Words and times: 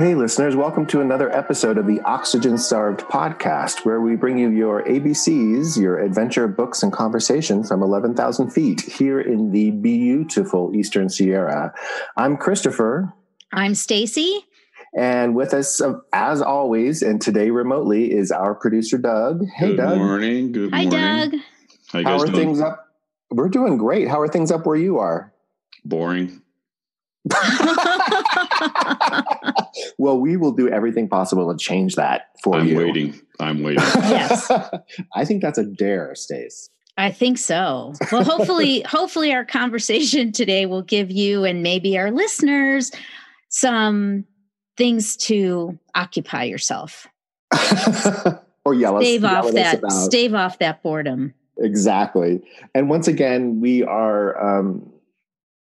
Hey, 0.00 0.14
listeners, 0.14 0.56
welcome 0.56 0.86
to 0.86 1.02
another 1.02 1.30
episode 1.30 1.76
of 1.76 1.86
the 1.86 2.00
Oxygen 2.00 2.56
Starved 2.56 3.00
podcast, 3.00 3.84
where 3.84 4.00
we 4.00 4.16
bring 4.16 4.38
you 4.38 4.48
your 4.48 4.82
ABCs, 4.84 5.78
your 5.78 5.98
adventure 5.98 6.48
books 6.48 6.82
and 6.82 6.90
conversation 6.90 7.62
from 7.62 7.82
11,000 7.82 8.48
feet 8.48 8.80
here 8.80 9.20
in 9.20 9.52
the 9.52 9.72
beautiful 9.72 10.74
Eastern 10.74 11.10
Sierra. 11.10 11.74
I'm 12.16 12.38
Christopher. 12.38 13.12
I'm 13.52 13.74
Stacy. 13.74 14.46
And 14.96 15.34
with 15.34 15.52
us, 15.52 15.82
uh, 15.82 15.98
as 16.14 16.40
always, 16.40 17.02
and 17.02 17.20
today 17.20 17.50
remotely, 17.50 18.10
is 18.10 18.32
our 18.32 18.54
producer, 18.54 18.96
Doug. 18.96 19.44
Hey, 19.54 19.72
Good 19.72 19.76
Doug. 19.76 19.90
Good 19.90 19.98
morning. 19.98 20.52
Good 20.52 20.70
morning. 20.70 20.90
Hi. 20.92 21.26
Doug. 21.26 21.40
How 21.88 21.98
you 21.98 22.04
How 22.06 22.14
are 22.14 22.24
doing? 22.24 22.38
things 22.38 22.60
up? 22.62 22.86
We're 23.30 23.50
doing 23.50 23.76
great. 23.76 24.08
How 24.08 24.22
are 24.22 24.28
things 24.28 24.50
up 24.50 24.64
where 24.64 24.76
you 24.76 24.98
are? 24.98 25.34
Boring. 25.84 26.40
well, 29.98 30.18
we 30.18 30.36
will 30.36 30.52
do 30.52 30.68
everything 30.68 31.08
possible 31.08 31.50
to 31.52 31.58
change 31.58 31.96
that 31.96 32.28
for 32.42 32.56
I'm 32.56 32.66
you. 32.66 32.76
waiting. 32.76 33.20
I'm 33.38 33.62
waiting. 33.62 33.82
Yes. 33.94 34.50
I 35.14 35.24
think 35.24 35.42
that's 35.42 35.58
a 35.58 35.64
dare, 35.64 36.14
Stace. 36.14 36.68
I 36.96 37.10
think 37.10 37.38
so. 37.38 37.94
Well, 38.12 38.24
hopefully, 38.24 38.82
hopefully 38.86 39.32
our 39.32 39.44
conversation 39.44 40.32
today 40.32 40.66
will 40.66 40.82
give 40.82 41.10
you 41.10 41.44
and 41.44 41.62
maybe 41.62 41.96
our 41.98 42.10
listeners 42.10 42.90
some 43.48 44.24
things 44.76 45.16
to 45.16 45.78
occupy 45.94 46.44
yourself. 46.44 47.06
or 48.64 48.74
yell 48.74 48.96
us, 48.96 49.04
Stave 49.04 49.22
yell 49.22 49.36
off 49.36 49.44
us 49.46 49.54
that 49.54 49.78
about. 49.78 49.90
stave 49.92 50.34
off 50.34 50.58
that 50.58 50.82
boredom. 50.82 51.34
Exactly. 51.58 52.40
And 52.74 52.88
once 52.88 53.08
again, 53.08 53.60
we 53.60 53.82
are 53.82 54.58
um, 54.60 54.90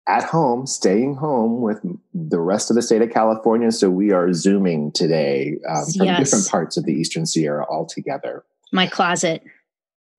at 0.08 0.24
home, 0.24 0.66
staying 0.66 1.14
home 1.14 1.60
with 1.60 1.80
the 2.14 2.40
rest 2.40 2.70
of 2.70 2.76
the 2.76 2.82
state 2.82 3.02
of 3.02 3.10
California. 3.10 3.70
So 3.70 3.90
we 3.90 4.10
are 4.10 4.32
Zooming 4.32 4.90
today 4.92 5.58
um, 5.68 5.84
from 5.96 6.06
Yes. 6.06 6.30
different 6.30 6.48
parts 6.48 6.76
of 6.78 6.84
the 6.84 6.92
Eastern 6.92 7.26
Sierra 7.26 7.64
all 7.66 7.84
together. 7.86 8.44
My 8.72 8.86
closet. 8.86 9.42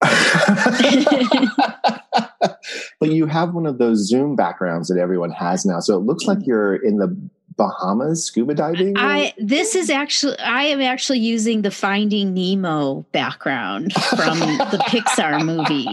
but 3.00 3.10
you 3.10 3.26
have 3.26 3.52
one 3.52 3.66
of 3.66 3.78
those 3.78 4.08
Zoom 4.08 4.36
backgrounds 4.36 4.88
that 4.88 4.98
everyone 4.98 5.32
has 5.32 5.66
now. 5.66 5.80
So 5.80 5.96
it 5.96 6.04
looks 6.04 6.24
like 6.24 6.38
you're 6.46 6.76
in 6.76 6.98
the 6.98 7.14
Bahamas 7.56 8.24
scuba 8.24 8.54
diving. 8.54 8.94
I 8.96 9.34
this 9.36 9.74
is 9.74 9.90
actually 9.90 10.38
I 10.38 10.62
am 10.64 10.80
actually 10.80 11.18
using 11.18 11.60
the 11.60 11.70
Finding 11.70 12.32
Nemo 12.32 13.04
background 13.12 13.92
from 13.92 14.38
the 14.38 14.82
Pixar 14.88 15.44
movie. 15.44 15.86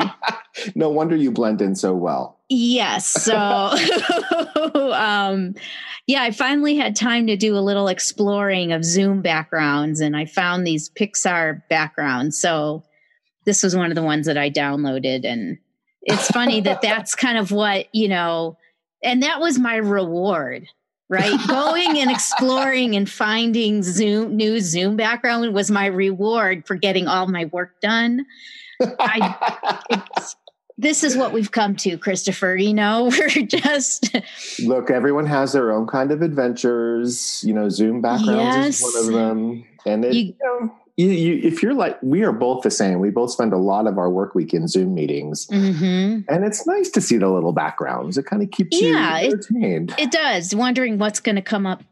no 0.76 0.90
wonder 0.90 1.18
you 1.18 1.30
blend 1.30 1.62
in 1.62 1.76
so 1.76 1.94
well. 1.94 2.37
Yes. 2.50 3.08
So, 3.08 3.36
um, 4.94 5.56
yeah, 6.06 6.24
I 6.24 6.32
finally 6.32 6.78
had 6.78 6.96
time 6.96 7.28
to 7.28 7.36
do 7.36 7.58
a 7.58 7.60
little 7.60 7.90
exploring 7.90 8.72
of 8.72 8.86
Zoom 8.86 9.22
backgrounds 9.22 10.00
and 10.00 10.16
I 10.16 10.26
found 10.26 10.66
these 10.66 10.90
Pixar 10.90 11.62
backgrounds. 11.70 12.40
So, 12.40 12.84
this 13.48 13.64
was 13.64 13.76
one 13.76 13.90
of 13.90 13.96
the 13.96 14.04
ones 14.04 14.26
that 14.28 14.38
I 14.38 14.52
downloaded. 14.52 15.26
And 15.26 15.58
it's 16.04 16.28
funny 16.28 16.62
that 16.62 16.82
that's 16.82 17.16
kind 17.16 17.40
of 17.40 17.52
what, 17.52 17.88
you 17.96 18.10
know, 18.10 18.58
and 19.02 19.24
that 19.24 19.40
was 19.40 19.58
my 19.58 19.78
reward, 19.78 20.68
right? 21.10 21.40
Going 21.48 21.98
and 21.98 22.12
exploring 22.12 22.96
and 22.96 23.10
finding 23.10 23.82
Zoom, 23.82 24.36
new 24.36 24.60
Zoom 24.60 24.98
background 24.98 25.54
was 25.54 25.72
my 25.72 25.86
reward 25.88 26.68
for 26.68 26.76
getting 26.76 27.08
all 27.08 27.28
my 27.28 27.46
work 27.46 27.80
done. 27.82 28.26
I, 28.82 30.04
this 30.78 31.04
is 31.04 31.18
what 31.18 31.34
we've 31.34 31.52
come 31.52 31.76
to, 31.78 31.98
Christopher. 31.98 32.56
You 32.56 32.74
know, 32.74 33.06
we're 33.20 33.46
just 33.46 34.16
Look, 34.64 34.90
everyone 34.92 35.26
has 35.26 35.54
their 35.54 35.72
own 35.72 35.88
kind 35.88 36.12
of 36.12 36.22
adventures. 36.22 37.44
You 37.46 37.54
know, 37.54 37.70
Zoom 37.70 38.02
backgrounds 38.02 38.80
is 38.80 38.84
one 38.84 39.06
of 39.06 39.14
them. 39.14 39.66
And 39.86 40.06
it, 40.06 40.14
You- 40.14 40.24
you, 40.26 40.36
know, 40.44 40.74
you, 40.98 41.08
you, 41.10 41.48
if 41.48 41.62
you're 41.62 41.76
like, 41.76 41.98
we 42.02 42.24
are 42.24 42.32
both 42.32 42.64
the 42.64 42.72
same. 42.72 43.00
We 43.00 43.12
both 43.12 43.30
spend 43.30 43.54
a 43.54 43.58
lot 43.58 43.86
of 43.86 44.00
our 44.00 44.10
work 44.10 44.34
week 44.34 44.52
in 44.54 44.68
Zoom 44.68 44.96
meetings. 44.96 45.46
Mhm. 45.48 46.26
And 46.28 46.44
it's 46.44 46.66
nice 46.66 46.90
to 46.90 47.02
see 47.02 47.18
the 47.18 47.30
little 47.30 47.54
backgrounds. 47.54 48.18
It 48.18 48.26
kind 48.26 48.42
of 48.42 48.50
keeps 48.50 48.82
Yeah, 48.82 49.20
you 49.20 49.28
it- 49.28 49.34
entertained. 49.34 49.96
it 50.00 50.10
does. 50.12 50.56
Wondering 50.56 50.98
what's 50.98 51.20
going 51.20 51.36
to 51.36 51.42
come 51.44 51.68
up. 51.68 51.84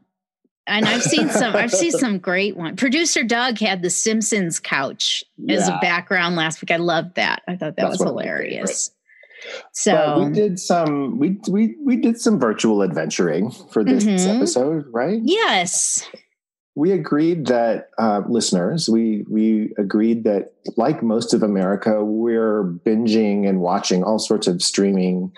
And 0.68 0.86
I've 0.86 1.04
seen 1.04 1.30
some. 1.30 1.56
I've 1.56 1.72
seen 1.72 1.92
some 2.04 2.18
great 2.18 2.58
one. 2.58 2.76
Producer 2.76 3.24
Doug 3.24 3.60
had 3.60 3.82
the 3.82 3.90
Simpsons 3.90 4.60
couch 4.60 5.24
as 5.48 5.68
a 5.68 5.78
background 5.82 6.36
last 6.36 6.62
week. 6.62 6.72
I 6.72 6.78
loved 6.78 7.16
that. 7.16 7.44
I 7.48 7.52
thought 7.56 7.76
that 7.76 7.78
That's 7.78 7.92
was 7.92 8.00
one 8.00 8.08
of 8.10 8.16
my 8.16 8.22
hilarious. 8.24 8.90
But 8.90 8.96
So 9.74 10.24
we 10.28 10.34
did 10.34 10.60
some 10.60 11.20
we 11.20 11.40
we 11.50 11.76
we 11.84 11.98
did 11.98 12.20
some 12.20 12.40
virtual 12.40 12.82
adventuring 12.82 13.52
for 13.52 13.84
this 13.84 14.06
Mhm. 14.06 14.36
episode, 14.38 14.86
right? 14.92 15.20
yes, 15.24 16.08
we 16.74 16.92
agreed 16.92 17.46
that 17.48 17.90
uh, 18.00 18.22
listeners 18.28 18.90
we 18.90 19.24
we 19.30 19.72
agreed 19.78 20.24
that 20.26 20.54
like 20.76 21.02
most 21.04 21.34
of 21.34 21.42
america 21.44 22.04
we're 22.04 22.64
binging 22.86 23.48
and 23.48 23.62
watching 23.62 24.04
all 24.04 24.20
sorts 24.20 24.46
of 24.48 24.62
streaming 24.62 25.32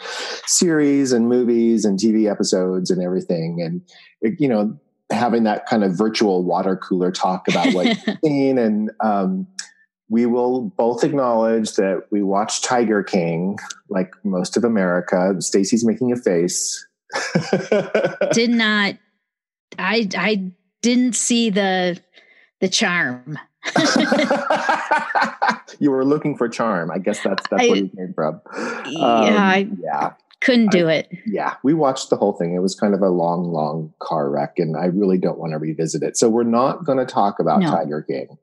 series 0.48 1.12
and 1.12 1.28
movies 1.30 1.86
and 1.86 2.00
tv 2.00 2.32
episodes 2.32 2.90
and 2.90 3.04
everything 3.04 3.62
and 3.62 3.82
you 4.40 4.48
know 4.48 4.76
having 5.12 5.44
that 5.44 5.66
kind 5.68 5.84
of 5.84 5.98
virtual 5.98 6.44
water 6.44 6.76
cooler 6.76 7.12
talk 7.12 7.48
about 7.48 7.74
what 7.74 7.86
you've 7.86 8.18
seen 8.26 8.58
and 8.58 8.92
um, 9.02 9.48
we 10.10 10.26
will 10.26 10.62
both 10.78 11.04
acknowledge 11.04 11.74
that 11.76 12.04
we 12.12 12.22
watched 12.22 12.64
tiger 12.64 13.04
king 13.04 13.58
like 13.90 14.12
most 14.24 14.58
of 14.58 14.64
america 14.64 15.34
stacy's 15.40 15.86
making 15.86 16.12
a 16.12 16.16
face 16.18 16.86
did 18.34 18.50
not. 18.50 18.96
I 19.80 20.10
I 20.18 20.52
didn't 20.82 21.16
see 21.16 21.50
the 21.50 21.98
the 22.60 22.68
charm. 22.68 23.40
you 25.80 25.92
were 25.92 26.04
looking 26.06 26.38
for 26.38 26.50
charm. 26.50 26.92
I 26.92 26.98
guess 26.98 27.22
that's 27.24 27.44
that's 27.50 27.64
I- 27.64 27.68
where 27.68 27.78
you 27.78 27.90
came 27.96 28.14
from. 28.14 28.42
Yeah, 28.88 29.06
Um, 29.06 29.38
I 29.38 29.70
yeah, 29.82 30.14
couldn't 30.42 30.72
do 30.72 30.88
it. 30.88 31.10
yeah. 31.26 31.56
We 31.64 31.74
watched 31.74 32.10
the 32.10 32.16
whole 32.16 32.34
thing. 32.34 32.54
It 32.56 32.60
was 32.60 32.76
kind 32.76 32.94
of 32.94 33.02
a 33.02 33.10
long, 33.10 33.52
long 33.52 33.94
car 34.00 34.30
wreck, 34.30 34.54
and 34.58 34.78
I 34.78 34.86
really 34.86 35.18
don't 35.18 35.40
want 35.40 35.54
to 35.54 35.58
revisit 35.58 36.04
it. 36.04 36.18
So 36.18 36.30
we're 36.30 36.44
not 36.44 36.86
going 36.86 37.00
to 37.00 37.06
talk 37.06 37.40
about 37.40 37.62
No. 37.62 37.70
Tiger 37.72 38.02
King. 38.04 38.38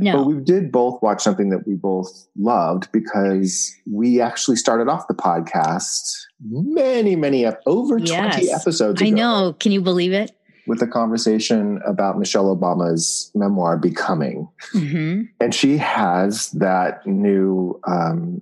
But 0.00 0.26
we 0.26 0.34
did 0.40 0.72
both 0.72 1.00
watch 1.00 1.22
something 1.22 1.50
that 1.50 1.64
we 1.66 1.74
both 1.76 2.26
loved 2.36 2.90
because 2.90 3.72
we 3.88 4.20
actually 4.20 4.56
started 4.56 4.88
off 4.88 5.06
the 5.06 5.14
podcast 5.14 6.00
many, 6.42 7.14
many 7.14 7.46
over 7.66 7.98
Yes. 7.98 8.48
episodes. 8.52 9.00
I 9.00 9.10
know. 9.10 9.54
Can 9.60 9.70
you 9.72 9.80
believe 9.80 10.12
it? 10.12 10.32
with 10.66 10.82
a 10.82 10.86
conversation 10.86 11.80
about 11.84 12.16
Michelle 12.18 12.54
Obama's 12.54 13.32
memoir, 13.34 13.76
Becoming. 13.76 14.46
hmm 14.72 15.22
and 15.40 15.52
she 15.54 15.76
has 15.78 16.50
that 16.52 17.04
new 17.06 17.80
um, 17.88 18.40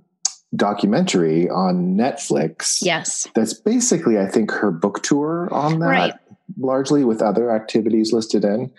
documentary 0.56 1.48
on 1.48 1.96
Netflix. 1.96 2.78
Yes. 2.82 3.26
that's 3.34 3.54
basically, 3.54 4.18
I 4.18 4.26
think, 4.26 4.50
her 4.50 4.70
book 4.70 5.02
tour 5.02 5.48
on 5.52 5.78
that, 5.80 5.86
Right. 5.86 6.14
largely 6.58 7.04
with 7.04 7.20
other 7.22 7.50
activities 7.50 8.12
listed 8.12 8.44
in. 8.44 8.70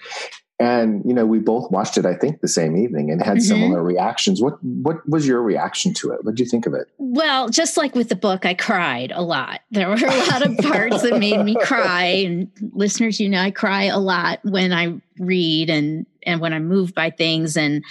And 0.60 1.02
you 1.06 1.14
know, 1.14 1.26
we 1.26 1.40
both 1.40 1.72
watched 1.72 1.98
it, 1.98 2.06
I 2.06 2.14
think, 2.16 2.42
the 2.42 2.48
same 2.50 2.76
evening 2.76 3.12
and 3.12 3.24
had 3.24 3.38
Mhm. 3.38 3.42
similar 3.44 3.82
reactions. 3.82 4.42
What 4.42 4.62
what 4.64 5.08
was 5.08 5.26
your 5.26 5.42
reaction 5.42 5.94
to 5.96 6.12
it? 6.12 6.26
What 6.26 6.36
did 6.36 6.44
you 6.44 6.50
think 6.50 6.66
of 6.66 6.74
it? 6.74 6.88
Well, 6.98 7.48
just 7.48 7.78
like 7.78 7.96
with 7.96 8.10
the 8.10 8.16
book, 8.18 8.46
I 8.46 8.56
cried 8.56 9.14
a 9.16 9.22
lot. 9.22 9.62
There 9.72 9.88
were 9.88 9.96
a 9.96 10.28
lot 10.28 10.42
of 10.46 10.58
parts 10.58 11.02
that 11.04 11.18
made 11.18 11.44
me 11.46 11.56
cry. 11.62 12.04
And 12.26 12.50
listeners, 12.74 13.22
you 13.22 13.30
know, 13.30 13.40
I 13.42 13.52
cry 13.52 13.84
a 13.86 14.00
lot 14.00 14.40
when 14.44 14.74
I 14.74 15.00
read 15.18 15.70
and 15.70 16.06
and 16.24 16.42
when 16.42 16.52
I'm 16.54 16.68
moved 16.68 16.94
by 16.94 17.10
things. 17.10 17.56
And 17.56 17.82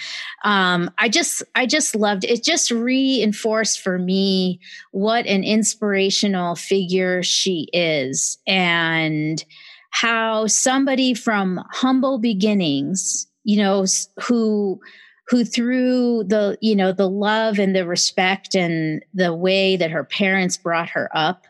um, 0.45 0.91
I 0.99 1.09
just 1.09 1.41
I 1.55 1.65
just 1.65 1.95
loved 1.95 2.23
it. 2.23 2.43
Just 2.43 2.69
reinforced 2.69 3.79
for 3.81 3.97
me 3.97 4.59
what 4.91 5.25
an 5.25 5.43
inspirational 5.43 6.55
figure 6.55 7.23
she 7.23 7.67
is 7.73 8.37
and 8.45 9.43
how 9.91 10.47
somebody 10.47 11.13
from 11.13 11.63
humble 11.71 12.19
beginnings, 12.19 13.27
you 13.43 13.57
know, 13.57 13.85
who 14.21 14.79
who 15.27 15.43
through 15.43 16.23
the 16.23 16.57
you 16.61 16.75
know 16.75 16.91
the 16.91 17.09
love 17.09 17.59
and 17.59 17.75
the 17.75 17.85
respect 17.85 18.55
and 18.55 19.03
the 19.13 19.33
way 19.33 19.77
that 19.77 19.91
her 19.91 20.03
parents 20.03 20.57
brought 20.57 20.89
her 20.89 21.09
up 21.13 21.45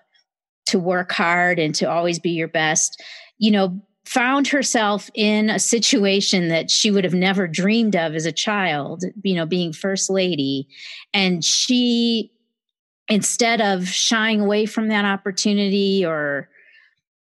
to 0.66 0.78
work 0.78 1.12
hard 1.12 1.58
and 1.60 1.74
to 1.76 1.90
always 1.90 2.20
be 2.20 2.32
your 2.32 2.48
best 2.48 3.02
you 3.38 3.50
know 3.50 3.82
found 4.10 4.48
herself 4.48 5.12
in 5.14 5.52
a 5.52 5.60
situation 5.60 6.48
that 6.48 6.72
she 6.72 6.90
would 6.90 7.04
have 7.04 7.14
never 7.14 7.48
dreamed 7.48 7.96
of 7.96 8.16
as 8.16 8.26
a 8.26 8.32
child 8.32 9.04
you 9.22 9.36
know 9.36 9.46
being 9.46 9.72
first 9.72 10.10
lady. 10.10 10.68
And 11.14 11.46
she 11.46 12.32
instead 13.08 13.62
of 13.62 13.88
shying 13.88 14.42
away 14.42 14.66
from 14.66 14.88
that 14.88 15.06
opportunity 15.06 16.04
or 16.04 16.50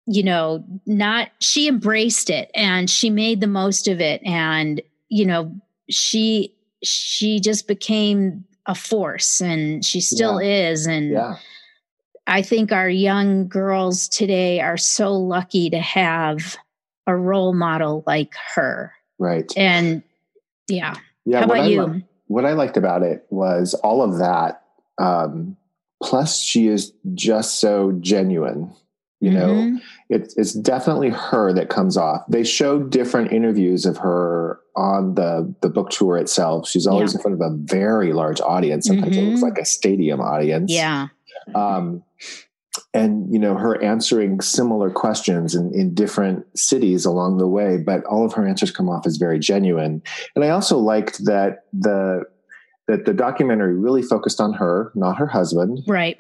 you 0.06 0.22
know 0.22 0.64
not 0.87 1.28
she 1.40 1.69
embraced 1.69 2.28
it 2.31 2.50
and 2.54 2.90
she 2.90 3.08
made 3.10 3.40
the 3.40 3.46
most 3.46 3.87
of 3.87 4.00
it 4.00 4.20
and 4.25 4.82
you 5.08 5.25
know 5.25 5.54
she 5.88 6.54
she 6.82 7.38
just 7.40 7.69
became 7.69 8.44
a 8.66 8.75
force 8.75 9.40
and 9.40 9.84
she 9.84 10.00
still 10.00 10.40
Yeah. 10.43 10.70
is 10.70 10.87
and 10.87 11.10
Yeah. 11.10 11.37
I 12.26 12.43
think 12.43 12.70
our 12.72 12.88
young 12.88 13.49
girls 13.49 14.08
today 14.08 14.60
are 14.60 14.76
so 14.76 15.12
lucky 15.14 15.70
to 15.70 15.81
have 15.81 16.56
a 17.08 17.16
role 17.16 17.52
model 17.52 18.05
like 18.06 18.32
her. 18.55 18.93
Right. 19.19 19.52
And 19.56 20.05
yeah. 20.69 20.94
Yeah. 21.25 21.40
How 21.40 21.46
what 21.48 21.55
about 21.58 21.64
I 21.64 21.69
you? 21.69 21.82
li- 21.84 22.05
what 22.28 22.44
I 22.44 22.52
liked 22.52 22.76
about 22.76 23.02
it 23.02 23.26
was 23.31 23.75
all 23.75 24.02
of 24.02 24.19
that. 24.19 24.62
Um, 24.98 25.56
plus, 26.00 26.38
she 26.40 26.69
is 26.69 26.93
just 27.14 27.58
so 27.58 27.90
genuine. 28.00 28.72
You 29.20 29.31
know, 29.32 29.48
Mhm. 29.48 29.81
It's 30.12 30.37
it's 30.37 30.53
definitely 30.53 31.09
her 31.11 31.53
that 31.55 31.69
comes 31.69 31.97
off. 31.97 32.23
They 32.29 32.44
showed 32.44 32.91
different 32.91 33.32
interviews 33.32 33.87
of 33.87 33.97
her 33.99 34.61
on 34.76 35.14
the 35.14 35.53
the 35.62 35.69
book 35.70 35.91
tour 35.91 36.17
itself. 36.19 36.69
She's 36.69 36.87
always 36.87 37.14
in 37.14 37.20
front 37.20 37.35
of 37.35 37.41
a 37.41 37.56
very 37.56 38.12
large 38.12 38.41
audience. 38.41 38.87
Sometimes 38.87 39.17
it 39.17 39.23
looks 39.23 39.41
Mhm. 39.41 39.49
like 39.50 39.59
a 39.59 39.64
stadium 39.64 40.20
audience. 40.20 40.70
Yeah. 40.73 41.09
um, 41.55 42.03
and 42.94 43.32
you 43.32 43.38
know 43.38 43.55
her 43.55 43.82
answering 43.82 44.41
similar 44.41 44.91
questions 44.91 45.55
in, 45.55 45.73
in 45.75 45.93
different 45.94 46.44
cities 46.58 47.05
along 47.05 47.37
the 47.38 47.47
way 47.49 47.76
but 47.76 48.03
all 48.05 48.25
of 48.25 48.32
her 48.32 48.47
answers 48.47 48.70
come 48.70 48.88
off 48.88 49.06
as 49.06 49.17
very 49.19 49.38
genuine 49.38 50.00
and 50.35 50.44
i 50.44 50.49
also 50.49 50.79
liked 50.79 51.23
that 51.25 51.65
the 51.73 52.23
that 52.88 53.05
the 53.05 53.12
documentary 53.12 53.75
really 53.76 54.03
focused 54.03 54.41
on 54.41 54.53
her 54.55 54.91
not 54.94 55.17
her 55.19 55.26
husband 55.26 55.81
Right. 55.87 56.17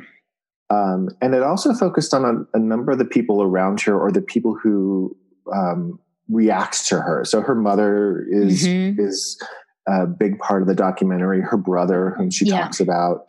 Um, 0.72 1.08
and 1.20 1.34
it 1.34 1.42
also 1.42 1.74
focused 1.74 2.14
on 2.14 2.24
a, 2.24 2.56
a 2.56 2.60
number 2.60 2.92
of 2.92 2.98
the 2.98 3.04
people 3.04 3.42
around 3.42 3.80
her 3.82 3.98
or 3.98 4.10
the 4.10 4.22
people 4.22 4.56
who 4.62 5.14
um, 5.52 5.98
react 6.30 6.86
to 6.86 7.00
her. 7.00 7.24
So 7.24 7.40
her 7.40 7.54
mother 7.54 8.24
is 8.30 8.66
Mhm. 8.66 8.98
is 8.98 9.36
a 9.88 10.06
big 10.06 10.38
part 10.38 10.62
of 10.62 10.68
the 10.68 10.74
documentary. 10.74 11.40
Her 11.40 11.56
brother 11.56 12.14
whom 12.16 12.30
she 12.30 12.44
Yeah. 12.46 12.60
talks 12.62 12.78
about. 12.80 13.26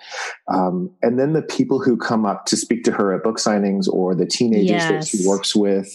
Um, 0.48 0.92
and 1.02 1.20
then 1.20 1.34
the 1.34 1.42
people 1.42 1.80
who 1.80 1.98
come 1.98 2.26
up 2.26 2.46
to 2.46 2.56
speak 2.56 2.84
to 2.86 2.92
her 2.92 3.12
at 3.14 3.24
book 3.24 3.38
signings 3.38 3.88
or 3.92 4.14
the 4.16 4.28
teenagers 4.28 4.88
that 4.88 5.08
she 5.08 5.28
works 5.28 5.56
with 5.56 5.90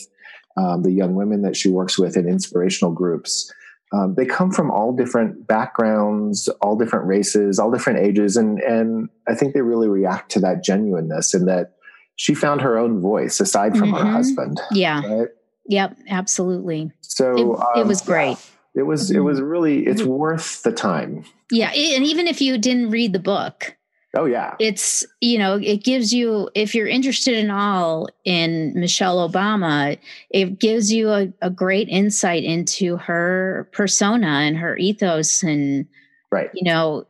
um, 0.57 0.83
the 0.83 0.91
young 0.91 1.15
women 1.15 1.43
that 1.43 1.57
she 1.57 1.71
works 1.71 1.97
with 1.99 2.17
in 2.17 2.29
inspirational 2.29 2.93
groups 2.93 3.53
um, 3.93 4.15
they 4.17 4.27
come 4.27 4.51
from 4.51 4.71
all 4.71 4.93
different 4.95 5.47
backgrounds 5.47 6.49
all 6.61 6.77
different 6.77 7.07
races 7.07 7.59
all 7.59 7.71
different 7.71 7.99
ages 7.99 8.37
and 8.37 8.59
and 8.61 9.09
i 9.29 9.35
think 9.35 9.55
they 9.55 9.63
really 9.63 9.89
react 9.89 10.31
to 10.31 10.41
that 10.41 10.63
genuineness 10.63 11.35
and 11.35 11.49
that 11.49 11.73
she 12.17 12.35
found 12.35 12.61
her 12.61 12.77
own 12.79 13.01
voice 13.01 13.41
aside 13.41 13.77
from 13.77 13.93
her 13.93 14.01
Mhm. 14.05 14.13
husband 14.13 14.61
Yeah. 14.73 15.03
right 15.07 15.29
Yep. 15.71 15.99
Absolutely. 16.09 16.91
so 17.03 17.35
It, 17.37 17.79
it 17.79 17.83
um, 17.83 17.89
was 17.89 18.01
great. 18.03 18.37
it 18.75 18.83
was 18.83 19.11
it 19.11 19.17
Mhm. 19.19 19.25
was 19.25 19.41
really 19.41 19.87
it's 19.87 20.03
worth 20.03 20.63
the 20.63 20.73
time 20.73 21.25
Yeah. 21.51 21.71
And 21.71 22.05
even 22.05 22.27
if 22.27 22.41
you 22.43 22.59
didn't 22.59 22.91
read 22.91 23.13
the 23.15 23.19
book, 23.19 23.75
oh 24.15 24.25
yeah 24.25 24.55
it's, 24.59 25.05
you 25.21 25.39
know, 25.39 25.57
it 25.63 25.85
gives 25.85 26.13
you, 26.13 26.49
if 26.55 26.75
you're 26.75 26.87
interested 26.89 27.35
in 27.37 27.51
all 27.51 28.09
in 28.25 28.73
Michelle 28.75 29.29
Obama, 29.29 29.99
it 30.31 30.59
gives 30.59 30.91
you 30.93 31.11
a, 31.11 31.33
a 31.43 31.51
great 31.51 31.89
insight 31.89 32.43
into 32.45 32.97
her 32.97 33.69
persona 33.73 34.27
and 34.27 34.57
her 34.57 34.77
ethos 34.77 35.43
and, 35.43 35.87
right 36.31 36.51
you 36.55 36.65
know, 36.65 37.07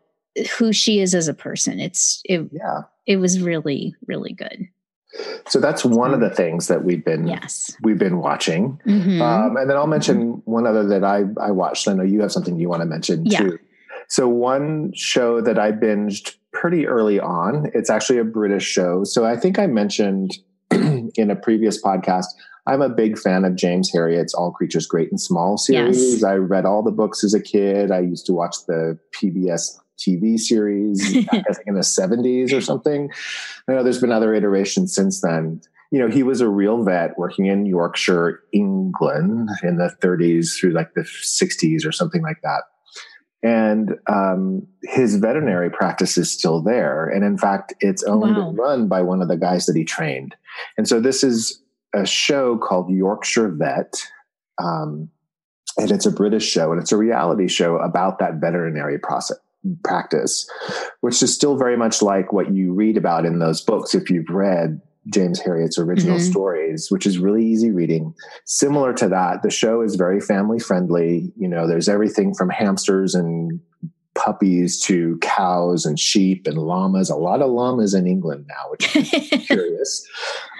who 0.58 0.72
she 0.72 1.00
is 1.00 1.14
as 1.14 1.28
a 1.28 1.34
person. 1.34 1.80
It's, 1.80 2.20
it, 2.24 2.48
yeah 2.52 2.82
it 3.06 3.16
was 3.16 3.40
really, 3.40 3.94
really 4.06 4.32
good. 4.34 4.68
so 5.48 5.58
that's 5.60 5.82
one 5.84 6.12
of 6.12 6.20
the 6.20 6.28
things 6.28 6.68
that 6.68 6.84
we've 6.84 7.02
been 7.04 7.26
Yes. 7.26 7.74
we've 7.82 7.98
been 7.98 8.18
watching 8.18 8.78
Mhm. 8.86 9.20
um, 9.22 9.56
and 9.56 9.70
then 9.70 9.76
i'll 9.78 9.86
mention 9.86 10.42
one 10.44 10.66
other 10.66 10.84
that 10.88 11.02
i 11.02 11.24
i 11.40 11.50
watched 11.50 11.88
i 11.88 11.94
know 11.94 12.02
you 12.02 12.20
have 12.20 12.30
something 12.30 12.58
you 12.60 12.68
want 12.68 12.82
to 12.82 12.86
mention 12.86 13.24
Yeah. 13.24 13.38
too 13.40 13.58
so 14.08 14.28
one 14.28 14.92
show 14.92 15.40
that 15.40 15.58
i 15.58 15.72
binged 15.72 16.34
pretty 16.52 16.86
early 16.86 17.20
on. 17.20 17.70
It's 17.74 17.90
actually 17.90 18.18
a 18.18 18.24
british 18.24 18.64
show. 18.64 19.04
So 19.04 19.24
i 19.24 19.36
think 19.36 19.58
i 19.58 19.66
mentioned 19.66 20.32
in 20.70 21.30
a 21.30 21.36
previous 21.36 21.80
podcast 21.82 22.26
i'm 22.66 22.82
a 22.82 22.88
big 22.90 23.18
fan 23.18 23.44
of 23.44 23.56
james 23.56 23.90
herriot's 23.90 24.34
all 24.34 24.52
creatures 24.52 24.86
great 24.86 25.10
and 25.10 25.20
small 25.20 25.56
series. 25.56 26.14
Yes. 26.14 26.24
i 26.24 26.34
read 26.34 26.66
all 26.66 26.82
the 26.82 26.90
books 26.90 27.24
as 27.24 27.34
a 27.34 27.40
kid. 27.40 27.90
I 27.90 28.00
used 28.00 28.26
to 28.26 28.32
watch 28.32 28.56
the 28.66 28.98
pbs 29.14 29.78
tv 29.98 30.38
series 30.38 31.16
i 31.32 31.42
think 31.42 31.66
in 31.66 31.74
the 31.74 31.80
70s 31.80 32.52
or 32.52 32.60
something. 32.60 33.10
I 33.68 33.72
know 33.72 33.82
there's 33.82 34.00
been 34.00 34.12
other 34.12 34.34
iterations 34.34 34.94
since 34.94 35.20
then. 35.20 35.60
You 35.90 35.98
know 36.00 36.08
he 36.08 36.22
was 36.22 36.40
a 36.40 36.48
real 36.48 36.82
vet 36.84 37.16
working 37.18 37.46
in 37.46 37.64
yorkshire 37.64 38.42
england 38.52 39.48
in 39.62 39.76
the 39.76 39.90
30s 40.02 40.58
through 40.58 40.72
like 40.72 40.92
the 40.94 41.00
60s 41.00 41.86
or 41.86 41.92
something 41.92 42.22
like 42.22 42.42
that 42.42 42.64
and 43.42 43.94
um, 44.08 44.66
his 44.82 45.16
veterinary 45.16 45.70
practice 45.70 46.18
is 46.18 46.30
still 46.30 46.60
there 46.60 47.06
and 47.08 47.24
in 47.24 47.38
fact 47.38 47.72
it's 47.80 48.02
owned 48.04 48.36
Wow. 48.36 48.48
and 48.48 48.58
run 48.58 48.88
by 48.88 49.02
one 49.02 49.22
of 49.22 49.28
the 49.28 49.36
guys 49.36 49.66
that 49.66 49.76
he 49.76 49.84
trained 49.84 50.34
and 50.76 50.88
so 50.88 51.00
this 51.00 51.22
is 51.22 51.62
a 51.94 52.04
show 52.04 52.58
called 52.58 52.90
yorkshire 52.90 53.48
vet 53.50 53.94
um, 54.62 55.08
and 55.76 55.90
it's 55.92 56.06
a 56.06 56.10
british 56.10 56.44
show 56.48 56.72
and 56.72 56.80
it's 56.80 56.92
a 56.92 56.96
reality 56.96 57.46
show 57.48 57.76
about 57.76 58.18
that 58.18 58.34
veterinary 58.40 58.98
process 58.98 59.38
practice 59.84 60.48
which 61.00 61.22
is 61.22 61.32
still 61.34 61.56
very 61.56 61.76
much 61.76 62.00
like 62.02 62.32
what 62.32 62.52
you 62.52 62.72
read 62.72 62.96
about 62.96 63.26
in 63.26 63.38
those 63.38 63.60
books 63.60 63.94
if 63.94 64.08
you've 64.10 64.28
read 64.30 64.80
james 65.10 65.40
herriot's 65.40 65.78
original 65.78 66.18
Mhm. 66.18 66.30
stories 66.30 66.88
which 66.90 67.06
is 67.06 67.18
really 67.18 67.44
easy 67.44 67.70
reading. 67.70 68.14
Similar 68.44 68.92
to 68.94 69.08
that 69.08 69.42
the 69.42 69.50
show 69.50 69.80
is 69.82 69.94
very 69.96 70.20
family 70.20 70.58
friendly. 70.58 71.32
You 71.36 71.48
know 71.48 71.66
there's 71.66 71.88
everything 71.88 72.34
from 72.34 72.50
hamsters 72.50 73.14
and 73.14 73.60
puppies 74.14 74.80
to 74.82 75.16
cows 75.22 75.86
and 75.86 75.98
sheep 75.98 76.46
and 76.46 76.58
llamas. 76.58 77.08
A 77.10 77.16
lot 77.16 77.40
of 77.40 77.50
llamas 77.50 77.94
in 77.94 78.06
england 78.06 78.46
now 78.48 78.70
which 78.70 78.96
is 78.96 79.10
curious. 79.46 80.06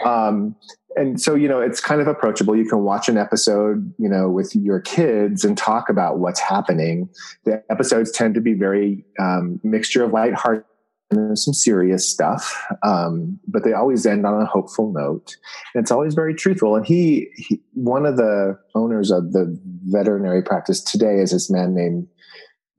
Um, 0.04 0.54
and 0.96 1.20
so 1.20 1.34
you 1.34 1.48
know 1.48 1.60
it's 1.60 1.80
kind 1.80 2.00
of 2.00 2.06
approachable. 2.08 2.56
You 2.56 2.68
can 2.68 2.80
watch 2.82 3.08
an 3.08 3.18
episode 3.18 3.92
you 3.98 4.08
know 4.08 4.28
with 4.30 4.54
your 4.56 4.80
kids 4.80 5.44
and 5.44 5.56
talk 5.58 5.88
about 5.88 6.18
what's 6.18 6.40
happening. 6.40 7.08
The 7.44 7.62
episodes 7.70 8.10
tend 8.10 8.34
to 8.34 8.40
be 8.40 8.54
very 8.54 9.04
um, 9.20 9.60
mixture 9.62 10.02
of 10.04 10.12
lighthearted 10.12 10.64
there's 11.10 11.44
some 11.44 11.54
serious 11.54 12.08
stuff 12.08 12.66
um, 12.82 13.38
but 13.48 13.64
they 13.64 13.72
always 13.72 14.04
end 14.04 14.26
on 14.26 14.40
a 14.42 14.46
hopeful 14.46 14.92
note 14.92 15.36
and 15.74 15.82
it's 15.82 15.90
always 15.90 16.14
very 16.14 16.34
truthful 16.34 16.76
and 16.76 16.86
he, 16.86 17.28
he 17.36 17.60
one 17.74 18.04
of 18.04 18.16
the 18.16 18.58
owners 18.74 19.10
of 19.10 19.32
the 19.32 19.58
veterinary 19.86 20.42
practice 20.42 20.82
today 20.82 21.16
is 21.16 21.30
this 21.30 21.50
man 21.50 21.74
named 21.74 22.06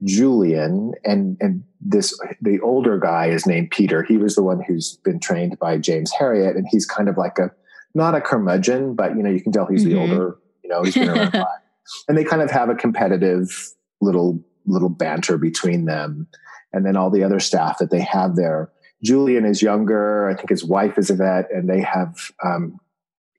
Julian 0.03 0.93
and 1.03 1.37
and 1.39 1.63
this 1.81 2.17
the 2.41 2.59
older 2.61 2.97
guy 2.99 3.27
is 3.27 3.45
named 3.45 3.71
Peter. 3.71 4.01
He 4.03 4.17
was 4.17 4.35
the 4.35 4.43
one 4.43 4.61
who's 4.65 4.97
been 5.03 5.19
trained 5.19 5.59
by 5.59 5.77
James 5.77 6.11
Herriot, 6.13 6.55
and 6.55 6.65
he's 6.69 6.85
kind 6.85 7.09
of 7.09 7.17
like 7.17 7.37
a 7.37 7.51
not 7.95 8.15
a 8.15 8.21
curmudgeon, 8.21 8.95
but 8.95 9.15
you 9.17 9.23
know 9.23 9.29
you 9.29 9.41
can 9.41 9.51
tell 9.51 9.65
he's 9.65 9.83
Mhm. 9.83 9.89
the 9.89 9.99
older. 9.99 10.37
You 10.63 10.69
know 10.69 10.83
he's 10.83 10.93
been 10.93 11.09
around 11.09 11.35
a 11.35 11.37
lot, 11.39 11.61
and 12.07 12.17
they 12.17 12.23
kind 12.23 12.41
of 12.41 12.49
have 12.51 12.69
a 12.69 12.75
competitive 12.75 13.49
little 14.01 14.41
little 14.65 14.87
banter 14.89 15.37
between 15.37 15.83
them, 15.85 16.27
and 16.73 16.85
then 16.85 16.95
all 16.95 17.09
the 17.09 17.23
other 17.23 17.39
staff 17.39 17.77
that 17.79 17.91
they 17.91 18.01
have 18.01 18.35
there. 18.35 18.69
Julian 19.03 19.45
is 19.45 19.61
younger. 19.61 20.27
I 20.29 20.35
think 20.35 20.49
his 20.49 20.63
wife 20.65 20.97
is 20.97 21.09
a 21.09 21.15
vet, 21.15 21.49
and 21.51 21.69
they 21.69 21.81
have 21.81 22.31
um, 22.43 22.79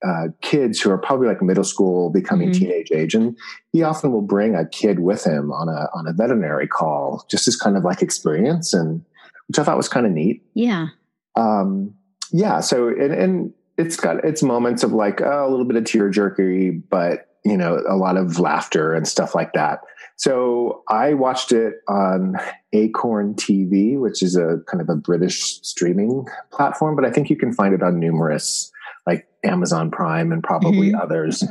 uh, 0.07 0.29
kids 0.41 0.81
who 0.81 0.91
are 0.91 0.97
probably 0.99 1.29
like 1.29 1.43
middle 1.43 1.65
school, 1.65 2.09
becoming 2.11 2.49
Mhm. 2.49 2.55
teenage 2.55 2.91
age, 2.93 3.15
and 3.15 3.37
he 3.73 3.83
often 3.83 4.11
will 4.13 4.23
bring 4.23 4.55
a 4.55 4.65
kid 4.67 5.01
with 5.01 5.25
him 5.25 5.53
on 5.53 5.69
a 5.69 5.89
on 5.95 6.07
a 6.07 6.13
veterinary 6.15 6.67
call, 6.67 7.25
just 7.29 7.47
as 7.47 7.57
kind 7.57 7.77
of 7.77 7.85
like 7.85 8.01
experience, 8.03 8.73
and 8.73 9.03
which 9.49 9.59
I 9.59 9.65
thought 9.65 9.77
was 9.77 9.89
kind 9.89 10.07
of 10.07 10.13
neat. 10.13 10.43
yeah. 10.55 10.89
Um, 11.37 11.95
yeah, 12.33 12.61
so 12.61 12.89
and, 12.89 13.13
and 13.13 13.53
it's 13.77 13.97
got 13.97 14.25
its 14.25 14.43
moments 14.43 14.83
of 14.83 14.93
like 14.93 15.21
oh, 15.21 15.47
a 15.47 15.51
little 15.51 15.65
bit 15.67 15.77
of 15.77 15.85
tear 15.85 16.09
jerky, 16.09 16.71
but 16.71 17.27
you 17.45 17.57
know 17.57 17.83
a 17.89 17.97
lot 17.97 18.17
of 18.17 18.39
laughter 18.39 18.95
and 18.95 19.07
stuff 19.09 19.35
like 19.35 19.53
that. 19.55 19.81
So 20.17 20.83
I 20.89 21.15
watched 21.15 21.51
it 21.53 21.77
on 21.89 22.37
Acorn 22.75 23.35
TV, 23.35 23.99
which 23.99 24.23
is 24.23 24.37
a 24.37 24.59
kind 24.67 24.83
of 24.83 24.89
a 24.91 24.95
British 24.97 25.61
streaming 25.63 26.27
platform, 26.53 26.95
but 26.95 27.07
I 27.07 27.11
think 27.11 27.31
you 27.31 27.37
can 27.37 27.53
find 27.55 27.73
it 27.75 27.83
on 27.83 27.99
numerous 27.99 28.71
like 29.07 29.27
Amazon 29.45 29.91
Prime 29.91 30.31
and 30.31 30.43
probably 30.43 30.93
Mhm. 30.93 31.01
others. 31.03 31.43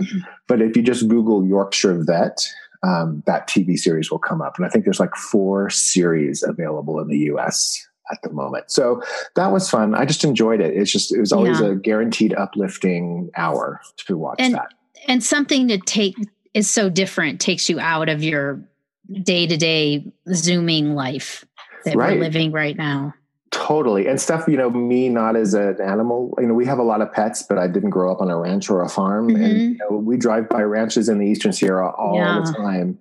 But 0.47 0.61
if 0.61 0.77
you 0.77 0.83
just 0.83 1.07
Google 1.07 1.43
Yorkshire 1.47 2.03
Vet, 2.03 2.37
um, 2.83 3.23
that 3.25 3.47
TV 3.47 3.75
series 3.75 4.11
will 4.11 4.19
come 4.19 4.39
up. 4.41 4.53
And 4.57 4.65
I 4.67 4.69
think 4.69 4.85
there's 4.85 4.99
like 4.99 5.15
four 5.15 5.71
series 5.71 6.43
available 6.43 6.99
in 6.99 7.07
the 7.07 7.17
US 7.33 7.85
at 8.11 8.19
the 8.21 8.29
moment. 8.31 8.65
So 8.69 9.01
that 9.35 9.51
was 9.51 9.67
fun. 9.69 9.95
I 9.95 10.05
just 10.05 10.23
enjoyed 10.23 10.61
it. 10.61 10.75
It's 10.77 10.91
just, 10.91 11.11
it 11.13 11.19
was 11.19 11.31
always 11.31 11.59
Yeah. 11.59 11.69
a 11.69 11.75
guaranteed 11.75 12.35
uplifting 12.35 13.31
hour 13.35 13.81
to 14.05 14.15
watch 14.17 14.37
And- 14.39 14.53
that. 14.53 14.69
And 15.07 15.23
something 15.23 15.67
to 15.69 15.77
take 15.77 16.15
is 16.53 16.69
so 16.69 16.89
different, 16.89 17.39
takes 17.39 17.69
you 17.69 17.79
out 17.79 18.09
of 18.09 18.23
your 18.23 18.61
day 19.23 19.47
to 19.47 19.57
day 19.57 20.11
zooming 20.33 20.93
life 20.95 21.45
that 21.85 21.95
Right. 21.95 22.17
we're 22.17 22.23
living 22.23 22.51
right 22.51 22.75
now. 22.77 23.13
Totally. 23.51 24.05
And 24.07 24.21
stuff, 24.21 24.47
you 24.47 24.57
know, 24.57 24.69
me 24.69 25.09
not 25.09 25.35
as 25.35 25.53
an 25.55 25.81
animal, 25.81 26.35
you 26.39 26.45
know, 26.45 26.53
we 26.53 26.65
have 26.67 26.77
a 26.77 26.83
lot 26.83 27.01
of 27.01 27.11
pets, 27.11 27.41
but 27.41 27.57
I 27.57 27.67
didn't 27.67 27.89
grow 27.89 28.11
up 28.11 28.21
on 28.21 28.29
a 28.29 28.37
ranch 28.37 28.69
or 28.69 28.81
a 28.83 28.89
farm. 28.89 29.29
Mhm. 29.29 29.43
And 29.43 29.57
you 29.57 29.77
know, 29.89 29.97
we 29.97 30.17
drive 30.17 30.49
by 30.49 30.61
ranches 30.61 31.09
in 31.09 31.17
the 31.17 31.25
Eastern 31.25 31.51
Sierra 31.51 31.89
all 31.91 32.15
Yeah. 32.15 32.41
the 32.45 32.53
time. 32.53 32.99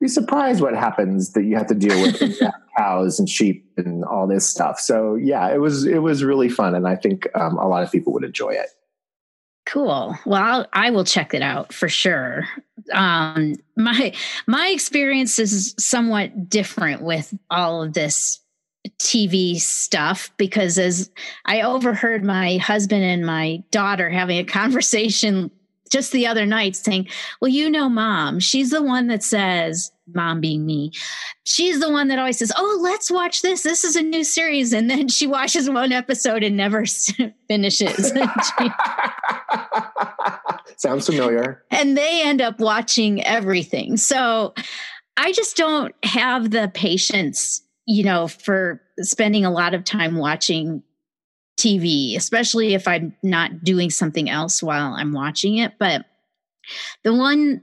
You're 0.00 0.08
surprised 0.08 0.60
what 0.60 0.74
happens 0.76 1.32
that 1.32 1.42
you 1.44 1.56
have 1.56 1.66
to 1.68 1.74
deal 1.74 2.00
with 2.00 2.20
when 2.20 2.30
you 2.30 2.36
have 2.42 2.54
cows 2.76 3.18
and 3.18 3.28
sheep 3.28 3.68
and 3.76 4.04
all 4.04 4.28
this 4.28 4.46
stuff. 4.46 4.78
So 4.78 5.16
yeah, 5.16 5.48
it 5.52 5.60
was 5.60 5.84
it 5.84 5.98
was 6.02 6.22
really 6.22 6.48
fun, 6.48 6.76
and 6.76 6.86
I 6.86 6.94
think 6.94 7.26
um, 7.34 7.58
a 7.58 7.66
lot 7.66 7.82
of 7.82 7.90
people 7.90 8.12
would 8.12 8.22
enjoy 8.22 8.50
it. 8.50 8.68
Cool. 9.68 10.18
Well, 10.24 10.42
I'll, 10.42 10.66
I 10.72 10.90
will 10.90 11.04
check 11.04 11.34
it 11.34 11.42
out 11.42 11.74
for 11.74 11.90
sure. 11.90 12.48
Um, 12.90 13.56
my 13.76 14.14
my 14.46 14.68
experience 14.68 15.38
is 15.38 15.74
somewhat 15.78 16.48
different 16.48 17.02
with 17.02 17.34
all 17.50 17.82
of 17.82 17.92
this 17.92 18.40
TV 18.98 19.60
stuff 19.60 20.30
because 20.38 20.78
as 20.78 21.10
I 21.44 21.60
overheard 21.60 22.24
my 22.24 22.56
husband 22.56 23.04
and 23.04 23.26
my 23.26 23.62
daughter 23.70 24.08
having 24.08 24.38
a 24.38 24.44
conversation 24.44 25.50
just 25.90 26.12
the 26.12 26.26
other 26.26 26.46
night 26.46 26.76
saying, 26.76 27.08
Well, 27.40 27.50
you 27.50 27.70
know, 27.70 27.88
mom, 27.88 28.40
she's 28.40 28.70
the 28.70 28.82
one 28.82 29.06
that 29.08 29.22
says, 29.22 29.90
mom 30.14 30.40
being 30.40 30.64
me, 30.64 30.92
she's 31.44 31.80
the 31.80 31.90
one 31.90 32.08
that 32.08 32.18
always 32.18 32.38
says, 32.38 32.52
Oh, 32.56 32.78
let's 32.82 33.10
watch 33.10 33.42
this. 33.42 33.62
This 33.62 33.84
is 33.84 33.96
a 33.96 34.02
new 34.02 34.24
series. 34.24 34.72
And 34.72 34.90
then 34.90 35.08
she 35.08 35.26
watches 35.26 35.68
one 35.68 35.92
episode 35.92 36.42
and 36.42 36.56
never 36.56 36.84
finishes. 37.48 38.12
Sounds 40.76 41.06
familiar. 41.06 41.62
and 41.70 41.96
they 41.96 42.22
end 42.22 42.40
up 42.40 42.60
watching 42.60 43.24
everything. 43.24 43.96
So 43.96 44.54
I 45.16 45.32
just 45.32 45.56
don't 45.56 45.94
have 46.04 46.50
the 46.50 46.70
patience, 46.72 47.62
you 47.86 48.04
know, 48.04 48.28
for 48.28 48.80
spending 49.00 49.44
a 49.44 49.50
lot 49.50 49.74
of 49.74 49.84
time 49.84 50.16
watching 50.16 50.82
TV, 51.58 52.16
especially 52.16 52.74
if 52.74 52.86
I'm 52.86 53.14
not 53.22 53.64
doing 53.64 53.90
something 53.90 54.30
else 54.30 54.62
while 54.62 54.94
I'm 54.94 55.12
watching 55.12 55.58
it. 55.58 55.72
But 55.78 56.04
the 57.02 57.12
one, 57.14 57.62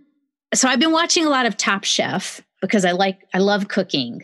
so 0.54 0.68
I've 0.68 0.80
been 0.80 0.92
watching 0.92 1.26
a 1.26 1.30
lot 1.30 1.46
of 1.46 1.56
Top 1.56 1.86
Chef 1.86 2.42
because 2.62 2.84
I 2.84 2.92
like, 2.92 3.20
I 3.34 3.38
love 3.38 3.68
cooking. 3.70 4.24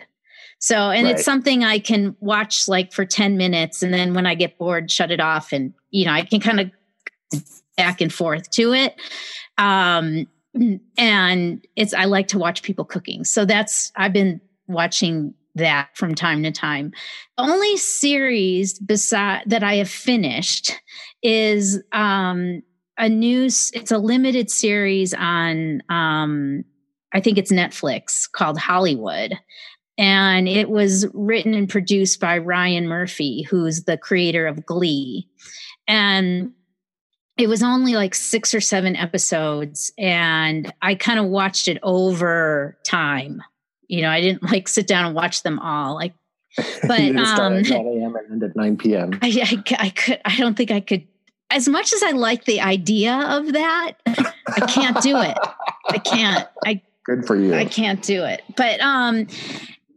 So, 0.60 0.75
and 0.91 1.06
Right. 1.06 1.15
it's 1.15 1.24
something 1.25 1.63
I 1.63 1.80
can 1.80 2.15
watch 2.20 2.68
like 2.68 2.91
for 2.91 3.06
10 3.06 3.38
minutes. 3.38 3.82
And 3.82 3.94
then 3.94 4.13
when 4.13 4.25
I 4.25 4.36
get 4.36 4.58
bored, 4.58 4.91
shut 4.91 5.10
it 5.12 5.20
off. 5.22 5.53
And, 5.53 5.74
you 5.89 6.06
know, 6.06 6.12
I 6.12 6.24
can 6.24 6.39
kind 6.39 6.60
of 6.60 6.70
back 7.78 8.02
and 8.02 8.14
forth 8.14 8.50
to 8.52 8.74
it. 8.74 8.96
Um, 9.58 10.28
and 10.98 11.66
it's, 11.76 11.94
I 11.94 12.06
like 12.06 12.28
to 12.30 12.38
watch 12.38 12.64
people 12.64 12.86
cooking. 12.86 13.24
So 13.24 13.46
that's, 13.46 13.92
I've 13.96 14.14
been 14.14 14.42
watching 14.68 15.34
that 15.56 15.90
from 15.96 16.16
time 16.16 16.44
to 16.44 16.52
time. 16.52 16.92
Only 17.38 17.78
series 17.78 18.80
beside 18.80 19.44
that 19.48 19.64
I 19.64 19.76
have 19.76 19.90
finished 19.90 20.80
is 21.22 21.82
um, 21.92 22.64
a 22.98 23.10
news, 23.10 23.72
it's 23.74 23.92
a 23.92 23.98
limited 23.98 24.50
series 24.50 25.14
on, 25.14 25.82
um, 25.90 26.64
I 27.14 27.20
think 27.20 27.38
it's 27.38 27.52
Netflix 27.52 28.32
called 28.32 28.58
Hollywood. 28.58 29.38
And 29.98 30.48
it 30.48 30.70
was 30.70 31.06
written 31.14 31.54
and 31.54 31.70
produced 31.70 32.20
by 32.20 32.38
Ryan 32.38 32.88
Murphy, 32.88 33.44
who's 33.44 33.84
the 33.84 33.98
creator 33.98 34.48
of 34.48 34.66
Glee. 34.66 35.28
And 35.88 36.54
it 37.38 37.48
was 37.48 37.64
only 37.64 37.94
like 37.94 38.14
six 38.14 38.54
or 38.54 38.62
seven 38.62 38.96
episodes. 38.96 39.92
And 39.98 40.72
I 40.82 40.96
kind 40.96 41.20
of 41.20 41.26
watched 41.26 41.68
it 41.68 41.80
over 41.84 42.78
time. 42.86 43.42
You 43.88 44.02
know, 44.02 44.10
I 44.10 44.22
didn't 44.22 44.44
like 44.44 44.68
sit 44.68 44.88
down 44.88 45.06
and 45.06 45.16
watch 45.16 45.44
them 45.44 45.60
all. 45.60 45.96
Like, 45.96 46.14
But, 46.88 47.00
you 47.00 47.14
didn't 47.14 47.28
start 47.28 47.54
um, 47.54 47.60
at 47.60 47.70
9 47.70 47.72
a.m. 47.72 48.16
and 48.16 48.32
end 48.32 48.44
at 48.44 48.56
9 48.56 48.78
p.m. 48.78 49.20
I, 49.22 49.28
I, 49.28 49.76
I 49.80 49.90
could, 49.90 50.22
I 50.26 50.36
don't 50.38 50.56
think 50.56 50.72
I 50.72 50.82
could, 50.82 51.08
as 51.50 51.68
much 51.68 51.94
as 51.94 52.04
I 52.04 52.12
like 52.12 52.46
the 52.46 52.62
idea 52.62 53.14
of 53.14 53.54
that, 53.54 53.94
I 54.06 54.66
can't 54.68 55.02
do 55.02 55.18
it. 55.18 55.38
I 55.90 55.98
can't. 55.98 56.48
I 56.66 56.82
Good 57.06 57.26
for 57.26 57.36
you. 57.36 57.54
I 57.54 57.66
can't 57.66 58.02
do 58.02 58.24
it. 58.24 58.42
But 58.56 58.80
um, 58.80 59.28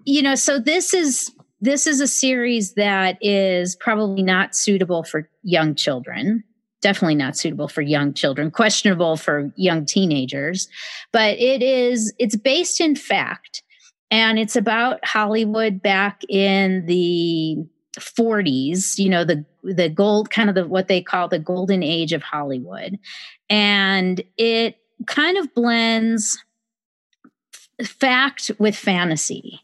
you 0.04 0.22
know, 0.22 0.34
so 0.34 0.58
this 0.58 0.94
is 0.94 1.32
this 1.60 1.86
is 1.86 2.00
a 2.00 2.08
series 2.08 2.74
that 2.74 3.18
is 3.20 3.76
probably 3.76 4.22
not 4.22 4.54
suitable 4.54 5.04
for 5.04 5.28
young 5.42 5.74
children. 5.74 6.44
Definitely 6.84 7.14
not 7.14 7.34
suitable 7.34 7.66
for 7.66 7.80
young 7.80 8.12
children, 8.12 8.50
questionable 8.50 9.16
for 9.16 9.50
young 9.56 9.86
teenagers. 9.86 10.68
But 11.12 11.38
it 11.38 11.62
is 11.62 12.12
it's 12.18 12.36
based 12.36 12.78
in 12.78 12.94
fact 12.94 13.62
and 14.10 14.38
it's 14.38 14.54
about 14.54 15.02
Hollywood 15.02 15.80
back 15.80 16.20
in 16.28 16.84
the 16.84 17.56
40s, 17.98 18.98
you 18.98 19.08
know, 19.08 19.24
the 19.24 19.46
the 19.62 19.88
gold 19.88 20.30
kind 20.30 20.50
of 20.50 20.54
the 20.54 20.66
what 20.66 20.88
they 20.88 21.00
call 21.00 21.26
the 21.26 21.38
golden 21.38 21.82
age 21.82 22.12
of 22.12 22.22
Hollywood. 22.22 22.98
And 23.48 24.22
it 24.36 24.76
kind 25.06 25.38
of 25.38 25.54
blends 25.54 26.38
fact 27.82 28.50
with 28.58 28.76
fantasy. 28.76 29.60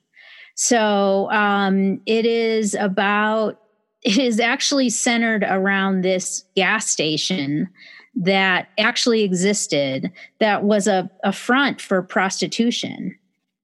So 0.54 1.30
um, 1.30 2.00
it 2.06 2.26
is 2.26 2.74
about, 2.74 3.60
is 4.02 4.40
actually 4.40 4.90
centered 4.90 5.44
around 5.44 6.02
this 6.02 6.44
gas 6.56 6.88
station 6.88 7.68
that 8.14 8.68
actually 8.78 9.22
existed 9.22 10.10
that 10.40 10.64
was 10.64 10.86
a, 10.86 11.10
a 11.22 11.32
front 11.32 11.80
for 11.80 12.02
prostitution. 12.02 13.16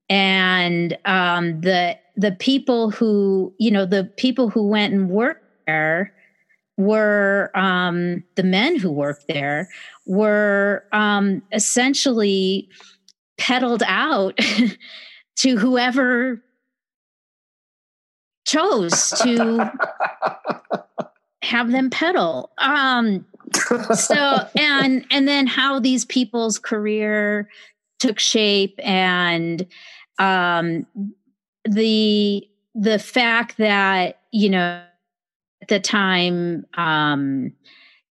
And 0.08 0.96
um, 1.04 1.60
the 1.62 1.98
the 2.16 2.32
people 2.32 2.90
who, 2.90 3.52
you 3.58 3.70
know, 3.70 3.84
the 3.84 4.04
people 4.16 4.48
who 4.48 4.66
went 4.66 4.94
and 4.94 5.10
worked 5.10 5.44
there 5.66 6.14
were 6.78 7.50
um, 7.54 8.22
the 8.36 8.42
men 8.42 8.78
who 8.78 8.90
worked 8.90 9.26
there 9.28 9.68
were 10.06 10.84
um, 10.92 11.42
essentially 11.52 12.68
peddled 13.38 13.82
out 13.86 14.38
to 15.36 15.58
whoever 15.58 16.42
chose 18.46 19.10
to 19.22 19.70
have 21.42 21.70
them 21.70 21.90
pedal 21.90 22.50
um 22.58 23.24
so 23.94 24.48
and 24.56 25.04
and 25.10 25.28
then 25.28 25.46
how 25.46 25.78
these 25.78 26.04
people's 26.04 26.58
career 26.58 27.48
took 27.98 28.18
shape 28.18 28.78
and 28.82 29.66
um 30.18 30.86
the 31.64 32.48
the 32.74 32.98
fact 32.98 33.58
that 33.58 34.20
you 34.32 34.48
know 34.48 34.82
at 35.62 35.68
the 35.68 35.80
time 35.80 36.64
um 36.74 37.52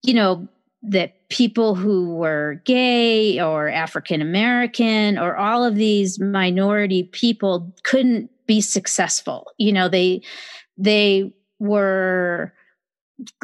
you 0.04 0.14
know 0.14 0.48
that 0.84 1.30
people 1.30 1.76
who 1.76 2.14
were 2.14 2.62
gay 2.66 3.40
or 3.40 3.70
African 3.70 4.22
American 4.22 5.18
or 5.18 5.38
all 5.38 5.64
of 5.64 5.76
these 5.76 6.20
minority 6.20 7.04
people 7.04 7.74
couldn't 7.84 8.30
be 8.46 8.62
successful. 8.62 9.52
You 9.58 9.74
know, 9.74 9.90
they 9.90 10.22
they 10.78 11.34
were 11.60 12.54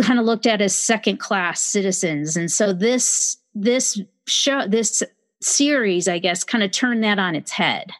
kind 0.01 0.19
of 0.19 0.25
looked 0.25 0.47
at 0.47 0.61
as 0.61 0.75
second 0.75 1.17
class 1.17 1.61
citizens. 1.61 2.35
And 2.35 2.51
so 2.51 2.73
this 2.73 3.37
this 3.53 3.99
show 4.27 4.67
this 4.67 5.03
series, 5.41 6.07
I 6.07 6.19
guess, 6.19 6.43
kind 6.43 6.63
of 6.63 6.71
turned 6.71 7.03
that 7.03 7.19
on 7.19 7.35
its 7.35 7.51
head 7.51 7.91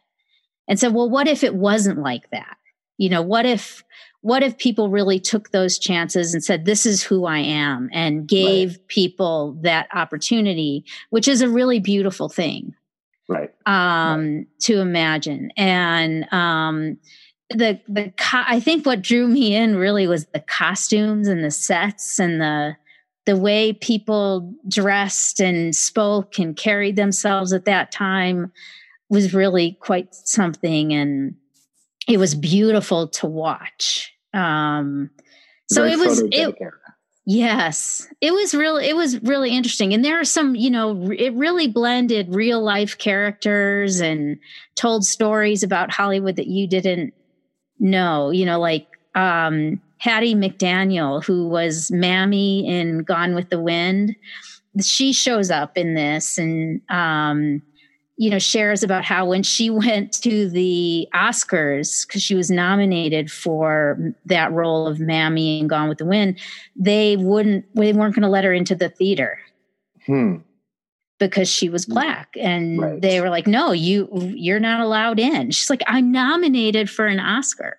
and 0.68 0.79
said, 0.79 0.94
well, 0.94 1.10
what 1.10 1.27
if 1.27 1.44
it 1.44 1.56
wasn't 1.56 2.00
like 2.00 2.29
that? 2.32 2.58
You 2.98 3.10
know, 3.10 3.22
what 3.22 3.46
if 3.46 3.84
what 4.22 4.44
if 4.44 4.58
people 4.58 4.89
really 4.89 5.20
took 5.20 5.51
those 5.51 5.79
chances 5.79 6.34
and 6.34 6.44
said 6.44 6.65
this 6.65 6.86
is 6.86 7.01
who 7.01 7.25
i 7.25 7.38
am 7.38 7.89
and 7.94 8.27
gave 8.27 8.72
right. 8.72 8.88
people 8.88 9.58
that 9.62 9.88
opportunity 9.94 10.84
which 11.10 11.27
is 11.27 11.41
a 11.41 11.50
really 11.50 11.79
beautiful 11.79 12.29
thing 12.29 12.75
right 13.29 13.51
um 13.65 14.36
right. 14.36 14.48
to 14.59 14.79
imagine 14.79 15.51
and 15.55 16.31
um 16.33 16.98
the 17.51 17.79
the 17.88 18.12
co- 18.17 18.43
i 18.45 18.59
think 18.59 18.86
what 18.86 19.01
drew 19.01 19.27
me 19.27 19.55
in 19.55 19.77
really 19.77 20.05
was 20.07 20.25
the 20.33 20.41
costumes 20.41 21.27
and 21.27 21.43
the 21.43 21.51
sets 21.51 22.19
and 22.19 22.41
the 22.41 22.75
the 23.25 23.38
way 23.38 23.71
people 23.74 24.53
dressed 24.67 25.39
and 25.39 25.75
spoke 25.75 26.39
and 26.39 26.57
carried 26.57 26.95
themselves 26.95 27.53
at 27.53 27.65
that 27.65 27.91
time 27.91 28.51
was 29.09 29.33
really 29.33 29.77
quite 29.81 30.13
something 30.13 30.91
and 30.93 31.36
it 32.09 32.17
was 32.17 32.33
beautiful 32.33 33.07
to 33.07 33.27
watch. 33.27 34.12
Um, 34.33 35.12
so 35.69 35.83
Very 35.83 35.93
it 35.93 36.00
was, 36.00 36.21
it. 36.31 36.57
Yes, 37.29 38.07
it 38.21 38.33
was 38.33 38.55
really, 38.55 38.89
it 38.89 38.95
was 38.95 39.21
really 39.21 39.51
interesting. 39.55 39.93
And 39.93 40.03
there 40.03 40.19
are 40.19 40.25
some, 40.25 40.55
you 40.55 40.71
know, 40.71 41.12
it 41.12 41.31
really 41.36 41.67
blended 41.67 42.33
real 42.33 42.59
life 42.59 42.98
characters 42.98 44.00
and 44.00 44.39
told 44.75 45.05
stories 45.05 45.62
about 45.62 45.91
Hollywood 45.91 46.38
that 46.38 46.48
you 46.48 46.67
didn't 46.67 47.13
know, 47.77 48.31
you 48.31 48.48
know, 48.48 48.59
like, 48.59 48.88
um, 49.13 49.79
Hattie 50.00 50.33
McDaniel, 50.33 51.24
who 51.24 51.48
was 51.48 51.91
Mammy 51.91 52.67
in 52.67 53.03
Gone 53.03 53.36
with 53.36 53.50
the 53.50 53.59
Wind. 53.59 54.15
She 54.81 55.13
shows 55.13 55.51
up 55.51 55.77
in 55.77 55.93
this 55.93 56.39
and, 56.39 56.81
um, 56.89 57.62
you 58.21 58.29
know, 58.29 58.38
shares 58.38 58.83
about 58.83 59.05
how 59.05 59.25
when 59.25 59.41
she 59.43 59.69
went 59.85 60.11
to 60.21 60.49
the 60.49 61.07
Oscars, 61.15 62.05
because 62.05 62.21
she 62.21 62.35
was 62.35 62.51
nominated 62.51 63.31
for 63.31 64.13
that 64.25 64.51
role 64.51 64.85
of 64.88 64.99
Mammy 64.99 65.61
and 65.61 65.69
Gone 65.69 65.88
with 65.88 65.99
the 65.99 66.05
Wind, 66.05 66.38
they 66.75 67.15
wouldn't, 67.15 67.63
they 67.75 67.93
weren't 67.93 68.13
going 68.13 68.23
to 68.23 68.29
let 68.29 68.43
her 68.43 68.51
into 68.53 68.75
the 68.75 68.89
theater. 68.89 69.39
Hmm. 70.05 70.35
Because 71.17 71.49
she 71.49 71.69
was 71.69 71.85
black, 71.85 72.29
and 72.39 72.79
Right. 72.81 73.01
they 73.01 73.19
were 73.19 73.29
like, 73.29 73.45
"No, 73.47 73.71
you 73.73 74.07
you're 74.35 74.59
not 74.61 74.79
allowed 74.79 75.19
in." 75.19 75.51
She's 75.51 75.69
like, 75.69 75.81
"I'm 75.85 76.11
nominated 76.13 76.89
for 76.89 77.07
an 77.07 77.19
Oscar." 77.19 77.77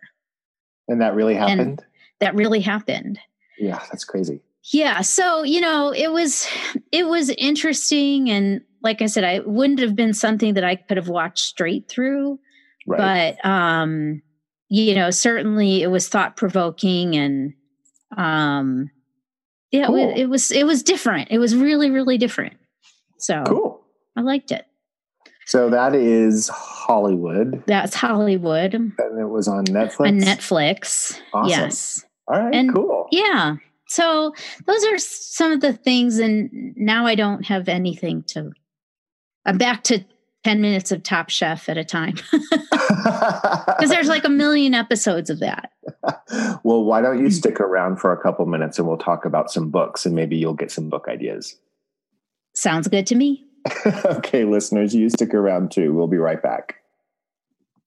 And 0.88 1.00
that 1.00 1.14
really 1.14 1.34
happened? 1.36 1.82
That 2.18 2.34
really 2.34 2.60
happened. 2.60 3.18
yeah, 3.58 3.78
that's 3.90 4.04
crazy. 4.04 4.40
yeah 4.72 5.00
so 5.00 5.42
you 5.42 5.58
know 5.60 5.90
it 5.90 6.12
was 6.12 6.46
it 6.92 7.06
was 7.08 7.30
interesting 7.30 8.28
and 8.28 8.60
like 8.82 9.02
i 9.02 9.06
said 9.06 9.24
i 9.24 9.40
wouldn't 9.40 9.78
have 9.80 9.94
been 9.96 10.12
something 10.14 10.54
that 10.54 10.64
i 10.64 10.76
could 10.76 10.96
have 10.96 11.08
watched 11.08 11.44
straight 11.44 11.88
through 11.88 12.38
Right. 12.86 13.36
but 13.42 13.48
um 13.48 14.22
you 14.68 14.94
know 14.94 15.10
certainly 15.10 15.82
it 15.82 15.88
was 15.88 16.08
thought 16.08 16.36
provoking 16.36 17.14
and 17.16 17.52
um 18.16 18.90
yeah 19.70 19.82
it, 19.82 19.86
Cool. 19.86 20.06
was, 20.06 20.18
it 20.20 20.26
was 20.28 20.50
it 20.52 20.64
was 20.66 20.82
different 20.82 21.28
it 21.30 21.38
was 21.38 21.54
really 21.54 21.90
really 21.90 22.18
different 22.18 22.54
so 23.18 23.42
cool. 23.46 23.84
i 24.16 24.20
liked 24.22 24.50
it 24.50 24.64
So 25.46 25.68
that 25.70 25.94
is 25.94 26.48
Hollywood, 26.48 27.62
that's 27.66 27.94
hollywood 27.94 28.74
and 28.74 28.92
it 28.98 29.28
was 29.28 29.46
on 29.46 29.64
Netflix. 29.66 30.00
on 30.08 30.18
netflix 30.20 31.20
Awesome. 31.34 31.48
yes 31.50 32.04
All 32.28 32.40
right, 32.40 32.54
And- 32.54 32.74
cool. 32.74 33.06
yeah 33.12 33.56
so 33.88 34.32
those 34.66 34.84
are 34.86 34.98
some 34.98 35.52
of 35.52 35.60
the 35.60 35.72
things 35.72 36.18
and 36.18 36.48
now 36.76 37.06
i 37.06 37.14
don't 37.14 37.44
have 37.46 37.68
anything 37.68 38.22
to 38.28 38.50
i'm 39.46 39.58
back 39.58 39.82
to 39.84 40.04
10 40.44 40.60
minutes 40.60 40.90
of 40.90 41.02
top 41.02 41.28
chef 41.28 41.68
at 41.68 41.76
a 41.76 41.84
time 41.84 42.14
because 42.30 43.90
there's 43.90 44.08
like 44.08 44.24
a 44.24 44.30
million 44.30 44.74
episodes 44.74 45.28
of 45.28 45.40
that 45.40 45.72
well, 46.62 46.84
why 46.84 47.00
don't 47.00 47.20
you 47.20 47.30
stick 47.30 47.60
around 47.60 47.96
for 47.96 48.12
a 48.12 48.22
couple 48.22 48.46
minutes 48.46 48.78
and 48.78 48.88
we'll 48.88 48.96
talk 48.96 49.24
about 49.24 49.50
some 49.50 49.70
books 49.70 50.06
and 50.06 50.14
maybe 50.14 50.36
you'll 50.36 50.54
get 50.54 50.70
some 50.70 50.88
book 50.88 51.06
ideas. 51.08 51.58
sounds 52.54 52.88
good 52.88 53.06
to 53.06 53.14
me 53.14 53.44
okay, 54.04 54.44
listeners, 54.44 54.94
you 54.94 55.08
stick 55.10 55.34
around 55.34 55.70
too. 55.70 55.92
We'll 55.92 56.06
be 56.06 56.16
right 56.16 56.42
back. 56.42 56.76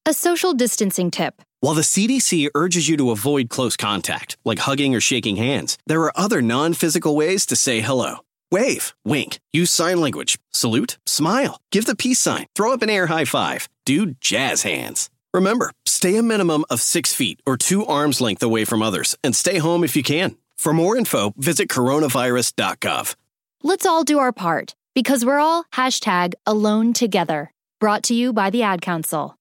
A 0.06 0.14
social 0.14 0.54
distancing 0.54 1.12
tip. 1.12 1.42
While 1.62 1.76
the 1.76 1.82
CDC 1.82 2.50
urges 2.56 2.90
you 2.90 2.98
to 2.98 3.12
avoid 3.12 3.50
close 3.50 3.78
contact, 3.78 4.38
like 4.44 4.60
hugging 4.60 4.94
or 4.96 5.02
shaking 5.02 5.38
hands, 5.38 5.78
there 5.88 6.02
are 6.02 6.12
other 6.16 6.42
non 6.42 6.74
physical 6.74 7.16
ways 7.16 7.46
to 7.48 7.56
say 7.56 7.80
hello. 7.80 8.18
Wave, 8.54 8.94
wink, 9.04 9.40
use 9.52 9.72
sign 9.72 10.00
language, 10.00 10.38
salute, 10.52 11.00
smile, 11.08 11.60
give 11.72 11.88
the 11.88 11.96
peace 11.96 12.20
sign, 12.20 12.46
throw 12.54 12.72
up 12.72 12.84
an 12.84 12.90
air 12.92 13.08
high 13.08 13.26
five, 13.26 13.68
do 13.84 14.14
jazz 14.22 14.62
hands. 14.62 15.10
Remember, 15.34 15.72
stay 15.88 16.18
a 16.18 16.22
minimum 16.22 16.64
of 16.70 16.80
six 16.80 17.16
feet 17.16 17.40
or 17.48 17.58
two 17.58 17.84
arms 17.84 18.22
length 18.22 18.44
away 18.44 18.64
from 18.64 18.84
others 18.84 19.18
and 19.24 19.36
stay 19.36 19.58
home 19.58 19.84
if 19.84 19.96
you 19.96 20.04
can. 20.04 20.38
For 20.56 20.72
more 20.72 20.96
info, 20.96 21.34
visit 21.36 21.68
coronavirus.gov. 21.68 23.16
Let's 23.64 23.88
all 23.88 24.04
do 24.04 24.20
our 24.20 24.32
part 24.32 24.76
because 24.94 25.26
we're 25.26 25.40
all 25.40 25.64
hashtag 25.74 26.36
alone 26.46 26.94
together. 26.94 27.52
Brought 27.80 28.04
to 28.04 28.14
you 28.14 28.34
by 28.34 28.52
the 28.52 28.62
Ad 28.62 28.84
Council. 28.84 29.36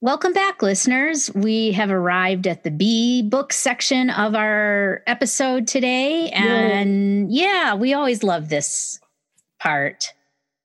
Welcome 0.00 0.32
back 0.32 0.62
listeners 0.62 1.32
we 1.34 1.72
have 1.72 1.90
arrived 1.90 2.46
at 2.46 2.62
the 2.62 2.70
b 2.70 3.22
book 3.22 3.52
section 3.52 4.10
of 4.10 4.34
our 4.34 5.02
episode 5.06 5.66
today 5.66 6.30
and 6.30 7.32
yeah 7.32 7.74
we 7.74 7.92
always 7.94 8.22
love 8.22 8.48
this 8.48 9.00
part 9.58 10.12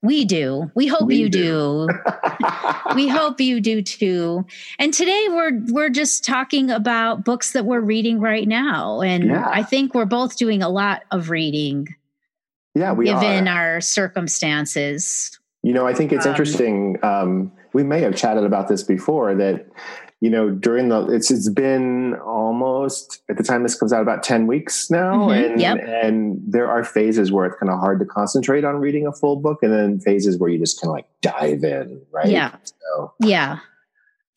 we 0.04 0.24
do 0.26 0.70
we 0.76 0.86
hope 0.86 1.08
We 1.08 1.16
you 1.16 1.30
do. 1.30 1.88
do. 1.88 2.00
we 2.96 3.08
hope 3.08 3.40
you 3.40 3.62
do 3.62 3.82
too. 3.82 4.46
And 4.78 4.94
today 4.94 5.28
we're 5.30 5.58
we're 5.70 5.90
just 5.90 6.26
talking 6.26 6.70
about 6.70 7.24
books 7.24 7.54
that 7.54 7.64
we're 7.64 7.80
reading 7.80 8.20
right 8.20 8.46
now, 8.46 9.00
and 9.00 9.24
Yeah. 9.30 9.48
I 9.50 9.64
think 9.64 9.94
we're 9.96 10.04
both 10.04 10.36
doing 10.36 10.62
a 10.62 10.68
lot 10.68 11.04
of 11.12 11.30
reading 11.30 11.96
yeah, 12.76 12.92
we 12.92 13.06
given 13.06 13.48
are. 13.48 13.76
our 13.76 13.82
circumstances. 13.82 15.40
You 15.62 15.72
know, 15.72 15.88
I 15.88 15.94
think 15.94 16.12
it's 16.12 16.26
Um, 16.26 16.32
interesting. 16.32 16.98
Um, 17.02 17.54
we 17.74 17.84
may 17.84 18.02
have 18.02 18.16
chatted 18.16 18.44
about 18.44 18.68
this 18.68 18.84
before 18.84 19.34
that, 19.36 19.68
you 20.22 20.30
know, 20.30 20.50
during 20.52 20.90
the, 20.90 21.06
it's, 21.08 21.30
it's 21.32 21.50
been 21.50 22.16
almost 22.26 23.22
at 23.30 23.38
the 23.38 23.44
time 23.44 23.64
this 23.64 23.76
comes 23.76 23.92
out 23.92 24.02
about 24.02 24.24
10 24.24 24.48
weeks 24.48 24.90
now. 24.90 25.28
Mhm, 25.28 25.52
and, 25.52 25.62
yep. 25.62 25.78
and 25.84 26.40
there 26.48 26.68
are 26.68 26.84
phases 26.84 27.32
where 27.32 27.46
it's 27.46 27.58
kind 27.60 27.72
of 27.72 27.80
hard 27.80 28.00
to 28.00 28.06
concentrate 28.06 28.64
on 28.64 28.76
reading 28.78 29.06
a 29.08 29.12
full 29.12 29.36
book 29.38 29.60
and 29.64 29.74
then 29.74 30.00
phases 30.00 30.38
where 30.38 30.50
you 30.50 30.60
just 30.60 30.80
kind 30.80 30.90
of 30.90 30.94
like 30.94 31.08
dive 31.22 31.64
in. 31.64 32.02
Right. 32.12 32.28
Yeah. 32.28 32.56
So, 32.64 33.14
Yeah, 33.20 33.60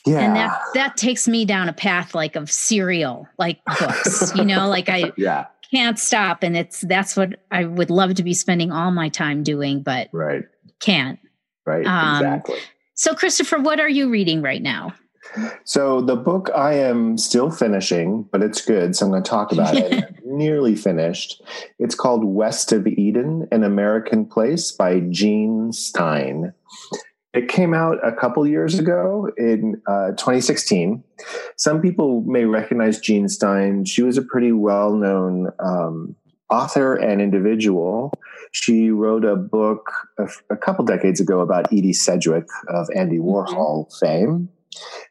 yeah. 0.06 0.18
and 0.20 0.36
that 0.36 0.60
that 0.74 0.96
takes 0.96 1.28
me 1.28 1.44
down 1.44 1.68
a 1.68 1.72
path 1.72 2.14
like 2.14 2.36
of 2.36 2.50
serial 2.50 3.28
like 3.38 3.58
books. 3.78 4.34
you 4.34 4.44
know, 4.44 4.68
like 4.76 4.88
I 4.88 5.12
yeah. 5.16 5.46
can't 5.72 5.98
stop, 5.98 6.42
and 6.42 6.56
it's 6.56 6.80
that's 6.80 7.16
what 7.16 7.38
I 7.50 7.64
would 7.64 7.90
love 7.90 8.14
to 8.14 8.22
be 8.22 8.32
spending 8.34 8.72
all 8.72 8.90
my 8.92 9.08
time 9.08 9.42
doing, 9.42 9.82
but 9.82 10.08
Right. 10.12 10.44
can't. 10.80 11.18
Right. 11.64 11.84
Um, 11.86 12.16
exactly. 12.16 12.58
So, 12.96 13.14
Christopher, 13.14 13.58
what 13.58 13.78
are 13.78 13.88
you 13.88 14.08
reading 14.08 14.42
right 14.42 14.62
now? 14.62 14.94
So 15.64 16.00
the 16.00 16.16
book 16.16 16.50
I 16.54 16.74
am 16.74 17.18
still 17.18 17.50
finishing, 17.50 18.22
but 18.32 18.42
it's 18.42 18.64
good. 18.64 18.96
So 18.96 19.04
I'm 19.04 19.12
going 19.12 19.22
to 19.22 19.28
talk 19.28 19.52
about 19.52 19.76
it. 19.76 20.14
Nearly 20.24 20.74
finished. 20.74 21.42
It's 21.78 21.94
called 21.94 22.24
West 22.24 22.72
of 22.72 22.86
Eden, 22.86 23.46
An 23.52 23.64
American 23.64 24.24
Place 24.24 24.72
by 24.72 25.00
Jean 25.10 25.72
Stein. 25.72 26.54
It 27.34 27.48
came 27.48 27.74
out 27.74 27.98
a 28.02 28.12
couple 28.12 28.46
years 28.46 28.78
ago 28.78 29.30
in 29.36 29.82
uh, 29.86 30.12
2016. 30.12 31.04
Some 31.56 31.82
people 31.82 32.22
may 32.22 32.44
recognize 32.46 32.98
Jean 32.98 33.28
Stein. 33.28 33.84
She 33.84 34.02
was 34.02 34.16
a 34.16 34.22
pretty 34.22 34.52
well 34.52 34.94
known 34.94 35.52
um, 35.58 36.16
author 36.48 36.94
and 36.94 37.20
individual. 37.20 38.12
She 38.58 38.90
wrote 38.90 39.24
a 39.24 39.36
book 39.36 39.90
a, 40.18 40.28
a 40.50 40.56
couple 40.56 40.84
decades 40.86 41.20
ago 41.20 41.40
about 41.40 41.70
Edie 41.72 41.92
Sedgwick 41.92 42.46
of 42.68 42.88
Andy 42.94 43.18
Warhol 43.18 43.86
fame 44.00 44.48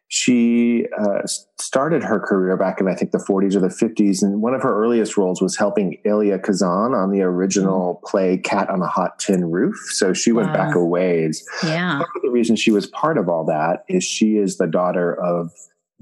she 0.07 0.85
uh, 0.97 1.21
started 1.59 2.03
her 2.03 2.19
career 2.19 2.55
back 2.55 2.79
in 2.79 2.87
I 2.87 2.95
think 2.95 3.11
the 3.11 3.17
40s 3.17 3.55
or 3.55 3.59
the 3.59 3.67
50s, 3.67 4.21
and 4.21 4.41
one 4.41 4.53
of 4.53 4.61
her 4.61 4.83
earliest 4.83 5.17
roles 5.17 5.41
was 5.41 5.57
helping 5.57 5.97
Elia 6.05 6.39
Kazan 6.39 6.93
on 6.93 7.11
the 7.11 7.21
original 7.21 8.01
play 8.05 8.37
Cat 8.37 8.69
on 8.69 8.81
a 8.81 8.87
Hot 8.87 9.19
Tin 9.19 9.45
Roof. 9.51 9.75
So 9.89 10.13
she 10.13 10.31
went 10.31 10.49
Wow. 10.49 10.53
back 10.53 10.75
a 10.75 10.83
ways. 10.83 11.43
Yeah. 11.63 11.97
Part 11.97 12.09
of 12.15 12.21
the 12.21 12.29
reason 12.29 12.55
she 12.55 12.71
was 12.71 12.87
part 12.87 13.17
of 13.17 13.27
all 13.27 13.45
that 13.45 13.83
is 13.89 14.03
she 14.03 14.37
is 14.37 14.57
the 14.57 14.67
daughter 14.67 15.19
of 15.21 15.51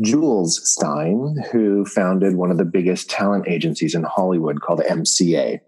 Jules 0.01 0.59
Stein, 0.63 1.35
who 1.51 1.85
founded 1.85 2.35
one 2.35 2.51
of 2.51 2.57
the 2.57 2.65
biggest 2.65 3.09
talent 3.09 3.47
agencies 3.47 3.95
in 3.95 4.03
Hollywood 4.03 4.61
called 4.61 4.81
MCA. 4.81 5.59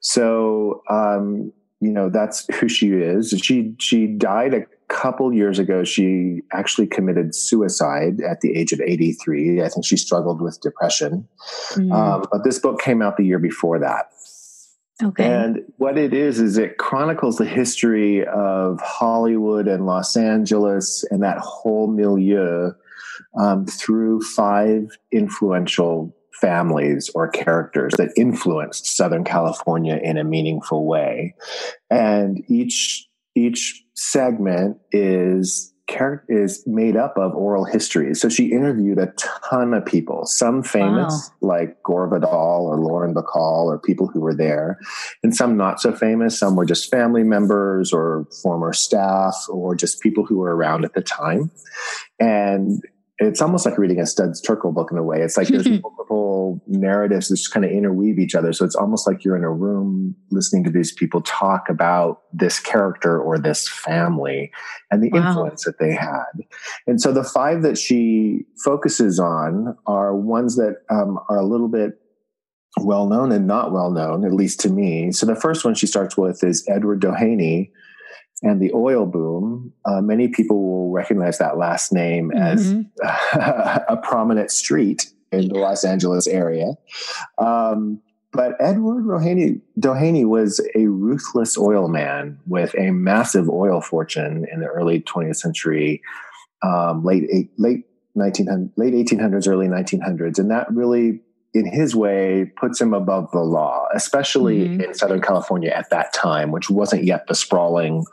So, 0.00 0.82
um, 0.90 1.52
you 1.80 1.90
know, 1.92 2.10
that's 2.10 2.46
who 2.54 2.68
she 2.68 2.90
is. 2.90 3.30
She 3.42 3.74
she 3.78 4.06
died 4.06 4.54
a 4.54 4.66
couple 4.88 5.32
years 5.32 5.58
ago. 5.58 5.84
She 5.84 6.40
actually 6.52 6.86
committed 6.86 7.34
suicide 7.34 8.20
at 8.20 8.40
the 8.40 8.56
age 8.56 8.72
of 8.72 8.80
83. 8.80 9.62
I 9.62 9.68
think 9.68 9.84
she 9.84 9.96
struggled 9.96 10.40
with 10.40 10.60
depression. 10.60 11.28
Mm, 11.74 11.92
Um, 11.92 12.24
but 12.32 12.42
this 12.44 12.58
book 12.58 12.80
came 12.80 13.02
out 13.02 13.16
the 13.16 13.24
year 13.24 13.38
before 13.38 13.78
that. 13.80 14.10
okay. 15.02 15.24
And 15.26 15.60
what 15.76 15.98
it 15.98 16.14
is, 16.14 16.40
is 16.40 16.58
it 16.58 16.78
chronicles 16.78 17.36
the 17.36 17.44
history 17.44 18.26
of 18.26 18.80
Hollywood 18.80 19.68
and 19.68 19.86
Los 19.86 20.16
Angeles 20.16 21.04
and 21.10 21.22
that 21.22 21.38
whole 21.38 21.86
milieu 21.86 22.72
um, 23.38 23.66
through 23.66 24.22
five 24.22 24.96
influential 25.12 26.14
families 26.40 27.10
or 27.14 27.28
characters 27.28 27.94
that 27.98 28.12
influenced 28.16 28.96
Southern 28.96 29.24
California 29.24 29.98
in 30.02 30.16
a 30.16 30.24
meaningful 30.24 30.86
way. 30.86 31.34
And 31.90 32.42
each 32.48 33.06
each 33.34 33.84
segment 33.94 34.78
is 34.92 35.72
is 36.28 36.62
made 36.66 36.96
up 36.96 37.16
of 37.16 37.34
oral 37.34 37.64
histories. 37.64 38.20
So 38.20 38.28
she 38.28 38.52
interviewed 38.52 38.98
a 38.98 39.12
ton 39.42 39.72
of 39.72 39.86
people, 39.86 40.26
some 40.26 40.62
famous 40.62 41.30
like 41.40 41.82
Gore 41.82 42.08
Vidal 42.08 42.66
or 42.66 42.78
Lauren 42.78 43.14
Bacall 43.14 43.64
or 43.64 43.78
people 43.78 44.06
who 44.06 44.20
were 44.20 44.34
there, 44.34 44.78
and 45.22 45.34
some 45.34 45.56
not 45.56 45.80
so 45.80 45.94
famous. 45.94 46.38
Some 46.38 46.56
were 46.56 46.66
just 46.66 46.90
family 46.90 47.22
members 47.22 47.92
or 47.92 48.26
former 48.42 48.72
staff 48.72 49.34
or 49.48 49.74
just 49.74 50.02
people 50.02 50.26
who 50.26 50.38
were 50.38 50.54
around 50.54 50.84
at 50.84 50.92
the 50.94 51.00
time. 51.00 51.50
And 52.20 52.82
it's 53.20 53.42
almost 53.42 53.66
like 53.66 53.76
reading 53.78 54.00
a 54.00 54.06
Studs 54.06 54.40
Terkel 54.40 54.72
book 54.72 54.90
in 54.92 54.98
a 54.98 55.02
way. 55.02 55.20
It's 55.22 55.36
like 55.36 55.48
there's 55.48 55.68
multiple 55.82 56.62
narratives 56.68 57.28
that 57.28 57.36
just 57.36 57.52
kind 57.52 57.64
of 57.64 57.72
interweave 57.72 58.18
each 58.18 58.34
other. 58.34 58.52
So 58.52 58.64
it's 58.64 58.76
almost 58.76 59.06
like 59.08 59.24
you're 59.24 59.36
in 59.36 59.42
a 59.44 59.50
room 59.52 60.14
listening 60.30 60.64
to 60.64 60.70
these 60.70 60.92
people 60.92 61.20
talk 61.22 61.68
about 61.68 62.22
this 62.32 62.60
character 62.60 63.20
or 63.20 63.38
this 63.38 63.68
family 63.68 64.52
and 64.90 65.02
the 65.02 65.10
Wow. 65.10 65.26
influence 65.28 65.64
that 65.64 65.78
they 65.80 65.92
had. 65.92 66.26
And 66.86 67.00
so 67.00 67.12
the 67.12 67.24
five 67.24 67.62
that 67.62 67.76
she 67.76 68.42
focuses 68.64 69.18
on 69.18 69.76
are 69.86 70.14
ones 70.14 70.56
that 70.56 70.76
um, 70.90 71.18
are 71.28 71.38
a 71.38 71.44
little 71.44 71.68
bit 71.68 71.94
well 72.80 73.08
known 73.08 73.32
and 73.32 73.46
not 73.46 73.72
well 73.72 73.90
known, 73.90 74.24
at 74.24 74.32
least 74.32 74.60
to 74.60 74.70
me. 74.70 75.10
So 75.10 75.26
the 75.26 75.34
first 75.34 75.64
one 75.64 75.74
she 75.74 75.86
starts 75.86 76.16
with 76.16 76.44
is 76.44 76.64
Edward 76.68 77.00
Doheny. 77.00 77.70
And 78.42 78.60
the 78.60 78.72
oil 78.72 79.06
boom. 79.06 79.72
Uh, 79.84 80.00
many 80.00 80.28
people 80.28 80.62
will 80.62 80.90
recognize 80.90 81.38
that 81.38 81.56
last 81.56 81.92
name 81.92 82.30
as 82.32 82.72
Mm-hmm. 82.72 83.38
a 83.92 83.96
prominent 84.02 84.50
street 84.50 85.12
in 85.32 85.48
the 85.48 85.54
Los 85.54 85.84
Angeles 85.84 86.26
area. 86.26 86.74
Um, 87.38 88.00
but 88.32 88.54
Edward 88.60 89.04
Rohaney, 89.04 89.60
Doheny 89.80 90.26
was 90.26 90.60
a 90.74 90.86
ruthless 90.86 91.56
oil 91.56 91.88
man 91.88 92.38
with 92.46 92.74
a 92.78 92.90
massive 92.90 93.48
oil 93.48 93.80
fortune 93.80 94.46
in 94.52 94.60
the 94.60 94.66
early 94.66 95.00
20th 95.00 95.36
century, 95.36 96.02
um, 96.62 97.04
late 97.04 97.24
eight, 97.32 97.50
late 97.56 97.86
1900, 98.14 98.72
late 98.76 98.94
1800s, 98.94 99.48
early 99.48 99.66
1900s, 99.66 100.38
and 100.38 100.50
that 100.50 100.70
really, 100.70 101.20
in 101.54 101.64
his 101.66 101.96
way, 101.96 102.50
puts 102.60 102.80
him 102.80 102.92
above 102.92 103.30
the 103.32 103.40
law, 103.40 103.86
especially 103.94 104.68
Mhm. 104.68 104.84
in 104.84 104.94
Southern 104.94 105.20
California 105.22 105.70
at 105.70 105.88
that 105.90 106.12
time, 106.12 106.50
which 106.52 106.68
wasn't 106.70 107.04
yet 107.04 107.26
the 107.26 107.34
sprawling 107.34 108.04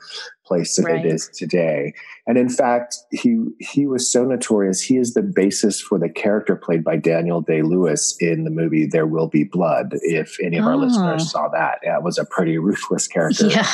place 0.45 0.75
that 0.77 0.85
Right. 0.85 1.05
it 1.05 1.11
is 1.11 1.27
today. 1.33 1.93
And 2.27 2.37
in 2.37 2.49
fact, 2.49 2.95
he 3.11 3.45
he 3.59 3.87
was 3.87 4.09
so 4.11 4.23
notorious. 4.23 4.81
He 4.81 4.97
is 4.97 5.13
the 5.15 5.21
basis 5.21 5.81
for 5.81 5.97
the 5.99 6.07
character 6.09 6.55
played 6.55 6.83
by 6.83 6.95
Daniel 6.97 7.41
Day 7.41 7.61
Lewis 7.61 8.15
in 8.19 8.43
the 8.45 8.51
movie 8.51 8.85
There 8.85 9.07
Will 9.07 9.27
Be 9.27 9.43
Blood. 9.43 9.89
If 10.01 10.37
any 10.41 10.57
of 10.57 10.65
our 10.65 10.73
Oh. 10.73 10.77
listeners 10.77 11.29
saw 11.31 11.47
that, 11.49 11.79
that 11.83 12.03
was 12.03 12.17
a 12.17 12.25
pretty 12.25 12.57
ruthless 12.69 13.07
character 13.07 13.47
Yeah. 13.47 13.67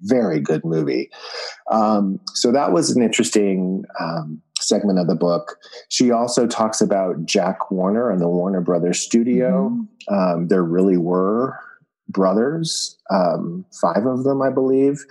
very 0.00 0.40
good 0.40 0.64
movie. 0.64 1.10
Um, 1.70 2.20
so 2.34 2.50
that 2.52 2.72
was 2.72 2.90
an 2.94 3.02
interesting 3.02 3.84
um, 4.00 4.40
segment 4.64 4.98
of 4.98 5.06
the 5.06 5.14
book. 5.14 5.58
She 5.88 6.10
also 6.10 6.46
talks 6.46 6.80
about 6.80 7.24
Jack 7.26 7.70
Warner 7.70 8.10
and 8.10 8.20
the 8.20 8.28
Warner 8.28 8.60
Brothers 8.60 9.00
studio. 9.00 9.70
Mhm. 9.70 9.86
Um, 10.36 10.48
there 10.48 10.62
really 10.64 10.96
were 10.96 11.58
brothers, 12.08 12.98
um, 13.10 13.64
five 13.80 14.04
of 14.06 14.24
them, 14.24 14.42
I 14.42 14.50
believe, 14.50 15.04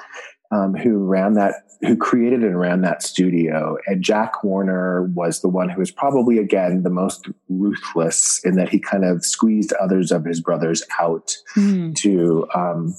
um, 0.51 0.75
who 0.75 0.97
ran 0.99 1.33
that, 1.33 1.55
who 1.81 1.97
created 1.97 2.43
and 2.43 2.59
ran 2.59 2.81
that 2.81 3.01
studio. 3.01 3.77
And 3.87 4.01
Jack 4.03 4.43
Warner 4.43 5.03
was 5.15 5.41
the 5.41 5.49
one 5.49 5.69
who 5.69 5.79
was 5.79 5.91
probably, 5.91 6.37
again, 6.37 6.83
the 6.83 6.89
most 6.91 7.27
ruthless 7.49 8.39
in 8.45 8.55
that 8.55 8.69
he 8.69 8.79
kind 8.79 9.03
of 9.03 9.25
squeezed 9.25 9.73
others 9.81 10.11
of 10.11 10.23
his 10.25 10.39
brothers 10.39 10.83
out 10.99 11.35
Mm. 11.55 11.95
to 11.95 12.47
um, 12.55 12.93